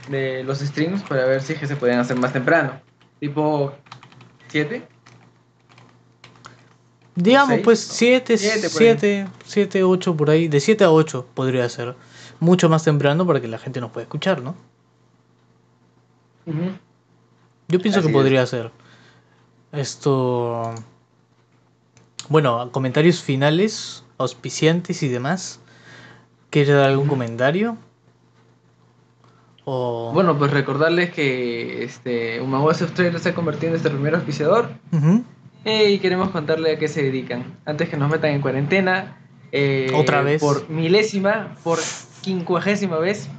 de 0.09 0.43
los 0.43 0.59
streams 0.59 1.03
para 1.03 1.25
ver 1.25 1.41
si 1.41 1.53
es 1.53 1.59
que 1.59 1.67
se 1.67 1.75
podían 1.75 1.99
hacer 1.99 2.17
más 2.17 2.33
temprano. 2.33 2.79
Tipo 3.19 3.73
7. 4.47 4.87
Digamos, 7.15 7.49
seis, 7.49 7.61
pues 7.63 7.87
no, 7.87 7.93
7, 7.95 8.37
siete 8.37 8.69
por 8.69 8.81
ahí. 8.81 8.97
7, 8.99 9.27
7, 9.45 9.83
8 9.83 10.17
por 10.17 10.29
ahí. 10.29 10.47
De 10.47 10.59
7 10.59 10.83
a 10.83 10.91
8 10.91 11.27
podría 11.33 11.67
ser. 11.69 11.95
Mucho 12.39 12.69
más 12.69 12.83
temprano 12.83 13.25
para 13.25 13.41
que 13.41 13.47
la 13.47 13.57
gente 13.57 13.81
nos 13.81 13.91
pueda 13.91 14.03
escuchar, 14.03 14.41
¿no? 14.41 14.55
Yo 17.67 17.81
pienso 17.81 17.99
Así 17.99 18.07
que 18.07 18.11
es. 18.11 18.17
podría 18.17 18.45
ser. 18.45 18.71
Esto. 19.71 20.75
Bueno, 22.29 22.71
comentarios 22.71 23.21
finales, 23.21 24.03
auspiciantes 24.17 25.01
y 25.03 25.07
demás. 25.07 25.59
¿Quieres 26.49 26.75
dar 26.75 26.89
algún 26.89 27.07
comentario? 27.07 27.77
O... 29.65 30.11
Bueno, 30.13 30.37
pues 30.37 30.51
recordarles 30.51 31.11
que 31.11 31.83
este 31.83 32.39
of 32.41 32.91
Trailer 32.93 33.19
se 33.19 33.29
ha 33.29 33.35
convertido 33.35 33.67
en 33.67 33.71
nuestro 33.71 33.91
primer 33.91 34.15
auspiciador. 34.15 34.69
Eh, 35.65 35.91
y 35.91 35.99
queremos 35.99 36.29
contarle 36.29 36.73
a 36.73 36.79
qué 36.79 36.87
se 36.87 37.03
dedican. 37.03 37.57
Antes 37.65 37.89
que 37.89 37.97
nos 37.97 38.09
metan 38.09 38.31
en 38.31 38.41
cuarentena. 38.41 39.17
eh, 39.51 39.91
Otra 39.93 40.21
vez. 40.21 40.41
Por 40.41 40.69
milésima, 40.69 41.55
por 41.63 41.79
quincuagésima 42.21 42.97
vez. 42.97 43.29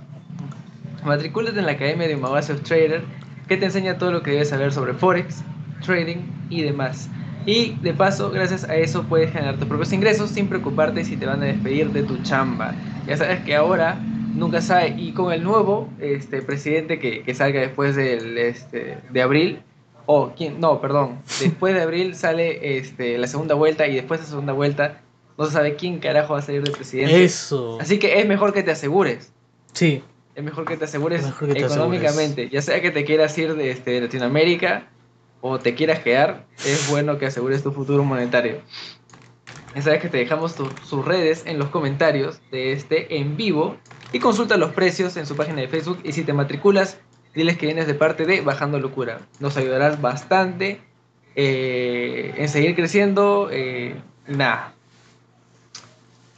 Matricúlate 1.04 1.58
en 1.58 1.66
la 1.66 1.72
Academia 1.72 2.08
de 2.08 2.16
of 2.50 2.60
Trader, 2.62 3.04
que 3.48 3.56
te 3.56 3.66
enseña 3.66 3.96
todo 3.96 4.12
lo 4.12 4.22
que 4.22 4.32
debes 4.32 4.50
saber 4.50 4.72
sobre 4.72 4.92
Forex, 4.94 5.42
trading 5.84 6.18
y 6.50 6.62
demás. 6.62 7.08
Y 7.48 7.76
de 7.80 7.94
paso, 7.94 8.30
gracias 8.30 8.64
a 8.64 8.76
eso 8.76 9.04
puedes 9.04 9.32
generar 9.32 9.56
tus 9.56 9.66
propios 9.66 9.90
ingresos 9.94 10.28
sin 10.28 10.48
preocuparte 10.48 11.02
si 11.02 11.16
te 11.16 11.24
van 11.24 11.42
a 11.42 11.46
despedir 11.46 11.90
de 11.92 12.02
tu 12.02 12.22
chamba. 12.22 12.74
Ya 13.06 13.16
sabes 13.16 13.40
que 13.40 13.56
ahora 13.56 13.98
nunca 14.34 14.60
sabe, 14.60 14.94
y 14.98 15.12
con 15.12 15.32
el 15.32 15.42
nuevo 15.42 15.88
este, 15.98 16.42
presidente 16.42 16.98
que, 16.98 17.22
que 17.22 17.34
salga 17.34 17.60
después 17.60 17.96
del, 17.96 18.36
este, 18.36 18.98
de 19.10 19.22
abril, 19.22 19.62
O, 20.04 20.32
¿quién? 20.36 20.60
No, 20.60 20.78
perdón. 20.82 21.20
Después 21.40 21.74
de 21.74 21.80
abril 21.80 22.14
sale 22.16 22.78
este, 22.78 23.16
la 23.16 23.26
segunda 23.26 23.54
vuelta 23.54 23.86
y 23.86 23.94
después 23.94 24.20
de 24.20 24.24
la 24.24 24.30
segunda 24.30 24.52
vuelta 24.52 25.00
no 25.38 25.46
se 25.46 25.52
sabe 25.52 25.76
quién 25.76 26.00
carajo 26.00 26.34
va 26.34 26.40
a 26.40 26.42
salir 26.42 26.62
de 26.62 26.70
presidente. 26.70 27.24
Eso. 27.24 27.78
Así 27.80 27.98
que 27.98 28.20
es 28.20 28.28
mejor 28.28 28.52
que 28.52 28.62
te 28.62 28.72
asegures. 28.72 29.32
Sí. 29.72 30.02
Es 30.34 30.44
mejor 30.44 30.66
que 30.66 30.76
te 30.76 30.84
asegures 30.84 31.24
que 31.24 31.46
te 31.46 31.60
económicamente. 31.60 32.50
Ya 32.50 32.60
sea 32.60 32.82
que 32.82 32.90
te 32.90 33.04
quieras 33.06 33.36
ir 33.38 33.54
de, 33.54 33.70
este, 33.70 33.92
de 33.92 34.00
Latinoamérica 34.02 34.88
o 35.40 35.58
te 35.58 35.74
quieras 35.74 36.00
quedar, 36.00 36.44
es 36.64 36.88
bueno 36.90 37.18
que 37.18 37.26
asegures 37.26 37.62
tu 37.62 37.72
futuro 37.72 38.02
monetario. 38.04 38.60
Ya 39.74 39.82
sabes 39.82 40.00
que 40.00 40.08
te 40.08 40.16
dejamos 40.18 40.54
tu- 40.54 40.70
sus 40.84 41.04
redes 41.04 41.42
en 41.46 41.58
los 41.58 41.68
comentarios 41.68 42.40
de 42.50 42.72
este 42.72 43.18
en 43.18 43.36
vivo 43.36 43.76
y 44.12 44.18
consulta 44.18 44.56
los 44.56 44.72
precios 44.72 45.16
en 45.16 45.26
su 45.26 45.36
página 45.36 45.60
de 45.60 45.68
Facebook 45.68 46.00
y 46.02 46.12
si 46.12 46.24
te 46.24 46.32
matriculas, 46.32 46.98
diles 47.34 47.56
que 47.58 47.66
vienes 47.66 47.86
de 47.86 47.94
parte 47.94 48.26
de 48.26 48.40
Bajando 48.40 48.80
Locura. 48.80 49.20
Nos 49.40 49.56
ayudarás 49.56 50.00
bastante 50.00 50.80
eh, 51.36 52.34
en 52.36 52.48
seguir 52.48 52.74
creciendo 52.74 53.48
eh, 53.52 53.94
nada. 54.26 54.72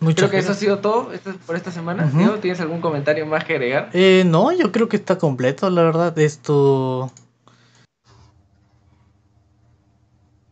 Muchas 0.01 0.17
Creo 0.29 0.31
que 0.31 0.37
eso 0.39 0.47
ha 0.49 0.53
gracias. 0.53 0.59
sido 0.59 0.79
todo 0.81 1.13
esta- 1.13 1.33
por 1.47 1.57
esta 1.57 1.71
semana. 1.71 2.05
Ujú. 2.07 2.19
Diego, 2.19 2.35
¿Tienes 2.39 2.61
algún 2.61 2.81
comentario 2.81 3.25
más 3.27 3.45
que 3.45 3.55
agregar? 3.55 3.91
Eh, 3.93 4.25
no, 4.27 4.51
yo 4.53 4.73
creo 4.73 4.89
que 4.89 4.97
está 4.97 5.17
completo, 5.19 5.71
la 5.71 5.83
verdad. 5.83 6.19
Esto. 6.19 7.11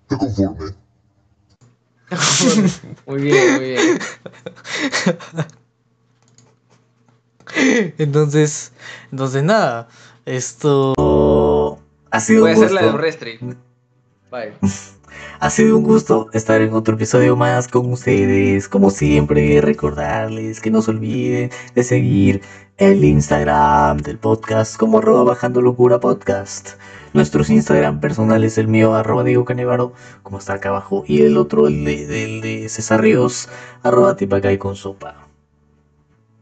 Estoy 0.08 0.18
conforme. 0.18 0.74
muy 3.06 3.20
bien, 3.20 3.54
muy 3.56 3.70
bien. 3.70 3.98
Entonces. 7.98 8.72
Entonces, 9.12 9.42
nada. 9.42 9.88
Esto. 10.24 11.78
Ha 12.10 12.20
sido 12.20 12.42
Voy 12.42 12.52
a 12.52 12.56
un 12.56 12.64
hacer 12.64 12.72
la 12.72 12.80
de 12.80 12.86
gusto. 12.86 13.02
Restream. 13.02 13.56
Bye. 14.30 14.54
Ha 15.40 15.50
sido 15.50 15.78
un 15.78 15.84
gusto 15.84 16.28
estar 16.32 16.60
en 16.60 16.72
otro 16.74 16.94
episodio 16.94 17.36
más 17.36 17.68
con 17.68 17.92
ustedes. 17.92 18.68
Como 18.68 18.90
siempre, 18.90 19.60
recordarles 19.60 20.60
que 20.60 20.70
no 20.70 20.82
se 20.82 20.90
olviden 20.90 21.50
de 21.74 21.84
seguir 21.84 22.42
el 22.76 23.04
Instagram 23.04 23.98
del 23.98 24.18
podcast 24.18 24.76
como 24.76 24.98
arroba 24.98 25.24
bajando 25.24 25.60
locura 25.60 26.00
podcast. 26.00 26.70
Nuestros 27.12 27.50
Instagram 27.50 28.00
personales, 28.00 28.58
el 28.58 28.68
mío, 28.68 28.94
arroba 28.94 29.24
Diego 29.24 29.44
Canevaro, 29.44 29.92
como 30.22 30.38
está 30.38 30.54
acá 30.54 30.68
abajo, 30.68 31.04
y 31.06 31.22
el 31.22 31.36
otro, 31.36 31.66
el 31.66 31.84
de, 31.84 32.06
del 32.06 32.40
de 32.40 32.68
César 32.68 33.00
Ríos, 33.00 33.48
arroba 33.82 34.16
tipacay 34.16 34.58
con 34.58 34.76
sopa. 34.76 35.26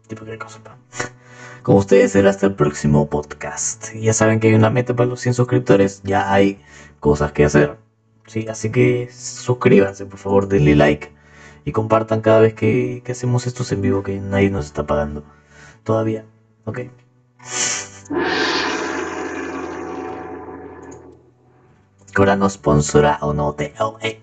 Tipacay 0.08 0.38
con 0.38 0.50
sopa. 0.50 0.76
Con 1.62 1.74
ustedes 1.74 2.12
será 2.12 2.30
hasta 2.30 2.46
el 2.46 2.54
próximo 2.54 3.10
podcast. 3.10 3.92
Ya 3.94 4.12
saben 4.12 4.38
que 4.38 4.46
hay 4.46 4.54
una 4.54 4.70
meta 4.70 4.94
para 4.94 5.08
los 5.08 5.18
100 5.18 5.34
suscriptores, 5.34 6.00
ya 6.04 6.32
hay 6.32 6.60
cosas 7.00 7.32
que 7.32 7.44
hacer. 7.44 7.76
Sí, 8.28 8.46
así 8.48 8.70
que 8.70 9.08
suscríbanse, 9.10 10.06
por 10.06 10.20
favor, 10.20 10.46
denle 10.46 10.76
like 10.76 11.10
y 11.64 11.72
compartan 11.72 12.20
cada 12.20 12.40
vez 12.40 12.54
que, 12.54 13.02
que 13.04 13.12
hacemos 13.12 13.46
estos 13.48 13.72
en 13.72 13.82
vivo 13.82 14.04
que 14.04 14.20
nadie 14.20 14.50
nos 14.50 14.66
está 14.66 14.86
pagando 14.86 15.24
todavía. 15.82 16.24
¿Ok? 16.64 16.82
Ahora 22.16 22.34
no 22.34 22.48
sponsora 22.48 23.18
o 23.20 23.34
no 23.34 23.54
oh, 23.80 23.98
eh. 24.00 24.14